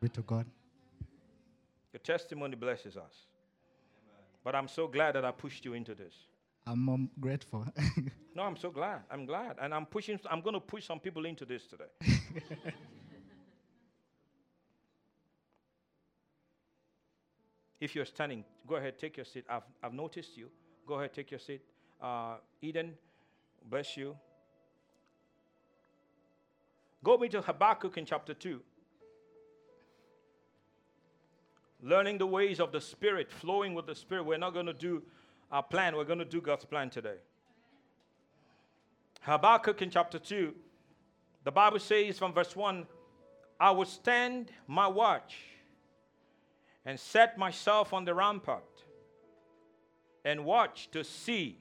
Be 0.00 0.08
to 0.10 0.22
God. 0.22 0.46
Your 1.92 2.00
testimony 2.00 2.54
blesses 2.54 2.96
us. 2.96 3.26
But 4.44 4.54
I'm 4.54 4.68
so 4.68 4.86
glad 4.86 5.14
that 5.14 5.24
I 5.24 5.32
pushed 5.32 5.64
you 5.64 5.72
into 5.74 5.94
this. 5.94 6.14
I'm 6.66 6.88
um, 6.88 7.10
grateful. 7.18 7.66
No, 8.36 8.42
I'm 8.42 8.56
so 8.58 8.70
glad. 8.70 9.00
I'm 9.10 9.24
glad. 9.24 9.56
And 9.62 9.72
I'm 9.72 9.86
pushing 9.86 10.20
I'm 10.30 10.42
going 10.42 10.52
to 10.52 10.60
push 10.60 10.86
some 10.86 11.00
people 11.00 11.24
into 11.24 11.46
this 11.46 11.66
today. 11.66 11.86
if 17.80 17.94
you're 17.94 18.04
standing, 18.04 18.44
go 18.66 18.76
ahead, 18.76 18.98
take 18.98 19.16
your 19.16 19.24
seat. 19.24 19.46
I've, 19.48 19.62
I've 19.82 19.94
noticed 19.94 20.36
you. 20.36 20.50
Go 20.86 20.96
ahead, 20.96 21.14
take 21.14 21.30
your 21.30 21.40
seat. 21.40 21.62
Uh, 21.98 22.36
Eden, 22.60 22.92
bless 23.70 23.96
you. 23.96 24.14
Go 27.06 27.16
me 27.16 27.28
to 27.28 27.40
Habakkuk 27.40 27.98
in 27.98 28.04
chapter 28.04 28.34
2. 28.34 28.60
Learning 31.80 32.18
the 32.18 32.26
ways 32.26 32.58
of 32.58 32.72
the 32.72 32.80
Spirit, 32.80 33.30
flowing 33.30 33.74
with 33.74 33.86
the 33.86 33.94
Spirit. 33.94 34.24
We're 34.24 34.38
not 34.38 34.54
going 34.54 34.66
to 34.66 34.72
do 34.72 35.04
our 35.52 35.62
plan, 35.62 35.94
we're 35.94 36.02
going 36.02 36.18
to 36.18 36.24
do 36.24 36.40
God's 36.40 36.64
plan 36.64 36.90
today. 36.90 37.18
Habakkuk 39.20 39.82
in 39.82 39.90
chapter 39.90 40.18
2, 40.18 40.52
the 41.44 41.52
Bible 41.52 41.78
says 41.78 42.18
from 42.18 42.32
verse 42.32 42.56
1 42.56 42.84
I 43.60 43.70
will 43.70 43.84
stand 43.84 44.50
my 44.66 44.88
watch 44.88 45.36
and 46.84 46.98
set 46.98 47.38
myself 47.38 47.92
on 47.92 48.04
the 48.04 48.14
rampart 48.14 48.82
and 50.24 50.44
watch 50.44 50.90
to 50.90 51.04
see 51.04 51.60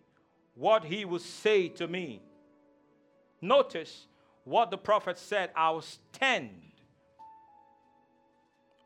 what 0.55 0.85
he 0.85 1.05
will 1.05 1.19
say 1.19 1.67
to 1.67 1.87
me. 1.87 2.23
Notice 3.41 4.07
what 4.45 4.71
the 4.71 4.77
prophet 4.77 5.17
said 5.17 5.49
I 5.55 5.71
will 5.71 5.81
stand. 5.81 6.49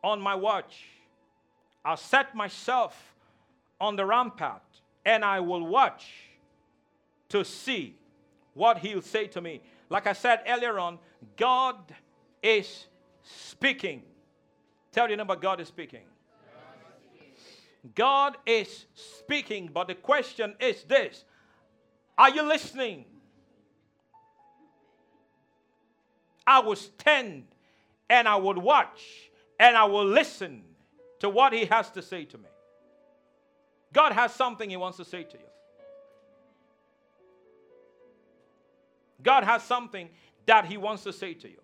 on 0.02 0.22
my 0.22 0.34
watch. 0.34 0.86
I'll 1.84 1.98
set 1.98 2.34
myself 2.34 3.14
on 3.82 3.98
the 3.98 4.06
rampart 4.06 4.64
and 5.06 5.26
I 5.26 5.42
will 5.42 5.66
watch 5.68 6.12
to 7.30 7.44
see 7.44 7.96
what 8.54 8.80
he'll 8.80 9.02
say 9.02 9.28
to 9.28 9.42
me. 9.42 9.62
Like 9.90 10.08
I 10.08 10.14
said 10.14 10.42
earlier 10.48 10.80
on, 10.80 11.00
God 11.36 11.76
is 12.42 12.86
speaking. 13.24 14.04
Tell 14.92 15.08
your 15.08 15.18
neighbor, 15.18 15.36
God 15.36 15.60
is 15.60 15.68
speaking. 15.68 16.04
God 17.96 18.38
is 18.46 18.86
speaking, 18.94 19.70
but 19.74 19.88
the 19.88 19.96
question 19.96 20.56
is 20.60 20.84
this 20.84 21.24
Are 22.18 22.30
you 22.30 22.44
listening? 22.44 23.06
I 26.50 26.58
will 26.62 26.76
stand 26.76 27.44
and 28.10 28.28
I 28.28 28.36
will 28.38 28.60
watch 28.60 29.30
and 29.60 29.78
I 29.78 29.86
will 29.86 30.06
listen 30.06 30.64
to 31.20 31.30
what 31.30 31.54
He 31.54 31.66
has 31.66 31.92
to 31.92 32.02
say 32.02 32.26
to 32.26 32.40
me. 32.40 32.50
God 33.94 34.14
has 34.14 34.34
something 34.34 34.68
He 34.68 34.76
wants 34.76 34.98
to 34.98 35.06
say 35.06 35.22
to 35.22 35.38
you. 35.38 35.44
God 39.22 39.44
has 39.44 39.62
something 39.62 40.10
that 40.48 40.66
He 40.66 40.78
wants 40.78 41.04
to 41.04 41.14
say 41.14 41.36
to 41.36 41.48
you. 41.48 41.60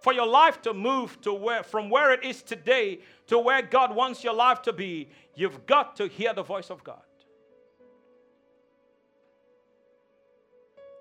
For 0.00 0.12
your 0.12 0.28
life 0.28 0.62
to 0.62 0.72
move 0.72 1.20
to 1.22 1.32
where, 1.32 1.64
from 1.64 1.90
where 1.90 2.12
it 2.12 2.24
is 2.24 2.42
today 2.42 3.00
to 3.26 3.36
where 3.36 3.62
God 3.62 3.92
wants 3.92 4.22
your 4.22 4.34
life 4.34 4.62
to 4.62 4.72
be, 4.72 5.08
you've 5.34 5.66
got 5.66 5.96
to 5.96 6.06
hear 6.06 6.32
the 6.32 6.44
voice 6.44 6.70
of 6.70 6.84
God. 6.84 7.02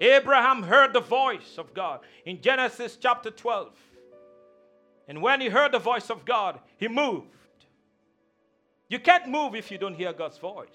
Abraham 0.01 0.63
heard 0.63 0.93
the 0.93 0.99
voice 0.99 1.57
of 1.57 1.73
God 1.73 2.01
in 2.25 2.41
Genesis 2.41 2.97
chapter 2.99 3.31
12. 3.31 3.71
And 5.07 5.21
when 5.21 5.39
he 5.39 5.49
heard 5.49 5.71
the 5.71 5.79
voice 5.79 6.09
of 6.09 6.25
God, 6.25 6.59
he 6.77 6.87
moved. 6.87 7.27
You 8.89 8.99
can't 8.99 9.29
move 9.29 9.55
if 9.55 9.71
you 9.71 9.77
don't 9.77 9.95
hear 9.95 10.13
God's 10.13 10.37
voice. 10.37 10.67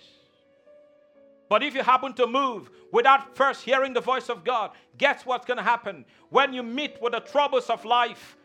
But 1.48 1.64
if 1.64 1.74
you 1.74 1.82
happen 1.82 2.12
to 2.14 2.26
move 2.26 2.70
without 2.92 3.36
first 3.36 3.62
hearing 3.62 3.92
the 3.92 4.00
voice 4.00 4.28
of 4.28 4.44
God, 4.44 4.70
guess 4.96 5.26
what's 5.26 5.44
going 5.46 5.56
to 5.56 5.64
happen? 5.64 6.04
When 6.28 6.52
you 6.52 6.62
meet 6.62 7.02
with 7.02 7.12
the 7.12 7.20
troubles 7.20 7.68
of 7.68 7.84
life, 7.84 8.36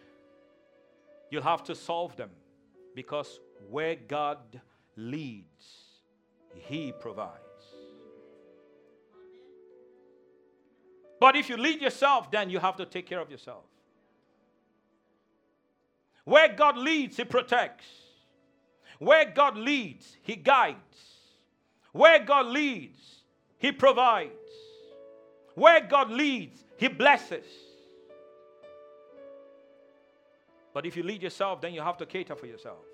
you'll 1.29 1.43
have 1.43 1.63
to 1.65 1.75
solve 1.75 2.15
them 2.15 2.31
because 2.95 3.39
where 3.69 3.95
God 3.95 4.39
leads, 4.95 5.65
He 6.55 6.91
provides. 6.99 7.44
But 11.25 11.35
if 11.35 11.49
you 11.49 11.57
lead 11.57 11.81
yourself, 11.81 12.29
then 12.29 12.51
you 12.51 12.59
have 12.59 12.75
to 12.75 12.85
take 12.85 13.07
care 13.07 13.19
of 13.19 13.31
yourself. 13.31 13.63
Where 16.23 16.53
God 16.53 16.77
leads, 16.77 17.17
He 17.17 17.23
protects. 17.23 17.87
Where 18.99 19.25
God 19.25 19.57
leads, 19.57 20.17
He 20.21 20.35
guides. 20.35 20.77
Where 21.93 22.23
God 22.23 22.45
leads, 22.45 23.23
He 23.57 23.71
provides. 23.71 24.51
Where 25.55 25.81
God 25.81 26.11
leads, 26.11 26.63
He 26.77 26.89
blesses. 26.89 27.47
But 30.75 30.85
if 30.85 30.95
you 30.95 31.01
lead 31.01 31.23
yourself, 31.23 31.59
then 31.59 31.73
you 31.73 31.81
have 31.81 31.97
to 31.97 32.05
cater 32.05 32.35
for 32.35 32.45
yourself. 32.45 32.85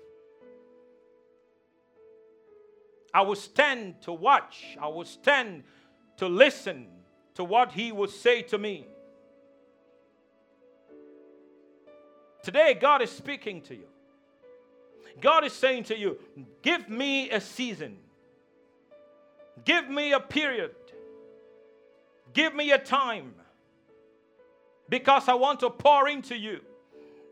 I 3.12 3.20
will 3.20 3.36
stand 3.36 4.00
to 4.04 4.12
watch, 4.14 4.78
I 4.80 4.88
will 4.88 5.04
stand 5.04 5.64
to 6.16 6.28
listen 6.28 7.01
to 7.34 7.44
what 7.44 7.72
He 7.72 7.92
would 7.92 8.10
say 8.10 8.42
to 8.42 8.58
me. 8.58 8.86
Today, 12.42 12.74
God 12.74 13.02
is 13.02 13.10
speaking 13.10 13.62
to 13.62 13.74
you. 13.74 13.86
God 15.20 15.44
is 15.44 15.52
saying 15.52 15.84
to 15.84 15.96
you, 15.96 16.18
Give 16.62 16.88
me 16.88 17.30
a 17.30 17.40
season. 17.40 17.98
Give 19.64 19.88
me 19.88 20.12
a 20.12 20.20
period. 20.20 20.74
Give 22.32 22.54
me 22.54 22.72
a 22.72 22.78
time. 22.78 23.34
Because 24.88 25.28
I 25.28 25.34
want 25.34 25.60
to 25.60 25.70
pour 25.70 26.08
into 26.08 26.36
you. 26.36 26.60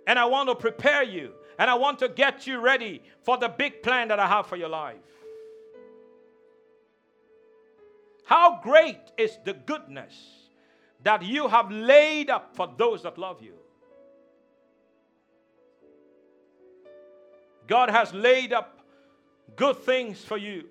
And 0.07 0.19
I 0.19 0.27
want 0.27 0.49
to 0.49 0.55
prepare 0.55 1.03
you. 1.03 1.33
And 1.59 1.69
I 1.69 1.75
want 1.75 1.99
to 2.01 2.09
get 2.09 2.47
you 2.47 2.61
ready 2.61 3.03
for 3.23 3.37
the 3.37 3.49
big 3.49 3.83
plan 3.83 4.09
that 4.09 4.19
I 4.19 4.27
have 4.27 4.47
for 4.47 4.57
your 4.57 4.69
life. 4.69 4.97
How 8.31 8.61
great 8.63 9.01
is 9.19 9.37
the 9.45 9.55
goodness 9.55 10.15
that 11.03 11.25
you 11.25 11.49
have 11.49 11.69
laid 11.73 12.31
up 12.31 12.55
for 12.55 12.73
those 12.79 13.03
that 13.03 13.19
love 13.19 13.43
you? 13.43 13.55
God 17.67 17.91
has 17.91 18.15
laid 18.15 18.53
up 18.53 18.87
good 19.57 19.79
things 19.79 20.23
for 20.23 20.37
you. 20.37 20.67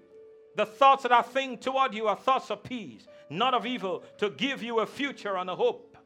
The 0.55 0.65
thoughts 0.65 1.03
that 1.03 1.11
I 1.11 1.21
think 1.21 1.59
toward 1.59 1.93
you 1.93 2.07
are 2.07 2.15
thoughts 2.15 2.49
of 2.49 2.63
peace, 2.63 3.05
not 3.29 3.53
of 3.53 3.65
evil, 3.65 4.05
to 4.19 4.29
give 4.29 4.63
you 4.63 4.79
a 4.79 4.85
future 4.85 5.35
and 5.35 5.49
a 5.49 5.55
hope. 5.55 5.97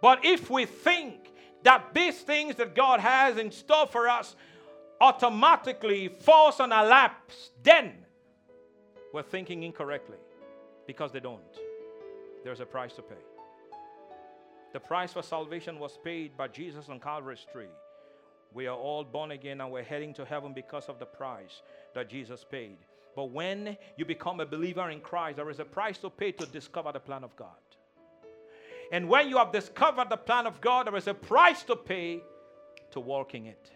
But 0.00 0.24
if 0.24 0.48
we 0.48 0.64
think 0.64 1.32
that 1.64 1.92
these 1.92 2.20
things 2.20 2.54
that 2.56 2.76
God 2.76 3.00
has 3.00 3.36
in 3.36 3.50
store 3.50 3.88
for 3.88 4.08
us 4.08 4.36
automatically 5.04 6.08
falls 6.08 6.60
on 6.60 6.72
our 6.72 6.86
laps, 6.86 7.50
then 7.62 7.92
we're 9.12 9.22
thinking 9.22 9.62
incorrectly 9.62 10.16
because 10.86 11.12
they 11.12 11.20
don't. 11.20 11.42
There's 12.42 12.60
a 12.60 12.66
price 12.66 12.94
to 12.94 13.02
pay. 13.02 13.22
The 14.72 14.80
price 14.80 15.12
for 15.12 15.22
salvation 15.22 15.78
was 15.78 15.98
paid 16.02 16.36
by 16.38 16.48
Jesus 16.48 16.88
on 16.88 17.00
Calvary's 17.00 17.46
tree. 17.52 17.74
We 18.54 18.66
are 18.66 18.76
all 18.76 19.04
born 19.04 19.32
again 19.32 19.60
and 19.60 19.70
we're 19.70 19.82
heading 19.82 20.14
to 20.14 20.24
heaven 20.24 20.54
because 20.54 20.86
of 20.86 20.98
the 20.98 21.06
price 21.06 21.60
that 21.94 22.08
Jesus 22.08 22.42
paid. 22.50 22.78
But 23.14 23.30
when 23.30 23.76
you 23.98 24.06
become 24.06 24.40
a 24.40 24.46
believer 24.46 24.88
in 24.88 25.00
Christ, 25.00 25.36
there 25.36 25.50
is 25.50 25.60
a 25.60 25.64
price 25.64 25.98
to 25.98 26.08
pay 26.08 26.32
to 26.32 26.46
discover 26.46 26.92
the 26.92 26.98
plan 26.98 27.24
of 27.24 27.36
God. 27.36 27.48
And 28.90 29.06
when 29.08 29.28
you 29.28 29.36
have 29.36 29.52
discovered 29.52 30.08
the 30.08 30.16
plan 30.16 30.46
of 30.46 30.60
God, 30.62 30.86
there 30.86 30.96
is 30.96 31.08
a 31.08 31.14
price 31.14 31.62
to 31.64 31.76
pay 31.76 32.22
to 32.92 33.00
walk 33.00 33.34
in 33.34 33.46
it. 33.46 33.70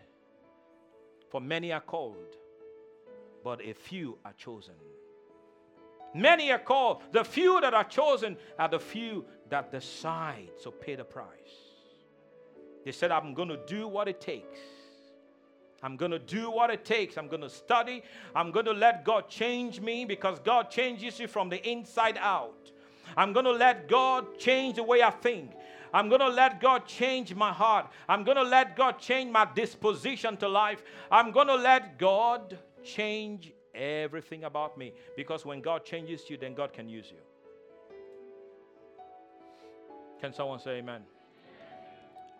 For 1.30 1.40
many 1.40 1.72
are 1.72 1.80
called, 1.80 2.36
but 3.44 3.60
a 3.64 3.74
few 3.74 4.18
are 4.24 4.32
chosen. 4.32 4.74
Many 6.14 6.50
are 6.50 6.58
called. 6.58 7.02
The 7.12 7.22
few 7.22 7.60
that 7.60 7.74
are 7.74 7.84
chosen 7.84 8.36
are 8.58 8.68
the 8.68 8.80
few 8.80 9.26
that 9.50 9.70
decide 9.70 10.50
to 10.62 10.70
pay 10.70 10.94
the 10.94 11.04
price. 11.04 11.26
They 12.84 12.92
said, 12.92 13.10
I'm 13.10 13.34
going 13.34 13.50
to 13.50 13.58
do 13.66 13.86
what 13.86 14.08
it 14.08 14.20
takes. 14.20 14.58
I'm 15.82 15.96
going 15.96 16.10
to 16.10 16.18
do 16.18 16.50
what 16.50 16.70
it 16.70 16.84
takes. 16.84 17.16
I'm 17.18 17.28
going 17.28 17.42
to 17.42 17.50
study. 17.50 18.02
I'm 18.34 18.50
going 18.50 18.66
to 18.66 18.72
let 18.72 19.04
God 19.04 19.28
change 19.28 19.80
me 19.80 20.04
because 20.04 20.38
God 20.40 20.70
changes 20.70 21.20
you 21.20 21.28
from 21.28 21.50
the 21.50 21.62
inside 21.68 22.18
out. 22.18 22.72
I'm 23.16 23.32
going 23.32 23.44
to 23.44 23.52
let 23.52 23.88
God 23.88 24.38
change 24.38 24.76
the 24.76 24.82
way 24.82 25.02
I 25.02 25.10
think. 25.10 25.52
I'm 25.92 26.08
going 26.08 26.20
to 26.20 26.28
let 26.28 26.60
God 26.60 26.86
change 26.86 27.34
my 27.34 27.52
heart. 27.52 27.86
I'm 28.08 28.24
going 28.24 28.36
to 28.36 28.42
let 28.42 28.76
God 28.76 28.98
change 28.98 29.30
my 29.30 29.46
disposition 29.54 30.36
to 30.38 30.48
life. 30.48 30.82
I'm 31.10 31.30
going 31.32 31.46
to 31.48 31.54
let 31.56 31.98
God 31.98 32.58
change 32.84 33.52
everything 33.74 34.44
about 34.44 34.76
me. 34.76 34.92
Because 35.16 35.44
when 35.46 35.60
God 35.60 35.84
changes 35.84 36.22
you, 36.28 36.36
then 36.36 36.54
God 36.54 36.72
can 36.72 36.88
use 36.88 37.10
you. 37.10 37.18
Can 40.20 40.32
someone 40.32 40.58
say 40.58 40.78
amen? 40.78 41.02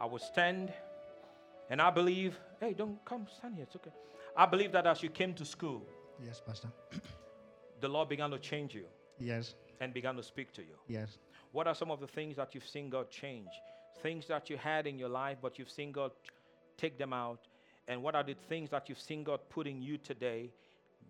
I 0.00 0.06
will 0.06 0.18
stand 0.18 0.72
and 1.70 1.80
I 1.82 1.90
believe, 1.90 2.38
hey, 2.61 2.72
don't 2.72 3.02
come 3.04 3.26
stand 3.38 3.54
here. 3.56 3.64
It's 3.64 3.76
okay. 3.76 3.90
I 4.37 4.46
believe 4.46 4.72
that 4.72 4.87
as 4.87 5.02
you 5.02 5.11
came 5.11 5.34
to 5.34 5.44
school, 5.44 5.82
Yes, 6.24 6.40
Pastor. 6.44 6.68
the 7.80 7.88
Lord 7.88 8.08
began 8.08 8.30
to 8.30 8.38
change 8.38 8.74
you 8.74 8.87
Yes, 9.20 9.54
and 9.80 9.92
began 9.94 10.16
to 10.16 10.22
speak 10.22 10.52
to 10.54 10.62
you. 10.62 10.74
yes. 10.88 11.18
What 11.52 11.66
are 11.66 11.74
some 11.74 11.90
of 11.90 12.00
the 12.00 12.06
things 12.06 12.37
that 12.37 12.54
you've 12.54 12.66
seen 12.66 12.90
God 12.90 13.11
change? 13.11 13.48
Things 14.02 14.26
that 14.28 14.48
you 14.50 14.56
had 14.56 14.87
in 14.87 14.98
your 14.98 15.08
life, 15.08 15.38
but 15.40 15.58
you've 15.58 15.70
seen 15.70 15.92
God 15.92 16.12
take 16.76 16.98
them 16.98 17.12
out. 17.12 17.40
And 17.88 18.02
what 18.02 18.14
are 18.14 18.22
the 18.22 18.34
things 18.48 18.70
that 18.70 18.88
you've 18.88 19.00
seen 19.00 19.24
God 19.24 19.40
put 19.48 19.66
in 19.66 19.80
you 19.82 19.98
today 19.98 20.50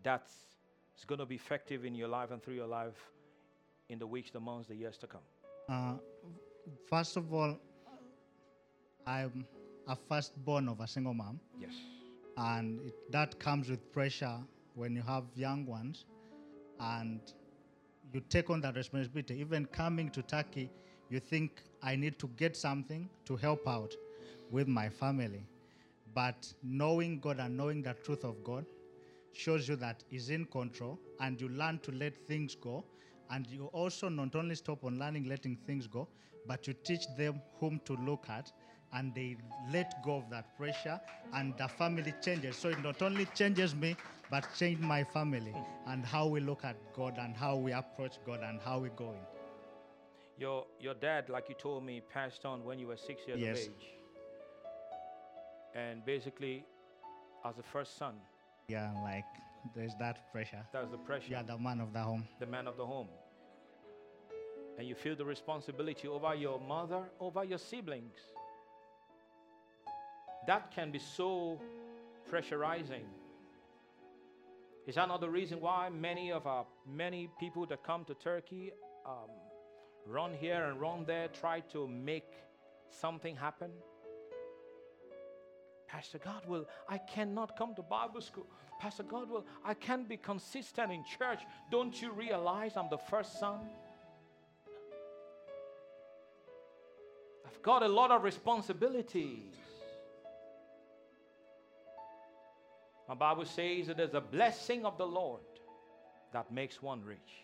that's 0.02 0.32
going 1.06 1.18
to 1.18 1.26
be 1.26 1.34
effective 1.34 1.84
in 1.84 1.94
your 1.94 2.08
life 2.08 2.30
and 2.30 2.42
through 2.42 2.54
your 2.54 2.66
life 2.66 2.96
in 3.88 3.98
the 3.98 4.06
weeks, 4.06 4.30
the 4.30 4.40
months, 4.40 4.68
the 4.68 4.74
years 4.74 4.96
to 4.98 5.06
come? 5.06 5.20
Uh, 5.68 5.94
first 6.88 7.16
of 7.16 7.32
all, 7.32 7.58
I'm 9.06 9.46
a 9.88 9.96
firstborn 9.96 10.68
of 10.68 10.80
a 10.80 10.86
single 10.86 11.14
mom, 11.14 11.40
Yes. 11.58 11.72
and 12.36 12.80
it, 12.86 12.94
that 13.10 13.38
comes 13.40 13.68
with 13.68 13.90
pressure 13.92 14.38
when 14.74 14.94
you 14.94 15.02
have 15.02 15.24
young 15.34 15.66
ones, 15.66 16.04
and 16.78 17.20
you 18.12 18.20
take 18.28 18.50
on 18.50 18.60
that 18.62 18.76
responsibility. 18.76 19.38
Even 19.40 19.66
coming 19.66 20.10
to 20.10 20.22
Turkey, 20.22 20.70
you 21.10 21.20
think 21.20 21.62
I 21.82 21.96
need 21.96 22.18
to 22.18 22.28
get 22.36 22.56
something 22.56 23.08
to 23.26 23.36
help 23.36 23.66
out 23.68 23.94
with 24.50 24.68
my 24.68 24.88
family, 24.88 25.42
but 26.14 26.52
knowing 26.62 27.20
God 27.20 27.38
and 27.38 27.56
knowing 27.56 27.82
the 27.82 27.94
truth 27.94 28.24
of 28.24 28.42
God 28.42 28.64
shows 29.32 29.68
you 29.68 29.76
that 29.76 30.02
He's 30.08 30.30
in 30.30 30.46
control, 30.46 30.98
and 31.20 31.40
you 31.40 31.48
learn 31.48 31.78
to 31.80 31.92
let 31.92 32.16
things 32.26 32.54
go. 32.54 32.84
And 33.30 33.46
you 33.46 33.66
also 33.66 34.08
not 34.08 34.34
only 34.34 34.54
stop 34.54 34.84
on 34.84 34.98
learning 34.98 35.28
letting 35.28 35.56
things 35.66 35.86
go, 35.86 36.08
but 36.46 36.66
you 36.66 36.74
teach 36.82 37.04
them 37.16 37.42
whom 37.60 37.78
to 37.84 37.94
look 37.96 38.26
at 38.30 38.50
and 38.92 39.14
they 39.14 39.36
let 39.72 40.02
go 40.02 40.16
of 40.16 40.30
that 40.30 40.56
pressure 40.56 41.00
and 41.34 41.54
the 41.58 41.68
family 41.68 42.14
changes. 42.22 42.56
So 42.56 42.70
it 42.70 42.82
not 42.82 43.02
only 43.02 43.26
changes 43.34 43.74
me, 43.74 43.96
but 44.30 44.46
changed 44.56 44.80
my 44.82 45.04
family 45.04 45.54
and 45.86 46.04
how 46.04 46.26
we 46.26 46.40
look 46.40 46.64
at 46.64 46.76
God 46.94 47.18
and 47.18 47.34
how 47.36 47.56
we 47.56 47.72
approach 47.72 48.18
God 48.26 48.40
and 48.42 48.60
how 48.60 48.78
we 48.78 48.88
go 48.90 49.10
in. 49.10 49.26
Your, 50.38 50.66
your 50.80 50.94
dad, 50.94 51.28
like 51.28 51.48
you 51.48 51.54
told 51.58 51.84
me, 51.84 52.02
passed 52.12 52.44
on 52.44 52.64
when 52.64 52.78
you 52.78 52.86
were 52.86 52.96
six 52.96 53.22
years 53.26 53.40
Yes. 53.40 53.66
of 53.66 53.72
age. 53.72 53.86
And 55.74 56.04
basically, 56.04 56.64
as 57.44 57.56
the 57.56 57.62
first 57.62 57.96
son, 57.96 58.14
Yeah, 58.68 58.90
like 59.02 59.24
there's 59.74 59.94
that 59.98 60.30
pressure. 60.32 60.64
that 60.72 60.82
was 60.82 60.90
the 60.90 60.98
pressure, 60.98 61.30
Yeah, 61.32 61.42
the 61.42 61.58
man 61.58 61.80
of 61.80 61.92
the 61.92 62.00
home. 62.00 62.24
the 62.38 62.46
man 62.46 62.66
of 62.68 62.76
the 62.76 62.86
home. 62.86 63.08
And 64.78 64.86
you 64.86 64.94
feel 64.94 65.16
the 65.16 65.24
responsibility 65.24 66.06
over 66.06 66.34
your 66.34 66.60
mother, 66.60 67.02
over 67.18 67.42
your 67.44 67.58
siblings. 67.58 68.16
That 70.46 70.70
can 70.70 70.90
be 70.90 70.98
so 70.98 71.60
pressurizing. 72.30 73.04
Is 74.86 74.94
that 74.94 75.08
not 75.08 75.20
the 75.20 75.28
reason 75.28 75.60
why 75.60 75.90
many 75.90 76.32
of 76.32 76.46
our 76.46 76.64
many 76.86 77.28
people 77.38 77.66
that 77.66 77.82
come 77.82 78.04
to 78.06 78.14
Turkey 78.14 78.72
um, 79.04 79.30
run 80.06 80.32
here 80.32 80.64
and 80.64 80.80
run 80.80 81.04
there, 81.04 81.28
try 81.28 81.60
to 81.72 81.86
make 81.86 82.32
something 82.88 83.36
happen? 83.36 83.70
Pastor 85.86 86.18
Godwill, 86.18 86.66
I 86.88 86.98
cannot 86.98 87.56
come 87.56 87.74
to 87.74 87.82
Bible 87.82 88.20
school. 88.20 88.46
Pastor 88.78 89.02
Godwill, 89.02 89.44
I 89.64 89.74
can't 89.74 90.08
be 90.08 90.16
consistent 90.16 90.92
in 90.92 91.02
church. 91.04 91.40
Don't 91.70 92.00
you 92.00 92.12
realize 92.12 92.76
I'm 92.76 92.88
the 92.90 92.98
first 92.98 93.40
son? 93.40 93.60
I've 97.46 97.62
got 97.62 97.82
a 97.82 97.88
lot 97.88 98.10
of 98.10 98.22
responsibilities. 98.22 99.54
My 103.08 103.14
Bible 103.14 103.44
says 103.46 103.86
that 103.86 103.96
there's 103.96 104.14
a 104.14 104.20
blessing 104.20 104.84
of 104.84 104.98
the 104.98 105.06
Lord 105.06 105.40
that 106.32 106.52
makes 106.52 106.82
one 106.82 107.02
rich, 107.04 107.42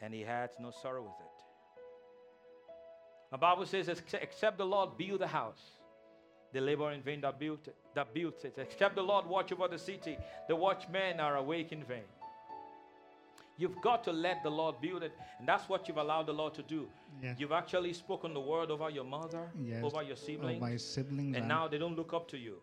and 0.00 0.12
he 0.12 0.20
had 0.20 0.50
no 0.60 0.70
sorrow 0.82 1.02
with 1.02 1.20
it. 1.20 1.42
My 3.32 3.38
Bible 3.38 3.66
says, 3.66 3.88
except 3.88 4.58
the 4.58 4.66
Lord 4.66 4.96
build 4.98 5.20
the 5.20 5.26
house, 5.26 5.62
they 6.52 6.60
labor 6.60 6.92
in 6.92 7.02
vain 7.02 7.20
that 7.22 7.38
built 7.40 7.66
it, 7.66 7.76
that 7.94 8.14
built 8.14 8.44
it. 8.44 8.54
Except 8.56 8.94
the 8.94 9.02
Lord 9.02 9.26
watch 9.26 9.52
over 9.52 9.68
the 9.68 9.78
city, 9.78 10.16
the 10.48 10.54
watchmen 10.54 11.18
are 11.18 11.36
awake 11.36 11.72
in 11.72 11.82
vain. 11.82 12.04
You've 13.58 13.80
got 13.80 14.04
to 14.04 14.12
let 14.12 14.42
the 14.42 14.50
Lord 14.50 14.80
build 14.82 15.02
it, 15.02 15.12
and 15.38 15.48
that's 15.48 15.66
what 15.68 15.88
you've 15.88 15.96
allowed 15.96 16.26
the 16.26 16.32
Lord 16.34 16.52
to 16.54 16.62
do. 16.62 16.86
You've 17.38 17.52
actually 17.52 17.94
spoken 17.94 18.34
the 18.34 18.40
word 18.40 18.70
over 18.70 18.90
your 18.90 19.04
mother, 19.04 19.50
Yes. 19.58 19.82
over 19.82 20.02
your 20.02 20.16
siblings, 20.16 20.60
my 20.60 20.76
siblings. 20.76 21.36
and 21.36 21.48
now 21.48 21.66
they 21.66 21.78
don't 21.78 21.96
look 21.96 22.12
up 22.12 22.28
to 22.28 22.36
you. 22.36 22.58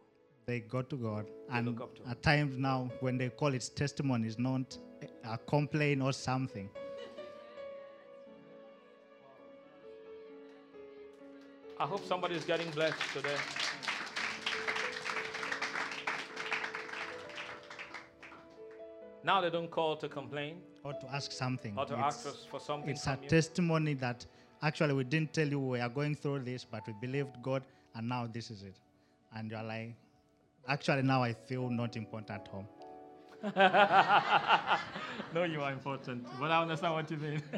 They 0.45 0.59
go 0.61 0.81
to 0.81 0.95
God. 0.95 1.25
and 1.51 1.67
look 1.67 1.81
up 1.81 1.95
to 1.95 2.09
at 2.09 2.21
times 2.23 2.57
now, 2.57 2.89
when 3.01 3.17
they 3.17 3.29
call 3.29 3.53
it 3.53 3.69
testimony, 3.75 4.27
it's 4.27 4.39
not 4.39 4.77
a 5.23 5.37
complaint 5.37 6.01
or 6.01 6.11
something. 6.13 6.69
I 11.79 11.85
hope 11.85 12.05
somebody 12.05 12.35
is 12.35 12.45
getting 12.45 12.69
blessed 12.71 13.01
today. 13.13 13.35
Now 19.23 19.41
they 19.41 19.49
don't 19.49 19.71
call 19.71 19.95
to 19.97 20.09
complain 20.09 20.57
Or 20.83 20.93
to 20.93 21.13
ask 21.13 21.31
something. 21.31 21.77
or 21.77 21.85
to 21.85 21.93
It's- 21.93 22.25
ask 22.25 22.47
for 22.49 22.59
something 22.59 22.89
It's 22.89 23.07
a 23.07 23.17
you. 23.21 23.29
testimony 23.29 23.93
that 23.95 24.25
actually 24.61 24.93
we 24.93 25.03
didn't 25.05 25.33
tell 25.33 25.47
you 25.47 25.59
we 25.59 25.79
are 25.79 25.89
going 25.89 26.15
through 26.15 26.39
this, 26.39 26.65
but 26.65 26.85
we 26.87 26.93
believed 26.93 27.41
God, 27.41 27.63
and 27.95 28.09
now 28.09 28.27
this 28.27 28.51
is 28.51 28.63
it. 28.63 28.75
And 29.33 29.49
you're 29.49 29.63
like, 29.63 29.95
actually, 30.67 31.01
now 31.03 31.23
I 31.23 31.33
feel 31.33 31.69
not 31.69 31.95
important 31.95 32.31
at 32.31 32.47
home. 32.47 32.67
no, 35.33 35.43
you 35.43 35.61
are 35.61 35.71
important, 35.73 36.25
but 36.39 36.49
I 36.49 36.61
understand 36.61 36.93
what 36.93 37.11
you 37.11 37.17
mean. 37.17 37.41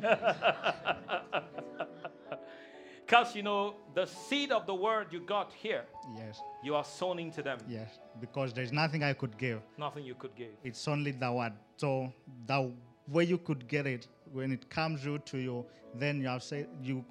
Because 3.05 3.35
you 3.35 3.43
know, 3.43 3.75
the 3.93 4.07
seed 4.07 4.51
of 4.51 4.65
the 4.65 4.73
word 4.73 5.07
you 5.11 5.19
got 5.19 5.53
here, 5.53 5.83
Yes, 6.17 6.41
you 6.63 6.73
are 6.73 6.83
sown 6.83 7.19
into 7.19 7.43
them. 7.43 7.59
yes, 7.69 7.99
because 8.19 8.51
there's 8.51 8.71
nothing 8.71 9.03
I 9.03 9.13
could 9.13 9.37
give. 9.37 9.61
Nothing 9.77 10.05
you 10.05 10.15
could 10.15 10.35
give. 10.35 10.49
It's 10.63 10.87
only 10.87 11.11
the 11.11 11.31
word. 11.31 11.53
So 11.77 12.11
the 12.47 12.71
way 13.07 13.25
you 13.25 13.37
could 13.37 13.67
get 13.67 13.85
it, 13.85 14.07
when 14.33 14.51
it 14.51 14.67
comes 14.71 15.03
through 15.03 15.19
to 15.19 15.37
you, 15.37 15.65
then 15.93 16.19
you 16.19 16.27
have 16.27 16.41
said 16.41 16.67
you 16.81 17.05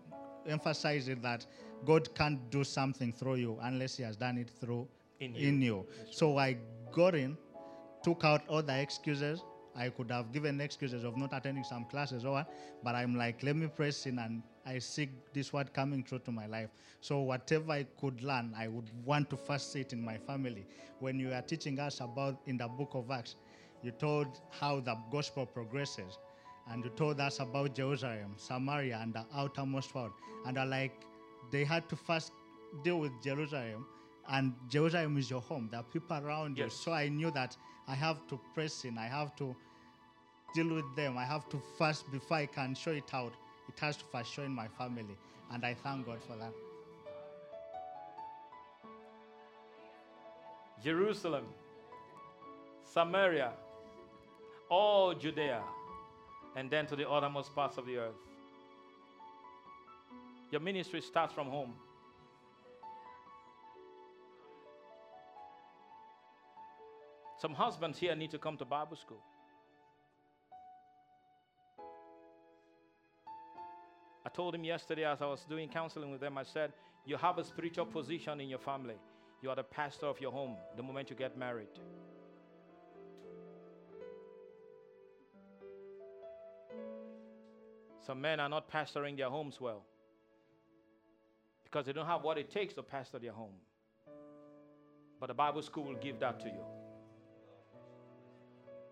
emphasize 0.48 1.06
it 1.06 1.22
that 1.22 1.46
God 1.84 2.12
can't 2.16 2.50
do 2.50 2.64
something 2.64 3.12
through 3.12 3.36
you 3.36 3.58
unless 3.62 3.96
He 3.96 4.02
has 4.02 4.16
done 4.16 4.36
it 4.36 4.50
through 4.50 4.88
In 5.24 5.34
you. 5.34 5.48
In 5.48 5.62
you. 5.62 5.86
So 6.10 6.38
I 6.38 6.56
got 6.92 7.14
in, 7.14 7.36
took 8.02 8.24
out 8.24 8.42
all 8.48 8.62
the 8.62 8.78
excuses. 8.78 9.42
I 9.76 9.88
could 9.88 10.10
have 10.10 10.32
given 10.32 10.60
excuses 10.60 11.02
of 11.02 11.16
not 11.16 11.32
attending 11.32 11.64
some 11.64 11.84
classes 11.86 12.24
or 12.24 12.32
what, 12.32 12.52
but 12.84 12.94
I'm 12.94 13.16
like, 13.16 13.42
let 13.42 13.56
me 13.56 13.66
press 13.66 14.06
in 14.06 14.18
and 14.20 14.42
I 14.64 14.78
seek 14.78 15.10
this 15.32 15.52
word 15.52 15.72
coming 15.72 16.04
through 16.04 16.20
to 16.20 16.30
my 16.30 16.46
life. 16.46 16.70
So 17.00 17.18
whatever 17.20 17.72
I 17.72 17.86
could 18.00 18.22
learn, 18.22 18.54
I 18.56 18.68
would 18.68 18.88
want 19.04 19.30
to 19.30 19.36
first 19.36 19.72
see 19.72 19.80
it 19.80 19.92
in 19.92 20.04
my 20.04 20.16
family. 20.16 20.66
When 21.00 21.18
you 21.18 21.32
are 21.32 21.42
teaching 21.42 21.80
us 21.80 22.00
about 22.00 22.40
in 22.46 22.56
the 22.56 22.68
book 22.68 22.90
of 22.94 23.10
Acts, 23.10 23.34
you 23.82 23.90
told 23.90 24.28
how 24.50 24.80
the 24.80 24.96
gospel 25.10 25.44
progresses. 25.44 26.18
And 26.70 26.82
you 26.84 26.90
told 26.90 27.20
us 27.20 27.40
about 27.40 27.74
Jerusalem, 27.74 28.34
Samaria, 28.36 28.98
and 29.02 29.12
the 29.12 29.26
outermost 29.34 29.94
world. 29.94 30.12
And 30.46 30.56
are 30.56 30.64
like, 30.66 31.04
they 31.50 31.64
had 31.64 31.88
to 31.90 31.96
first 31.96 32.32
deal 32.82 32.98
with 33.00 33.12
Jerusalem, 33.22 33.86
and 34.28 34.54
Jerusalem 34.68 35.18
is 35.18 35.30
your 35.30 35.40
home. 35.40 35.68
There 35.70 35.80
are 35.80 35.84
people 35.84 36.16
around 36.16 36.58
you. 36.58 36.70
So 36.70 36.92
I 36.92 37.08
knew 37.08 37.30
that 37.32 37.56
I 37.86 37.94
have 37.94 38.26
to 38.28 38.40
press 38.54 38.84
in. 38.84 38.96
I 38.96 39.06
have 39.06 39.36
to 39.36 39.54
deal 40.54 40.74
with 40.74 40.96
them. 40.96 41.18
I 41.18 41.24
have 41.24 41.48
to 41.50 41.60
first, 41.76 42.10
before 42.10 42.38
I 42.38 42.46
can 42.46 42.74
show 42.74 42.92
it 42.92 43.12
out, 43.12 43.32
it 43.68 43.78
has 43.80 43.96
to 43.98 44.04
first 44.06 44.32
show 44.32 44.42
in 44.42 44.52
my 44.52 44.68
family. 44.68 45.16
And 45.52 45.64
I 45.64 45.74
thank 45.74 46.06
God 46.06 46.22
for 46.22 46.36
that. 46.36 46.52
Jerusalem, 50.82 51.44
Samaria, 52.84 53.52
all 54.70 55.14
Judea, 55.14 55.62
and 56.56 56.70
then 56.70 56.86
to 56.86 56.96
the 56.96 57.08
uttermost 57.08 57.54
parts 57.54 57.78
of 57.78 57.86
the 57.86 57.96
earth. 57.96 58.14
Your 60.50 60.60
ministry 60.60 61.00
starts 61.00 61.32
from 61.32 61.48
home. 61.48 61.74
Some 67.44 67.52
husbands 67.52 67.98
here 67.98 68.16
need 68.16 68.30
to 68.30 68.38
come 68.38 68.56
to 68.56 68.64
Bible 68.64 68.96
school. 68.96 69.20
I 74.24 74.30
told 74.30 74.54
him 74.54 74.64
yesterday 74.64 75.04
as 75.04 75.20
I 75.20 75.26
was 75.26 75.44
doing 75.46 75.68
counseling 75.68 76.10
with 76.10 76.22
them, 76.22 76.38
I 76.38 76.42
said, 76.42 76.72
You 77.04 77.18
have 77.18 77.36
a 77.36 77.44
spiritual 77.44 77.84
position 77.84 78.40
in 78.40 78.48
your 78.48 78.60
family. 78.60 78.94
You 79.42 79.50
are 79.50 79.56
the 79.56 79.62
pastor 79.62 80.06
of 80.06 80.18
your 80.22 80.32
home 80.32 80.56
the 80.74 80.82
moment 80.82 81.10
you 81.10 81.16
get 81.16 81.36
married. 81.36 81.68
Some 88.06 88.22
men 88.22 88.40
are 88.40 88.48
not 88.48 88.72
pastoring 88.72 89.18
their 89.18 89.28
homes 89.28 89.60
well 89.60 89.82
because 91.62 91.84
they 91.84 91.92
don't 91.92 92.06
have 92.06 92.22
what 92.22 92.38
it 92.38 92.48
takes 92.48 92.72
to 92.72 92.82
pastor 92.82 93.18
their 93.18 93.32
home. 93.32 93.60
But 95.20 95.26
the 95.26 95.34
Bible 95.34 95.60
school 95.60 95.84
will 95.84 95.96
give 95.96 96.18
that 96.20 96.40
to 96.40 96.46
you 96.46 96.73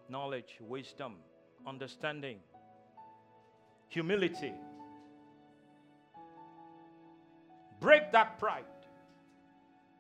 knowledge, 0.08 0.58
wisdom, 0.60 1.14
understanding, 1.66 2.38
humility. 3.88 4.52
Break 7.80 8.12
that 8.12 8.38
pride 8.38 8.64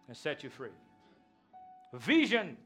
and 0.08 0.16
set 0.16 0.42
you 0.44 0.50
free. 0.50 0.70
Vision. 1.94 2.56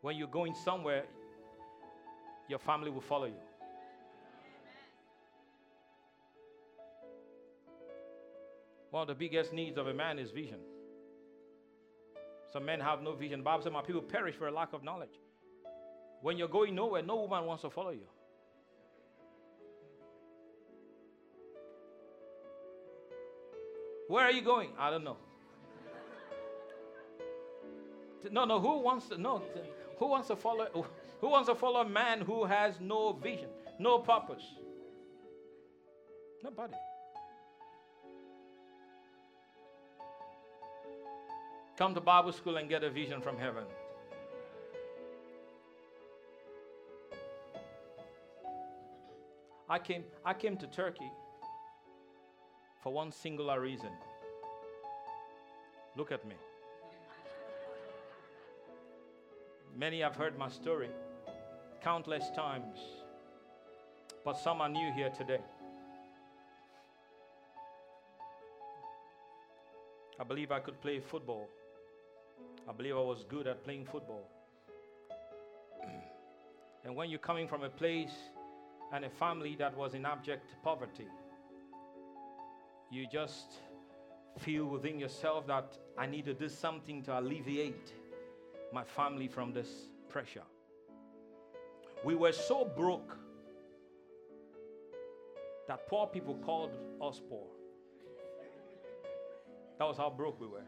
When 0.00 0.16
you're 0.16 0.28
going 0.28 0.54
somewhere, 0.54 1.04
your 2.48 2.58
family 2.58 2.90
will 2.90 3.00
follow 3.00 3.26
you. 3.26 3.47
One 8.90 9.02
of 9.02 9.08
the 9.08 9.14
biggest 9.14 9.52
needs 9.52 9.76
of 9.78 9.86
a 9.86 9.94
man 9.94 10.18
is 10.18 10.30
vision. 10.30 10.60
Some 12.52 12.64
men 12.64 12.80
have 12.80 13.02
no 13.02 13.14
vision. 13.14 13.42
Bible 13.42 13.62
says, 13.62 13.72
My 13.72 13.82
people 13.82 14.00
perish 14.00 14.34
for 14.34 14.48
a 14.48 14.52
lack 14.52 14.72
of 14.72 14.82
knowledge. 14.82 15.20
When 16.22 16.38
you're 16.38 16.48
going 16.48 16.74
nowhere, 16.74 17.02
no 17.02 17.16
woman 17.16 17.44
wants 17.44 17.62
to 17.62 17.70
follow 17.70 17.90
you. 17.90 18.06
Where 24.08 24.24
are 24.24 24.32
you 24.32 24.42
going? 24.42 24.70
I 24.78 24.90
don't 24.90 25.04
know. 25.04 25.18
No, 28.30 28.44
no, 28.46 28.58
who 28.58 28.78
wants 28.80 29.08
to 29.10 29.18
no, 29.18 29.42
who 29.98 30.08
wants 30.08 30.28
to 30.28 30.36
follow 30.36 30.86
Who 31.20 31.28
wants 31.28 31.48
to 31.48 31.54
follow 31.54 31.80
a 31.80 31.88
man 31.88 32.20
who 32.20 32.44
has 32.44 32.74
no 32.80 33.12
vision, 33.12 33.48
no 33.78 33.98
purpose? 33.98 34.44
Nobody. 36.42 36.74
Come 41.78 41.94
to 41.94 42.00
Bible 42.00 42.32
school 42.32 42.56
and 42.56 42.68
get 42.68 42.82
a 42.82 42.90
vision 42.90 43.20
from 43.20 43.38
heaven. 43.38 43.62
I 49.70 49.78
came, 49.78 50.02
I 50.24 50.34
came 50.34 50.56
to 50.56 50.66
Turkey 50.66 51.08
for 52.82 52.92
one 52.92 53.12
singular 53.12 53.60
reason. 53.60 53.90
Look 55.96 56.10
at 56.10 56.26
me. 56.26 56.34
Many 59.76 60.00
have 60.00 60.16
heard 60.16 60.36
my 60.36 60.48
story 60.48 60.88
countless 61.80 62.28
times, 62.34 62.80
but 64.24 64.36
some 64.36 64.60
are 64.60 64.68
new 64.68 64.92
here 64.94 65.10
today. 65.10 65.38
I 70.18 70.24
believe 70.24 70.50
I 70.50 70.58
could 70.58 70.80
play 70.80 70.98
football. 70.98 71.48
I 72.68 72.72
believe 72.72 72.96
I 72.96 73.00
was 73.00 73.24
good 73.24 73.46
at 73.46 73.64
playing 73.64 73.86
football. 73.86 74.28
and 76.84 76.94
when 76.94 77.08
you're 77.08 77.18
coming 77.18 77.48
from 77.48 77.62
a 77.62 77.70
place 77.70 78.12
and 78.92 79.06
a 79.06 79.10
family 79.10 79.56
that 79.58 79.74
was 79.74 79.94
in 79.94 80.04
abject 80.04 80.54
poverty, 80.62 81.06
you 82.90 83.06
just 83.10 83.54
feel 84.38 84.66
within 84.66 84.98
yourself 84.98 85.46
that 85.46 85.78
I 85.96 86.04
need 86.06 86.26
to 86.26 86.34
do 86.34 86.48
something 86.48 87.02
to 87.04 87.18
alleviate 87.18 87.94
my 88.72 88.84
family 88.84 89.28
from 89.28 89.52
this 89.52 89.68
pressure. 90.10 90.44
We 92.04 92.14
were 92.14 92.32
so 92.32 92.64
broke 92.64 93.16
that 95.68 95.88
poor 95.88 96.06
people 96.06 96.34
called 96.44 96.76
us 97.00 97.20
poor. 97.28 97.46
That 99.78 99.86
was 99.86 99.96
how 99.96 100.10
broke 100.10 100.38
we 100.40 100.46
were. 100.48 100.64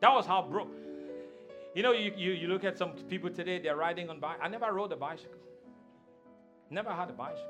That 0.00 0.12
was 0.12 0.26
how 0.26 0.42
broke. 0.42 0.74
You 1.74 1.82
know, 1.82 1.92
you, 1.92 2.12
you, 2.16 2.32
you 2.32 2.48
look 2.48 2.64
at 2.64 2.76
some 2.76 2.92
people 3.08 3.30
today, 3.30 3.58
they're 3.58 3.76
riding 3.76 4.10
on 4.10 4.18
bike. 4.18 4.38
I 4.42 4.48
never 4.48 4.72
rode 4.72 4.92
a 4.92 4.96
bicycle. 4.96 5.38
Never 6.68 6.90
had 6.90 7.10
a 7.10 7.12
bicycle. 7.12 7.46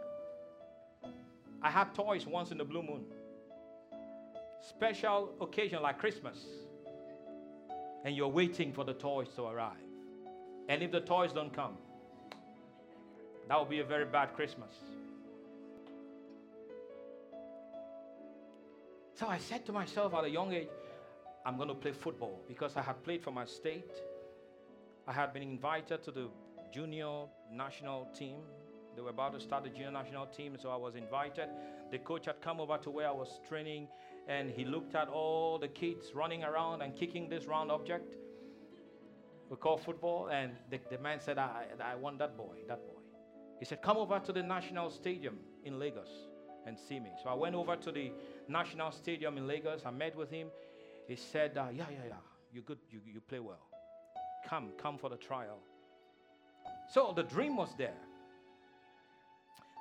I 1.62 1.70
had 1.70 1.94
toys 1.94 2.26
once 2.26 2.50
in 2.50 2.58
the 2.58 2.64
blue 2.64 2.82
moon. 2.82 3.04
Special 4.68 5.34
occasion 5.40 5.82
like 5.82 5.98
Christmas. 5.98 6.38
And 8.04 8.16
you're 8.16 8.28
waiting 8.28 8.72
for 8.72 8.84
the 8.84 8.94
toys 8.94 9.28
to 9.36 9.44
arrive. 9.44 9.76
And 10.68 10.82
if 10.82 10.90
the 10.90 11.00
toys 11.00 11.32
don't 11.32 11.52
come, 11.52 11.76
that 13.48 13.58
will 13.58 13.66
be 13.66 13.80
a 13.80 13.84
very 13.84 14.04
bad 14.04 14.34
Christmas. 14.34 14.72
So 19.14 19.26
I 19.26 19.38
said 19.38 19.66
to 19.66 19.72
myself 19.72 20.14
at 20.14 20.24
a 20.24 20.30
young 20.30 20.52
age, 20.52 20.68
I'm 21.44 21.56
going 21.56 21.68
to 21.68 21.74
play 21.74 21.92
football 21.92 22.40
because 22.46 22.76
I 22.76 22.82
had 22.82 23.02
played 23.02 23.22
for 23.22 23.30
my 23.30 23.44
state. 23.44 23.92
I 25.06 25.12
had 25.12 25.32
been 25.32 25.42
invited 25.42 26.02
to 26.04 26.10
the 26.10 26.28
junior 26.72 27.24
national 27.52 28.08
team. 28.16 28.40
They 28.94 29.02
were 29.02 29.10
about 29.10 29.32
to 29.34 29.40
start 29.40 29.64
the 29.64 29.70
junior 29.70 29.90
national 29.90 30.26
team, 30.26 30.56
so 30.60 30.70
I 30.70 30.76
was 30.76 30.94
invited. 30.96 31.48
The 31.90 31.98
coach 31.98 32.26
had 32.26 32.40
come 32.40 32.60
over 32.60 32.76
to 32.78 32.90
where 32.90 33.08
I 33.08 33.12
was 33.12 33.40
training 33.48 33.88
and 34.28 34.50
he 34.50 34.64
looked 34.64 34.94
at 34.94 35.08
all 35.08 35.58
the 35.58 35.68
kids 35.68 36.12
running 36.14 36.44
around 36.44 36.82
and 36.82 36.94
kicking 36.94 37.28
this 37.28 37.46
round 37.46 37.70
object 37.70 38.16
we 39.50 39.56
call 39.56 39.76
football. 39.76 40.28
And 40.28 40.52
the, 40.70 40.80
the 40.90 40.98
man 40.98 41.20
said, 41.20 41.36
I, 41.36 41.64
I 41.84 41.96
want 41.96 42.18
that 42.20 42.36
boy, 42.36 42.56
that 42.68 42.78
boy. 42.86 43.00
He 43.58 43.66
said, 43.66 43.82
Come 43.82 43.98
over 43.98 44.18
to 44.20 44.32
the 44.32 44.42
National 44.42 44.88
Stadium 44.88 45.38
in 45.64 45.78
Lagos 45.78 46.08
and 46.66 46.78
see 46.78 47.00
me. 47.00 47.10
So 47.22 47.28
I 47.28 47.34
went 47.34 47.54
over 47.54 47.76
to 47.76 47.92
the 47.92 48.12
National 48.48 48.92
Stadium 48.92 49.36
in 49.36 49.46
Lagos. 49.46 49.82
I 49.84 49.90
met 49.90 50.16
with 50.16 50.30
him. 50.30 50.48
He 51.08 51.16
said, 51.16 51.56
uh, 51.56 51.66
Yeah, 51.72 51.84
yeah, 51.90 52.08
yeah. 52.08 52.14
You're 52.52 52.64
good. 52.64 52.78
You, 52.90 53.00
you 53.06 53.20
play 53.20 53.38
well. 53.38 53.60
Come, 54.48 54.70
come 54.80 54.98
for 54.98 55.10
the 55.10 55.16
trial. 55.16 55.58
So 56.88 57.12
the 57.14 57.22
dream 57.22 57.56
was 57.56 57.70
there. 57.78 57.94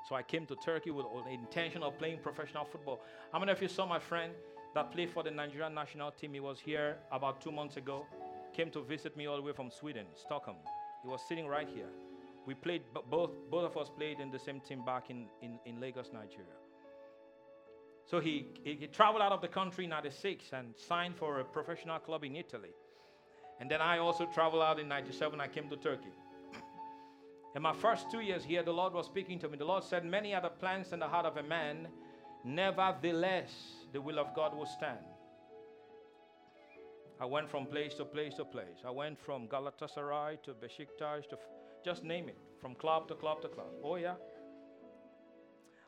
So 0.07 0.15
I 0.15 0.23
came 0.23 0.45
to 0.47 0.55
Turkey 0.55 0.91
with 0.91 1.05
the 1.25 1.31
intention 1.31 1.83
of 1.83 1.97
playing 1.97 2.19
professional 2.19 2.65
football. 2.65 3.01
How 3.31 3.39
many 3.39 3.51
of 3.51 3.61
you 3.61 3.67
saw 3.67 3.85
my 3.85 3.99
friend 3.99 4.33
that 4.73 4.91
played 4.91 5.11
for 5.11 5.23
the 5.23 5.31
Nigerian 5.31 5.73
national 5.73 6.11
team? 6.11 6.33
He 6.33 6.39
was 6.39 6.59
here 6.59 6.97
about 7.11 7.41
two 7.41 7.51
months 7.51 7.77
ago. 7.77 8.05
Came 8.53 8.71
to 8.71 8.81
visit 8.81 9.15
me 9.15 9.27
all 9.27 9.35
the 9.35 9.41
way 9.41 9.53
from 9.53 9.69
Sweden, 9.69 10.05
Stockholm. 10.15 10.57
He 11.03 11.07
was 11.07 11.21
sitting 11.27 11.47
right 11.47 11.67
here. 11.67 11.89
We 12.45 12.55
played, 12.55 12.81
both, 13.09 13.31
both 13.51 13.65
of 13.65 13.77
us 13.77 13.89
played 13.95 14.19
in 14.19 14.31
the 14.31 14.39
same 14.39 14.59
team 14.61 14.83
back 14.83 15.09
in, 15.09 15.27
in, 15.41 15.59
in 15.65 15.79
Lagos, 15.79 16.09
Nigeria. 16.11 16.57
So 18.09 18.19
he, 18.19 18.47
he, 18.63 18.73
he 18.73 18.87
traveled 18.87 19.21
out 19.21 19.31
of 19.31 19.41
the 19.41 19.47
country 19.47 19.83
in 19.83 19.91
96 19.91 20.45
and 20.53 20.73
signed 20.75 21.15
for 21.15 21.41
a 21.41 21.43
professional 21.45 21.99
club 21.99 22.23
in 22.23 22.35
Italy. 22.35 22.71
And 23.59 23.69
then 23.69 23.81
I 23.81 23.99
also 23.99 24.25
traveled 24.33 24.63
out 24.63 24.79
in 24.79 24.87
97. 24.87 25.39
I 25.39 25.47
came 25.47 25.69
to 25.69 25.77
Turkey. 25.77 26.09
In 27.55 27.61
my 27.61 27.73
first 27.73 28.09
two 28.09 28.21
years 28.21 28.43
here, 28.43 28.63
the 28.63 28.71
Lord 28.71 28.93
was 28.93 29.05
speaking 29.05 29.37
to 29.39 29.49
me. 29.49 29.57
The 29.57 29.65
Lord 29.65 29.83
said, 29.83 30.05
Many 30.05 30.33
are 30.33 30.41
the 30.41 30.49
plans 30.49 30.91
in 30.91 30.99
the 30.99 31.07
heart 31.07 31.25
of 31.25 31.37
a 31.37 31.43
man, 31.43 31.87
nevertheless, 32.43 33.51
the 33.91 34.01
will 34.01 34.17
of 34.17 34.33
God 34.35 34.55
will 34.55 34.65
stand. 34.65 34.99
I 37.19 37.25
went 37.25 37.49
from 37.49 37.65
place 37.65 37.93
to 37.95 38.05
place 38.05 38.35
to 38.35 38.45
place. 38.45 38.81
I 38.85 38.91
went 38.91 39.19
from 39.19 39.47
Galatasaray 39.47 40.41
to 40.43 40.51
Besiktas 40.53 41.27
to 41.29 41.37
just 41.83 42.03
name 42.03 42.29
it, 42.29 42.37
from 42.61 42.75
club 42.75 43.07
to 43.09 43.15
club 43.15 43.41
to 43.41 43.49
club. 43.49 43.67
Oh, 43.83 43.97
yeah. 43.97 44.15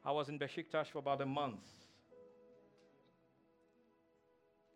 I 0.04 0.12
was 0.12 0.30
in 0.30 0.38
Besiktas 0.38 0.88
for 0.88 1.00
about 1.00 1.22
a 1.22 1.26
month. 1.26 1.81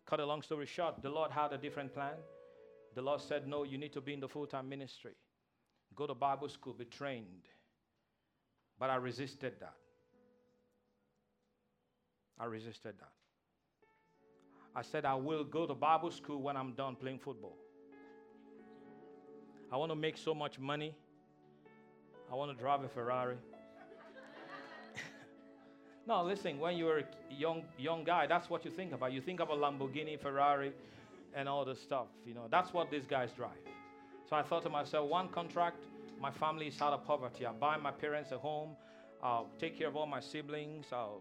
Cut 0.06 0.20
a 0.20 0.26
long 0.26 0.42
story 0.42 0.66
short, 0.66 1.02
the 1.02 1.10
Lord 1.10 1.30
had 1.30 1.52
a 1.52 1.58
different 1.58 1.92
plan. 1.92 2.14
The 2.94 3.02
Lord 3.02 3.20
said, 3.20 3.46
No, 3.46 3.64
you 3.64 3.76
need 3.76 3.92
to 3.92 4.00
be 4.00 4.14
in 4.14 4.20
the 4.20 4.28
full 4.28 4.46
time 4.46 4.68
ministry. 4.68 5.12
Go 5.94 6.06
to 6.06 6.14
Bible 6.14 6.48
school, 6.48 6.72
be 6.72 6.84
trained. 6.84 7.48
But 8.78 8.90
I 8.90 8.96
resisted 8.96 9.54
that. 9.60 9.74
I 12.38 12.44
resisted 12.44 12.94
that. 12.98 13.12
I 14.74 14.82
said, 14.82 15.06
I 15.06 15.14
will 15.14 15.42
go 15.42 15.66
to 15.66 15.74
Bible 15.74 16.10
school 16.10 16.42
when 16.42 16.56
I'm 16.56 16.74
done 16.74 16.96
playing 16.96 17.18
football. 17.18 17.56
I 19.72 19.76
want 19.76 19.90
to 19.90 19.96
make 19.96 20.18
so 20.18 20.34
much 20.34 20.58
money 20.58 20.94
I 22.30 22.34
want 22.34 22.50
to 22.50 22.60
drive 22.60 22.82
a 22.82 22.88
Ferrari. 22.88 23.36
No, 26.06 26.22
listen, 26.22 26.58
when 26.60 26.76
you're 26.76 26.98
a 26.98 27.04
young, 27.30 27.62
young 27.78 28.04
guy, 28.04 28.26
that's 28.26 28.48
what 28.48 28.64
you 28.64 28.70
think 28.70 28.92
about. 28.92 29.12
You 29.12 29.20
think 29.20 29.40
about 29.40 29.58
Lamborghini, 29.58 30.18
Ferrari, 30.18 30.72
and 31.34 31.48
all 31.48 31.64
this 31.64 31.80
stuff. 31.80 32.06
You 32.24 32.34
know, 32.34 32.46
that's 32.50 32.72
what 32.72 32.90
these 32.90 33.04
guys 33.04 33.30
drive. 33.32 33.50
So 34.28 34.36
I 34.36 34.42
thought 34.42 34.62
to 34.62 34.70
myself, 34.70 35.08
one 35.08 35.28
contract, 35.28 35.84
my 36.20 36.30
family 36.30 36.68
is 36.68 36.80
out 36.80 36.92
of 36.92 37.04
poverty. 37.04 37.44
I'll 37.44 37.54
buy 37.54 37.76
my 37.76 37.90
parents 37.90 38.30
a 38.32 38.38
home. 38.38 38.70
I'll 39.22 39.48
take 39.58 39.76
care 39.78 39.88
of 39.88 39.96
all 39.96 40.06
my 40.06 40.20
siblings. 40.20 40.86
I'll 40.92 41.20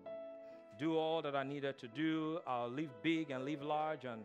do 0.79 0.97
all 0.97 1.21
that 1.21 1.36
I 1.36 1.43
needed 1.43 1.79
to 1.79 1.88
do. 1.88 2.39
I'll 2.45 2.69
live 2.69 2.89
big 3.01 3.31
and 3.31 3.43
live 3.43 3.61
large 3.61 4.05
and 4.05 4.21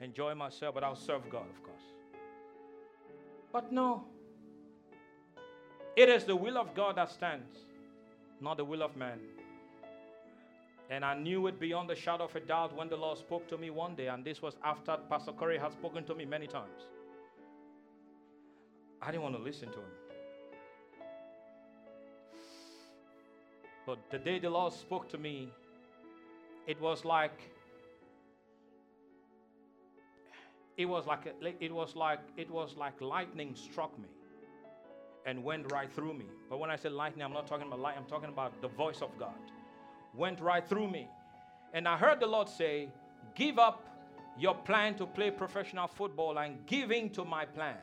enjoy 0.00 0.34
myself, 0.34 0.74
but 0.74 0.84
I'll 0.84 0.94
serve 0.94 1.28
God, 1.30 1.46
of 1.50 1.62
course. 1.62 1.82
But 3.52 3.72
no, 3.72 4.04
it 5.96 6.08
is 6.08 6.24
the 6.24 6.36
will 6.36 6.58
of 6.58 6.74
God 6.74 6.96
that 6.96 7.10
stands, 7.10 7.58
not 8.40 8.56
the 8.56 8.64
will 8.64 8.82
of 8.82 8.96
man. 8.96 9.18
And 10.90 11.04
I 11.04 11.14
knew 11.14 11.46
it 11.46 11.58
beyond 11.58 11.88
the 11.88 11.94
shadow 11.94 12.24
of 12.24 12.36
a 12.36 12.40
doubt 12.40 12.76
when 12.76 12.88
the 12.88 12.96
Lord 12.96 13.18
spoke 13.18 13.48
to 13.48 13.56
me 13.56 13.70
one 13.70 13.94
day, 13.94 14.08
and 14.08 14.24
this 14.24 14.42
was 14.42 14.56
after 14.62 14.98
Pastor 15.08 15.32
Corey 15.32 15.58
had 15.58 15.72
spoken 15.72 16.04
to 16.04 16.14
me 16.14 16.24
many 16.24 16.46
times. 16.46 16.82
I 19.00 19.10
didn't 19.10 19.22
want 19.22 19.36
to 19.36 19.42
listen 19.42 19.68
to 19.70 19.78
him. 19.78 19.94
But 23.86 23.98
the 24.10 24.18
day 24.18 24.38
the 24.38 24.50
Lord 24.50 24.72
spoke 24.72 25.08
to 25.10 25.18
me, 25.18 25.50
it 26.66 26.80
was 26.80 27.04
like 27.04 27.38
it 30.76 30.86
was 30.86 31.06
like 31.06 31.34
it 31.60 31.72
was 31.72 31.94
like 31.94 32.20
it 32.36 32.50
was 32.50 32.76
like 32.76 33.00
lightning 33.00 33.54
struck 33.54 33.96
me 33.98 34.08
and 35.26 35.44
went 35.44 35.70
right 35.70 35.92
through 35.92 36.14
me. 36.14 36.26
But 36.48 36.58
when 36.58 36.70
I 36.70 36.76
say 36.76 36.88
lightning, 36.88 37.24
I'm 37.24 37.32
not 37.32 37.46
talking 37.46 37.66
about 37.66 37.80
light, 37.80 37.96
I'm 37.96 38.06
talking 38.06 38.30
about 38.30 38.60
the 38.62 38.68
voice 38.68 39.02
of 39.02 39.10
God. 39.18 39.34
Went 40.16 40.40
right 40.40 40.66
through 40.66 40.88
me. 40.88 41.08
And 41.72 41.88
I 41.88 41.96
heard 41.96 42.20
the 42.20 42.26
Lord 42.26 42.48
say, 42.48 42.88
Give 43.34 43.58
up 43.58 43.84
your 44.38 44.54
plan 44.54 44.94
to 44.96 45.06
play 45.06 45.30
professional 45.30 45.86
football 45.88 46.38
and 46.38 46.64
give 46.66 46.90
in 46.90 47.10
to 47.10 47.24
my 47.24 47.44
plan. 47.44 47.76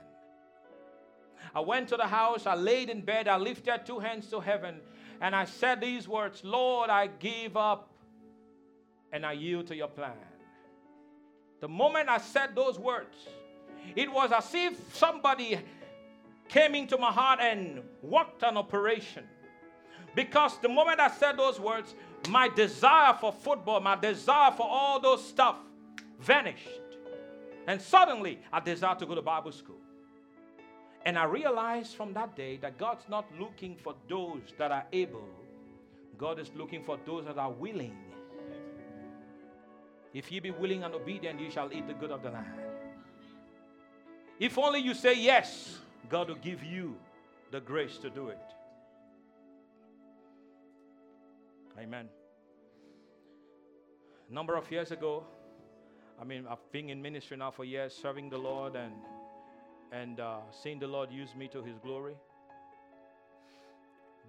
I 1.56 1.60
went 1.60 1.90
to 1.90 1.98
the 1.98 2.08
house, 2.08 2.46
I 2.46 2.56
laid 2.56 2.90
in 2.90 3.02
bed, 3.02 3.28
I 3.28 3.38
lifted 3.38 3.86
two 3.86 4.00
hands 4.00 4.28
to 4.28 4.40
heaven, 4.40 4.80
and 5.20 5.36
I 5.36 5.46
said 5.46 5.82
these 5.82 6.08
words 6.08 6.44
Lord, 6.44 6.90
I 6.90 7.08
give 7.08 7.58
up 7.58 7.90
and 9.12 9.26
I 9.26 9.34
yield 9.34 9.68
to 9.68 9.76
your 9.76 9.88
plan. 9.88 10.14
The 11.60 11.68
moment 11.68 12.10
I 12.10 12.18
said 12.18 12.56
those 12.56 12.80
words, 12.80 13.18
it 13.96 14.12
was 14.12 14.32
as 14.32 14.50
if 14.54 14.96
somebody 14.96 15.60
came 16.48 16.76
into 16.76 16.98
my 16.98 17.12
heart 17.12 17.40
and 17.42 17.82
worked 18.02 18.44
an 18.44 18.58
operation. 18.58 19.24
Because 20.16 20.58
the 20.60 20.70
moment 20.70 21.00
I 21.00 21.10
said 21.10 21.38
those 21.38 21.60
words, 21.60 21.96
my 22.30 22.50
desire 22.50 23.14
for 23.20 23.32
football, 23.32 23.80
my 23.80 23.96
desire 23.96 24.52
for 24.52 24.68
all 24.68 25.00
those 25.00 25.26
stuff 25.26 25.58
vanished. 26.20 26.68
And 27.68 27.82
suddenly, 27.82 28.40
I 28.52 28.60
desired 28.60 29.00
to 29.00 29.06
go 29.06 29.16
to 29.16 29.22
Bible 29.22 29.52
school. 29.52 29.78
And 31.06 31.18
I 31.18 31.26
realized 31.26 31.96
from 31.96 32.14
that 32.14 32.36
day 32.36 32.58
that 32.58 32.78
God's 32.78 33.06
not 33.10 33.26
looking 33.40 33.76
for 33.76 33.96
those 34.08 34.42
that 34.58 34.72
are 34.72 34.86
able, 34.94 35.28
God 36.18 36.40
is 36.40 36.52
looking 36.56 36.84
for 36.84 37.00
those 37.06 37.26
that 37.26 37.38
are 37.38 37.52
willing. 37.52 37.98
If 40.14 40.32
ye 40.32 40.40
be 40.40 40.52
willing 40.52 40.84
and 40.84 40.94
obedient, 40.94 41.40
you 41.40 41.50
shall 41.50 41.72
eat 41.72 41.88
the 41.88 41.94
good 41.94 42.12
of 42.12 42.22
the 42.22 42.30
land. 42.30 42.48
If 44.40 44.58
only 44.58 44.80
you 44.80 44.94
say 44.94 45.14
yes, 45.14 45.80
God 46.10 46.28
will 46.28 46.36
give 46.36 46.64
you 46.64 46.96
the 47.52 47.62
grace 47.62 47.98
to 48.00 48.10
do 48.10 48.30
it. 48.30 48.40
Amen. 51.80 52.08
A 54.30 54.34
number 54.34 54.56
of 54.56 54.70
years 54.72 54.92
ago, 54.92 55.24
I 56.20 56.24
mean, 56.24 56.46
I've 56.50 56.72
been 56.72 56.90
in 56.90 57.02
ministry 57.02 57.38
now 57.38 57.52
for 57.52 57.66
years, 57.66 57.94
serving 57.94 58.30
the 58.30 58.38
Lord 58.38 58.76
and 58.76 58.94
and 59.92 60.20
uh, 60.20 60.40
seeing 60.64 60.80
the 60.80 60.88
Lord 60.88 61.12
use 61.12 61.36
me 61.36 61.48
to 61.50 61.62
His 61.62 61.78
glory. 61.80 62.16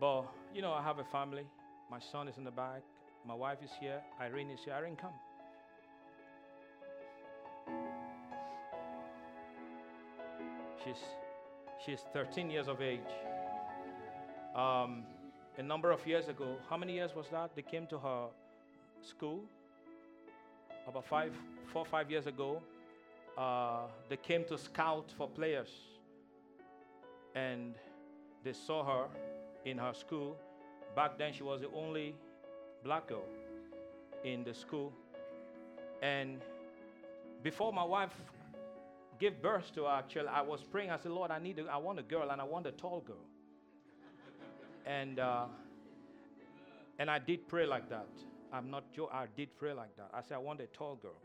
But 0.00 0.24
you 0.54 0.62
know, 0.62 0.72
I 0.72 0.82
have 0.82 0.98
a 0.98 1.04
family. 1.04 1.46
My 1.90 1.98
son 2.00 2.28
is 2.28 2.36
in 2.36 2.44
the 2.44 2.50
back. 2.50 2.82
My 3.26 3.34
wife 3.34 3.58
is 3.62 3.70
here. 3.78 4.00
Irene 4.20 4.50
is 4.50 4.60
here. 4.64 4.74
Irene, 4.74 4.96
come. 4.96 5.12
She's 10.84 10.96
she's 11.84 12.00
13 12.12 12.50
years 12.50 12.66
of 12.66 12.80
age. 12.80 13.00
Um, 14.56 15.04
a 15.58 15.62
number 15.62 15.90
of 15.90 16.06
years 16.06 16.28
ago, 16.28 16.56
how 16.68 16.76
many 16.76 16.94
years 16.94 17.14
was 17.14 17.26
that? 17.30 17.54
They 17.54 17.62
came 17.62 17.86
to 17.88 17.98
her 17.98 18.26
school 19.02 19.44
about 20.86 21.04
five, 21.04 21.32
four, 21.66 21.84
five 21.84 22.10
years 22.10 22.26
ago. 22.26 22.62
Uh, 23.36 23.82
they 24.08 24.16
came 24.16 24.44
to 24.44 24.58
scout 24.58 25.12
for 25.16 25.28
players, 25.28 25.70
and 27.34 27.74
they 28.44 28.52
saw 28.52 28.84
her 28.84 29.06
in 29.64 29.78
her 29.78 29.92
school. 29.94 30.36
Back 30.96 31.18
then, 31.18 31.32
she 31.32 31.42
was 31.42 31.60
the 31.60 31.70
only 31.74 32.14
black 32.84 33.08
girl 33.08 33.24
in 34.24 34.44
the 34.44 34.54
school. 34.54 34.92
And 36.02 36.40
before 37.42 37.72
my 37.72 37.84
wife 37.84 38.12
gave 39.18 39.40
birth 39.40 39.72
to 39.74 39.84
her, 39.84 39.90
actually, 39.90 40.28
I 40.28 40.42
was 40.42 40.62
praying. 40.62 40.90
I 40.90 40.98
said, 40.98 41.12
Lord, 41.12 41.30
I 41.30 41.38
need, 41.38 41.58
a, 41.58 41.66
I 41.66 41.76
want 41.76 41.98
a 41.98 42.02
girl, 42.02 42.30
and 42.30 42.40
I 42.40 42.44
want 42.44 42.66
a 42.66 42.72
tall 42.72 43.00
girl. 43.00 43.24
And 44.86 45.18
uh, 45.18 45.46
and 46.98 47.10
I 47.10 47.18
did 47.18 47.48
pray 47.48 47.66
like 47.66 47.88
that. 47.90 48.08
I'm 48.52 48.70
not 48.70 48.84
sure 48.94 49.08
I 49.12 49.26
did 49.36 49.56
pray 49.56 49.72
like 49.72 49.96
that. 49.96 50.10
I 50.12 50.20
said, 50.20 50.34
I 50.34 50.38
want 50.38 50.60
a 50.60 50.66
tall 50.66 50.96
girl. 50.96 51.20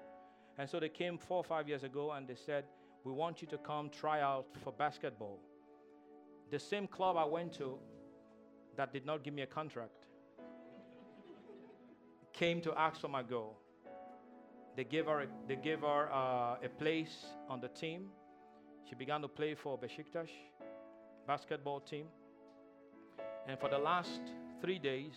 And 0.58 0.70
so 0.70 0.80
they 0.80 0.90
came 0.90 1.18
four 1.18 1.38
or 1.38 1.44
five 1.44 1.68
years 1.68 1.84
ago 1.84 2.12
and 2.12 2.28
they 2.28 2.36
said, 2.36 2.66
We 3.04 3.12
want 3.12 3.42
you 3.42 3.48
to 3.50 3.58
come 3.58 3.90
try 3.90 4.22
out 4.22 4.48
for 4.64 4.72
basketball. 4.72 5.40
The 6.50 6.60
same 6.60 6.88
club 6.88 7.18
I 7.18 7.26
went 7.26 7.54
to 7.56 7.78
that 8.78 8.94
did 8.94 9.06
not 9.06 9.24
give 9.24 9.34
me 9.34 9.42
a 9.42 9.48
contract 9.48 10.06
came 12.34 12.62
to 12.62 12.74
ask 12.80 13.02
for 13.02 13.10
my 13.10 13.24
girl. 13.24 13.58
They 14.76 14.84
gave 14.84 15.08
her, 15.08 15.26
they 15.48 15.56
gave 15.56 15.82
her 15.82 16.10
uh, 16.12 16.56
a 16.64 16.70
place 16.78 17.26
on 17.50 17.60
the 17.60 17.68
team. 17.68 18.10
She 18.88 18.96
began 18.96 19.22
to 19.22 19.28
play 19.28 19.56
for 19.56 19.78
Besiktas 19.78 20.30
basketball 21.28 21.82
team. 21.82 22.06
And 23.48 23.58
for 23.58 23.70
the 23.70 23.78
last 23.78 24.20
three 24.62 24.78
days, 24.78 25.14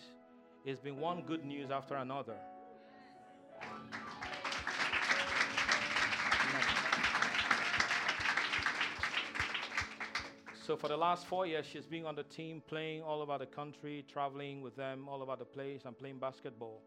it's 0.63 0.79
been 0.79 0.97
one 0.97 1.23
good 1.23 1.43
news 1.43 1.69
after 1.69 1.95
another. 1.95 2.35
So 10.65 10.77
for 10.77 10.87
the 10.87 10.95
last 10.95 11.25
four 11.25 11.45
years, 11.45 11.65
she's 11.65 11.85
been 11.85 12.05
on 12.05 12.15
the 12.15 12.23
team, 12.23 12.61
playing 12.65 13.01
all 13.01 13.21
over 13.21 13.37
the 13.37 13.45
country, 13.45 14.05
traveling 14.07 14.61
with 14.61 14.77
them 14.77 15.09
all 15.09 15.21
over 15.21 15.35
the 15.35 15.43
place, 15.43 15.81
and 15.83 15.97
playing 15.97 16.19
basketball. 16.19 16.81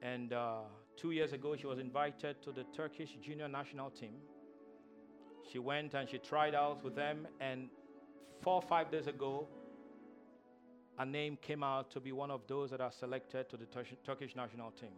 And 0.00 0.32
uh, 0.32 0.60
two 0.96 1.10
years 1.10 1.34
ago, 1.34 1.54
she 1.56 1.66
was 1.66 1.78
invited 1.78 2.40
to 2.42 2.52
the 2.52 2.64
Turkish 2.74 3.10
junior 3.22 3.48
national 3.48 3.90
team. 3.90 4.14
She 5.52 5.58
went 5.58 5.92
and 5.92 6.08
she 6.08 6.16
tried 6.16 6.54
out 6.54 6.82
with 6.82 6.94
them, 6.94 7.28
and 7.40 7.68
four 8.40 8.54
or 8.54 8.62
five 8.62 8.90
days 8.90 9.06
ago, 9.06 9.46
a 10.98 11.04
name 11.04 11.36
came 11.40 11.62
out 11.62 11.90
to 11.90 12.00
be 12.00 12.12
one 12.12 12.30
of 12.30 12.40
those 12.46 12.70
that 12.70 12.80
are 12.80 12.92
selected 12.92 13.48
to 13.50 13.56
the 13.56 13.66
Tur- 13.66 13.84
Turkish 14.04 14.34
national 14.34 14.70
team. 14.72 14.90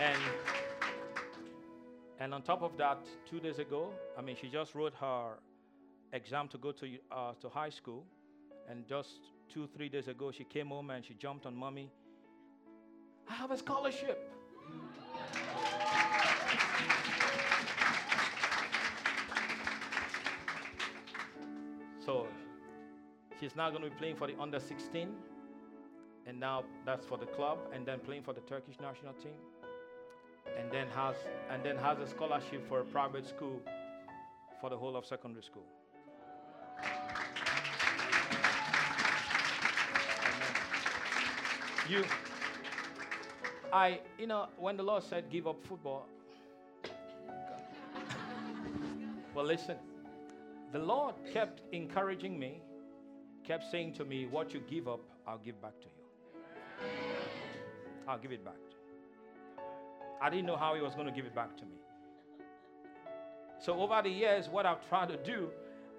And 0.00 0.18
and 2.18 2.34
on 2.34 2.42
top 2.42 2.62
of 2.62 2.76
that, 2.78 2.98
two 3.28 3.40
days 3.40 3.58
ago, 3.58 3.92
I 4.18 4.22
mean, 4.22 4.36
she 4.40 4.48
just 4.48 4.74
wrote 4.74 4.94
her 4.94 5.38
exam 6.12 6.48
to 6.48 6.58
go 6.58 6.72
to, 6.72 6.86
uh, 7.12 7.32
to 7.40 7.48
high 7.48 7.68
school. 7.68 8.04
And 8.68 8.86
just 8.88 9.20
two, 9.52 9.68
three 9.76 9.88
days 9.88 10.08
ago, 10.08 10.32
she 10.32 10.44
came 10.44 10.68
home 10.68 10.90
and 10.90 11.04
she 11.04 11.14
jumped 11.14 11.46
on 11.46 11.54
mommy. 11.54 11.90
I 13.28 13.34
have 13.34 13.50
a 13.50 13.58
scholarship. 13.58 14.32
So 22.06 22.26
she's 23.40 23.54
now 23.56 23.68
going 23.70 23.82
to 23.82 23.90
be 23.90 23.96
playing 23.96 24.16
for 24.16 24.26
the 24.28 24.40
under 24.40 24.60
16. 24.60 25.08
And 26.26 26.40
now 26.40 26.64
that's 26.84 27.04
for 27.04 27.18
the 27.18 27.26
club, 27.26 27.58
and 27.72 27.86
then 27.86 28.00
playing 28.00 28.22
for 28.22 28.32
the 28.32 28.40
Turkish 28.40 28.76
national 28.80 29.12
team 29.14 29.34
and 30.58 30.70
then 30.70 30.86
has 30.88 31.16
and 31.50 31.62
then 31.64 31.76
has 31.76 31.98
a 31.98 32.06
scholarship 32.06 32.66
for 32.68 32.80
a 32.80 32.84
private 32.84 33.26
school 33.26 33.60
for 34.60 34.70
the 34.70 34.76
whole 34.76 34.96
of 34.96 35.04
secondary 35.04 35.42
school. 35.42 35.64
You, 41.88 42.04
I, 43.72 44.00
you 44.18 44.26
know, 44.26 44.48
when 44.58 44.76
the 44.76 44.82
Lord 44.82 45.04
said 45.04 45.30
give 45.30 45.46
up 45.46 45.64
football, 45.64 46.08
well, 49.34 49.44
listen, 49.44 49.76
the 50.72 50.78
Lord 50.78 51.14
kept 51.32 51.62
encouraging 51.72 52.38
me, 52.38 52.60
kept 53.44 53.70
saying 53.70 53.94
to 53.94 54.04
me, 54.04 54.26
What 54.26 54.52
you 54.52 54.60
give 54.68 54.88
up, 54.88 55.00
I'll 55.26 55.38
give 55.38 55.60
back 55.60 55.78
to 55.80 55.86
you. 55.86 56.88
I'll 58.08 58.18
give 58.18 58.32
it 58.32 58.44
back. 58.44 58.54
I 60.20 60.30
didn't 60.30 60.46
know 60.46 60.56
how 60.56 60.74
he 60.74 60.80
was 60.80 60.94
going 60.94 61.06
to 61.06 61.12
give 61.12 61.26
it 61.26 61.34
back 61.34 61.56
to 61.58 61.64
me. 61.64 61.76
So, 63.58 63.80
over 63.80 64.00
the 64.02 64.10
years, 64.10 64.48
what 64.48 64.66
I've 64.66 64.86
tried 64.88 65.08
to 65.08 65.16
do 65.16 65.48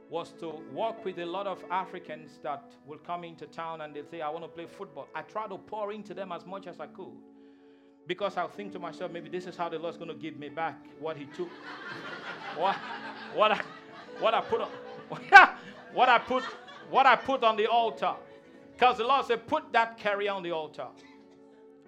was 0.09 0.33
to 0.39 0.61
work 0.73 1.03
with 1.03 1.19
a 1.19 1.25
lot 1.25 1.47
of 1.47 1.63
Africans 1.69 2.39
that 2.43 2.63
will 2.85 2.97
come 2.99 3.23
into 3.23 3.45
town 3.45 3.81
and 3.81 3.93
they 3.93 4.03
say, 4.09 4.21
I 4.21 4.29
want 4.29 4.45
to 4.45 4.47
play 4.47 4.65
football. 4.65 5.07
I 5.13 5.21
try 5.23 5.47
to 5.47 5.57
pour 5.57 5.91
into 5.91 6.13
them 6.13 6.31
as 6.31 6.45
much 6.45 6.67
as 6.67 6.79
I 6.79 6.87
could. 6.87 7.17
Because 8.05 8.37
I'll 8.37 8.47
think 8.47 8.71
to 8.71 8.79
myself, 8.79 9.11
maybe 9.11 9.27
this 9.27 9.47
is 9.47 9.57
how 9.57 9.67
the 9.67 9.77
Lord's 9.77 9.97
going 9.97 10.09
to 10.09 10.15
give 10.15 10.37
me 10.37 10.47
back 10.47 10.77
what 10.99 11.17
He 11.17 11.25
took, 11.25 11.49
what, 12.57 12.77
what, 13.35 13.51
I, 13.51 13.61
what 14.19 14.33
I 14.33 14.41
put 14.41 14.61
on, 14.61 14.69
what 15.93 16.09
I 16.09 16.19
put, 16.19 16.43
what 16.89 17.05
I 17.05 17.15
put 17.15 17.43
on 17.43 17.57
the 17.57 17.67
altar. 17.67 18.13
Because 18.73 18.97
the 18.97 19.05
Lord 19.05 19.25
said, 19.25 19.47
put 19.47 19.71
that 19.73 19.97
carry 19.97 20.27
on 20.27 20.43
the 20.43 20.51
altar. 20.51 20.87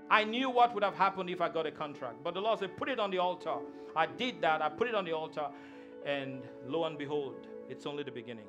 I 0.09 0.23
knew 0.23 0.49
what 0.49 0.73
would 0.73 0.83
have 0.83 0.95
happened 0.95 1.29
if 1.29 1.39
I 1.39 1.49
got 1.49 1.67
a 1.67 1.71
contract. 1.71 2.23
But 2.23 2.33
the 2.33 2.41
Lord 2.41 2.59
said, 2.59 2.75
put 2.75 2.89
it 2.89 2.99
on 2.99 3.11
the 3.11 3.19
altar. 3.19 3.53
I 3.95 4.07
did 4.07 4.41
that. 4.41 4.61
I 4.61 4.69
put 4.69 4.87
it 4.87 4.95
on 4.95 5.05
the 5.05 5.11
altar. 5.11 5.47
And 6.05 6.41
lo 6.65 6.85
and 6.85 6.97
behold, 6.97 7.47
it's 7.69 7.85
only 7.85 8.03
the 8.03 8.11
beginning. 8.11 8.47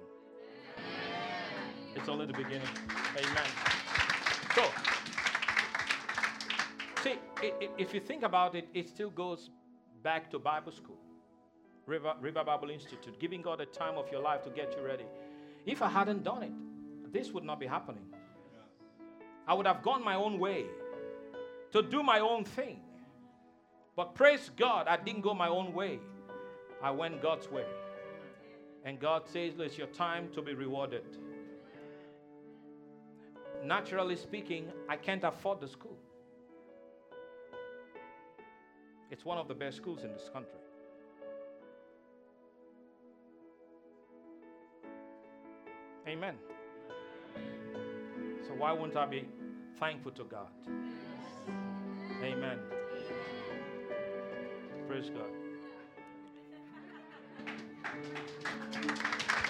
It's 1.94 2.08
only 2.08 2.24
the 2.24 2.32
beginning. 2.32 2.68
Amen. 3.18 3.50
So, 4.54 4.64
see, 7.02 7.18
if 7.76 7.92
you 7.92 8.00
think 8.00 8.22
about 8.22 8.54
it, 8.54 8.68
it 8.72 8.88
still 8.88 9.10
goes 9.10 9.50
back 10.02 10.30
to 10.30 10.38
Bible 10.38 10.72
school, 10.72 10.98
River, 11.86 12.14
River 12.20 12.44
Bible 12.44 12.70
Institute, 12.70 13.18
giving 13.18 13.42
God 13.42 13.60
a 13.60 13.66
time 13.66 13.96
of 13.96 14.10
your 14.10 14.20
life 14.22 14.42
to 14.44 14.50
get 14.50 14.74
you 14.76 14.86
ready. 14.86 15.06
If 15.66 15.82
I 15.82 15.88
hadn't 15.88 16.24
done 16.24 16.42
it, 16.42 17.12
this 17.12 17.32
would 17.32 17.44
not 17.44 17.58
be 17.58 17.66
happening. 17.66 18.04
I 19.46 19.54
would 19.54 19.66
have 19.66 19.82
gone 19.82 20.04
my 20.04 20.14
own 20.14 20.38
way 20.38 20.66
to 21.72 21.82
do 21.82 22.02
my 22.02 22.20
own 22.20 22.44
thing. 22.44 22.80
But 23.96 24.14
praise 24.14 24.50
God, 24.56 24.86
I 24.88 24.96
didn't 24.96 25.22
go 25.22 25.34
my 25.34 25.48
own 25.48 25.72
way. 25.72 25.98
I 26.82 26.90
went 26.90 27.20
God's 27.20 27.50
way. 27.50 27.66
And 28.84 28.98
God 28.98 29.26
says, 29.26 29.54
it's 29.58 29.76
your 29.76 29.88
time 29.88 30.28
to 30.34 30.42
be 30.42 30.54
rewarded. 30.54 31.04
naturally 33.64 34.16
speaking, 34.16 34.66
I 34.88 34.96
can't 34.96 35.24
afford 35.24 35.60
the 35.60 35.68
school. 35.68 35.98
It's 39.10 39.24
one 39.24 39.38
of 39.38 39.48
the 39.48 39.54
best 39.54 39.76
schools 39.76 40.02
in 40.04 40.12
this 40.12 40.30
country. 40.32 40.58
Amen. 46.10 46.34
So, 48.44 48.54
why 48.58 48.72
wouldn't 48.72 48.96
I 48.96 49.06
be 49.06 49.28
thankful 49.78 50.10
to 50.10 50.24
God? 50.24 50.48
Amen. 52.20 52.58
Praise 54.88 55.08
God. 55.08 55.30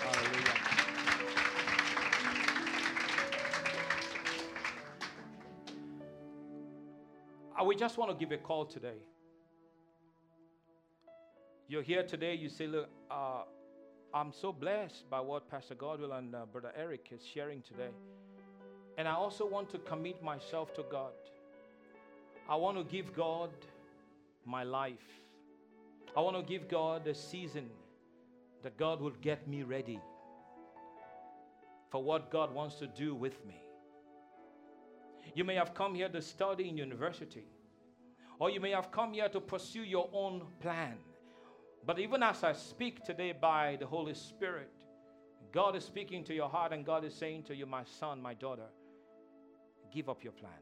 Hallelujah. 0.02 0.54
Uh, 7.58 7.64
we 7.64 7.74
just 7.74 7.96
want 7.96 8.10
to 8.10 8.16
give 8.18 8.32
a 8.32 8.36
call 8.36 8.66
today. 8.66 8.98
You're 11.68 11.80
here 11.80 12.02
today, 12.02 12.34
you 12.34 12.50
say, 12.50 12.66
Look, 12.66 12.90
uh, 13.10 13.44
I'm 14.12 14.32
so 14.32 14.52
blessed 14.52 15.08
by 15.08 15.20
what 15.20 15.48
Pastor 15.48 15.76
Godwill 15.76 16.18
and 16.18 16.34
uh, 16.34 16.44
Brother 16.50 16.72
Eric 16.76 17.10
is 17.12 17.24
sharing 17.24 17.62
today. 17.62 17.90
And 18.98 19.06
I 19.06 19.12
also 19.12 19.46
want 19.46 19.70
to 19.70 19.78
commit 19.78 20.20
myself 20.20 20.74
to 20.74 20.84
God. 20.90 21.12
I 22.48 22.56
want 22.56 22.76
to 22.76 22.82
give 22.82 23.14
God 23.14 23.50
my 24.44 24.64
life. 24.64 25.06
I 26.16 26.20
want 26.22 26.36
to 26.36 26.42
give 26.42 26.68
God 26.68 27.06
a 27.06 27.14
season 27.14 27.70
that 28.64 28.76
God 28.76 29.00
will 29.00 29.14
get 29.22 29.46
me 29.46 29.62
ready 29.62 30.00
for 31.88 32.02
what 32.02 32.32
God 32.32 32.52
wants 32.52 32.76
to 32.76 32.88
do 32.88 33.14
with 33.14 33.46
me. 33.46 33.62
You 35.36 35.44
may 35.44 35.54
have 35.54 35.72
come 35.72 35.94
here 35.94 36.08
to 36.08 36.20
study 36.20 36.68
in 36.68 36.76
university, 36.76 37.44
or 38.40 38.50
you 38.50 38.58
may 38.58 38.72
have 38.72 38.90
come 38.90 39.12
here 39.12 39.28
to 39.28 39.40
pursue 39.40 39.84
your 39.84 40.08
own 40.12 40.42
plan. 40.60 40.96
But 41.84 41.98
even 41.98 42.22
as 42.22 42.44
I 42.44 42.52
speak 42.52 43.04
today 43.04 43.32
by 43.32 43.76
the 43.80 43.86
Holy 43.86 44.14
Spirit, 44.14 44.70
God 45.52 45.74
is 45.76 45.84
speaking 45.84 46.24
to 46.24 46.34
your 46.34 46.48
heart, 46.48 46.72
and 46.72 46.84
God 46.84 47.04
is 47.04 47.14
saying 47.14 47.44
to 47.44 47.54
you, 47.54 47.66
My 47.66 47.84
son, 47.84 48.20
my 48.20 48.34
daughter, 48.34 48.68
give 49.92 50.08
up 50.08 50.22
your 50.22 50.32
plan. 50.32 50.52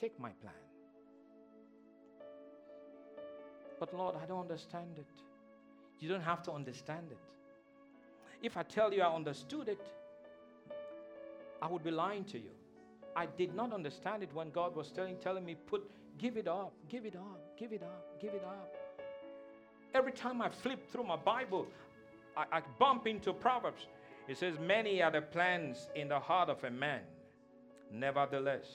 Take 0.00 0.18
my 0.20 0.30
plan. 0.42 0.52
But 3.78 3.96
Lord, 3.96 4.16
I 4.22 4.26
don't 4.26 4.40
understand 4.40 4.98
it. 4.98 5.06
You 6.00 6.08
don't 6.08 6.22
have 6.22 6.42
to 6.44 6.52
understand 6.52 7.06
it. 7.10 7.18
If 8.42 8.56
I 8.56 8.62
tell 8.62 8.92
you 8.92 9.02
I 9.02 9.14
understood 9.14 9.68
it, 9.68 9.80
I 11.62 11.66
would 11.68 11.82
be 11.82 11.90
lying 11.90 12.24
to 12.24 12.38
you. 12.38 12.50
I 13.16 13.26
did 13.26 13.54
not 13.54 13.72
understand 13.72 14.22
it 14.22 14.34
when 14.34 14.50
God 14.50 14.76
was 14.76 14.90
telling, 14.90 15.16
telling 15.18 15.44
me, 15.44 15.54
put, 15.54 15.88
give 16.18 16.36
it 16.36 16.48
up, 16.48 16.74
give 16.88 17.06
it 17.06 17.16
up, 17.16 17.40
give 17.58 17.72
it 17.72 17.82
up, 17.82 18.20
give 18.20 18.34
it 18.34 18.44
up. 18.44 18.83
Every 19.94 20.12
time 20.12 20.42
I 20.42 20.48
flip 20.48 20.90
through 20.90 21.04
my 21.04 21.16
Bible, 21.16 21.66
I, 22.36 22.44
I 22.50 22.62
bump 22.78 23.06
into 23.06 23.32
Proverbs. 23.32 23.86
It 24.26 24.36
says, 24.36 24.54
Many 24.58 25.02
are 25.02 25.10
the 25.12 25.22
plans 25.22 25.88
in 25.94 26.08
the 26.08 26.18
heart 26.18 26.48
of 26.48 26.62
a 26.64 26.70
man. 26.70 27.02
Nevertheless, 27.92 28.66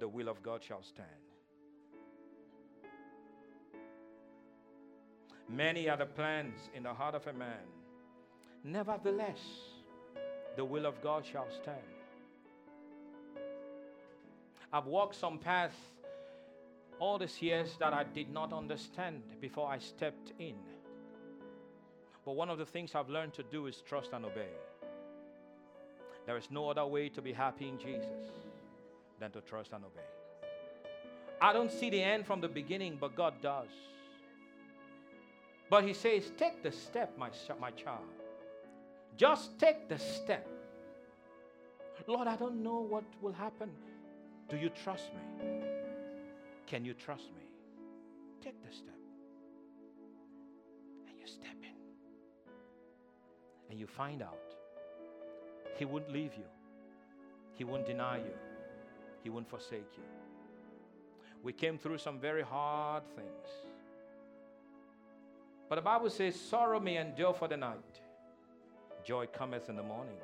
the 0.00 0.08
will 0.08 0.28
of 0.28 0.42
God 0.42 0.62
shall 0.62 0.82
stand. 0.82 1.08
Many 5.48 5.88
are 5.88 5.96
the 5.96 6.06
plans 6.06 6.58
in 6.74 6.82
the 6.82 6.92
heart 6.92 7.14
of 7.14 7.24
a 7.28 7.32
man. 7.32 7.62
Nevertheless, 8.64 9.38
the 10.56 10.64
will 10.64 10.86
of 10.86 11.00
God 11.02 11.24
shall 11.24 11.46
stand. 11.62 11.78
I've 14.72 14.86
walked 14.86 15.14
some 15.14 15.38
paths 15.38 15.76
all 16.98 17.18
these 17.18 17.40
years 17.42 17.76
that 17.78 17.92
I 17.92 18.04
did 18.04 18.30
not 18.30 18.52
understand 18.52 19.22
before 19.40 19.68
I 19.68 19.78
stepped 19.78 20.32
in. 20.38 20.56
But 22.24 22.32
one 22.32 22.50
of 22.50 22.58
the 22.58 22.66
things 22.66 22.94
I've 22.94 23.08
learned 23.08 23.34
to 23.34 23.42
do 23.42 23.66
is 23.66 23.82
trust 23.86 24.10
and 24.12 24.24
obey. 24.24 24.48
There 26.26 26.36
is 26.36 26.50
no 26.50 26.70
other 26.70 26.84
way 26.84 27.08
to 27.10 27.22
be 27.22 27.32
happy 27.32 27.68
in 27.68 27.78
Jesus 27.78 28.30
than 29.20 29.30
to 29.30 29.40
trust 29.40 29.72
and 29.72 29.84
obey. 29.84 30.06
I 31.40 31.52
don't 31.52 31.70
see 31.70 31.90
the 31.90 32.02
end 32.02 32.26
from 32.26 32.40
the 32.40 32.48
beginning, 32.48 32.96
but 33.00 33.14
God 33.14 33.34
does. 33.42 33.68
But 35.70 35.84
He 35.84 35.92
says, 35.92 36.32
Take 36.36 36.62
the 36.62 36.72
step, 36.72 37.16
my, 37.18 37.30
my 37.60 37.70
child. 37.72 38.04
Just 39.16 39.58
take 39.58 39.88
the 39.88 39.98
step. 39.98 40.46
Lord, 42.06 42.28
I 42.28 42.36
don't 42.36 42.62
know 42.62 42.80
what 42.80 43.04
will 43.20 43.32
happen. 43.32 43.70
Do 44.48 44.56
you 44.56 44.68
trust 44.68 45.10
me? 45.14 45.65
Can 46.66 46.84
you 46.84 46.94
trust 46.94 47.24
me? 47.34 47.44
Take 48.42 48.60
the 48.62 48.74
step. 48.74 48.94
And 51.08 51.18
you 51.18 51.26
step 51.26 51.56
in. 51.62 51.76
And 53.70 53.78
you 53.78 53.86
find 53.86 54.22
out 54.22 54.54
He 55.76 55.84
won't 55.84 56.10
leave 56.10 56.34
you, 56.34 56.44
He 57.54 57.64
won't 57.64 57.86
deny 57.86 58.18
you, 58.18 58.34
He 59.22 59.30
won't 59.30 59.48
forsake 59.48 59.92
you. 59.96 60.04
We 61.42 61.52
came 61.52 61.78
through 61.78 61.98
some 61.98 62.18
very 62.18 62.42
hard 62.42 63.04
things. 63.14 63.48
But 65.68 65.76
the 65.76 65.82
Bible 65.82 66.10
says, 66.10 66.38
Sorrow 66.38 66.80
may 66.80 66.96
endure 66.96 67.34
for 67.34 67.48
the 67.48 67.56
night, 67.56 68.00
joy 69.04 69.26
cometh 69.26 69.68
in 69.68 69.76
the 69.76 69.82
morning. 69.82 70.16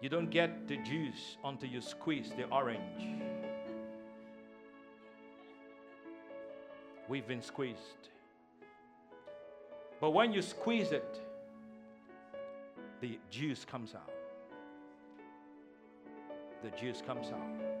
You 0.00 0.08
don't 0.08 0.30
get 0.30 0.66
the 0.66 0.78
juice 0.78 1.36
until 1.44 1.68
you 1.68 1.80
squeeze 1.80 2.30
the 2.36 2.44
orange. 2.44 3.20
We've 7.08 7.26
been 7.26 7.42
squeezed. 7.42 8.08
But 10.00 10.12
when 10.12 10.32
you 10.32 10.40
squeeze 10.40 10.92
it, 10.92 11.20
the 13.00 13.18
juice 13.30 13.64
comes 13.64 13.94
out. 13.94 14.10
The 16.62 16.70
juice 16.70 17.02
comes 17.06 17.26
out. 17.28 17.79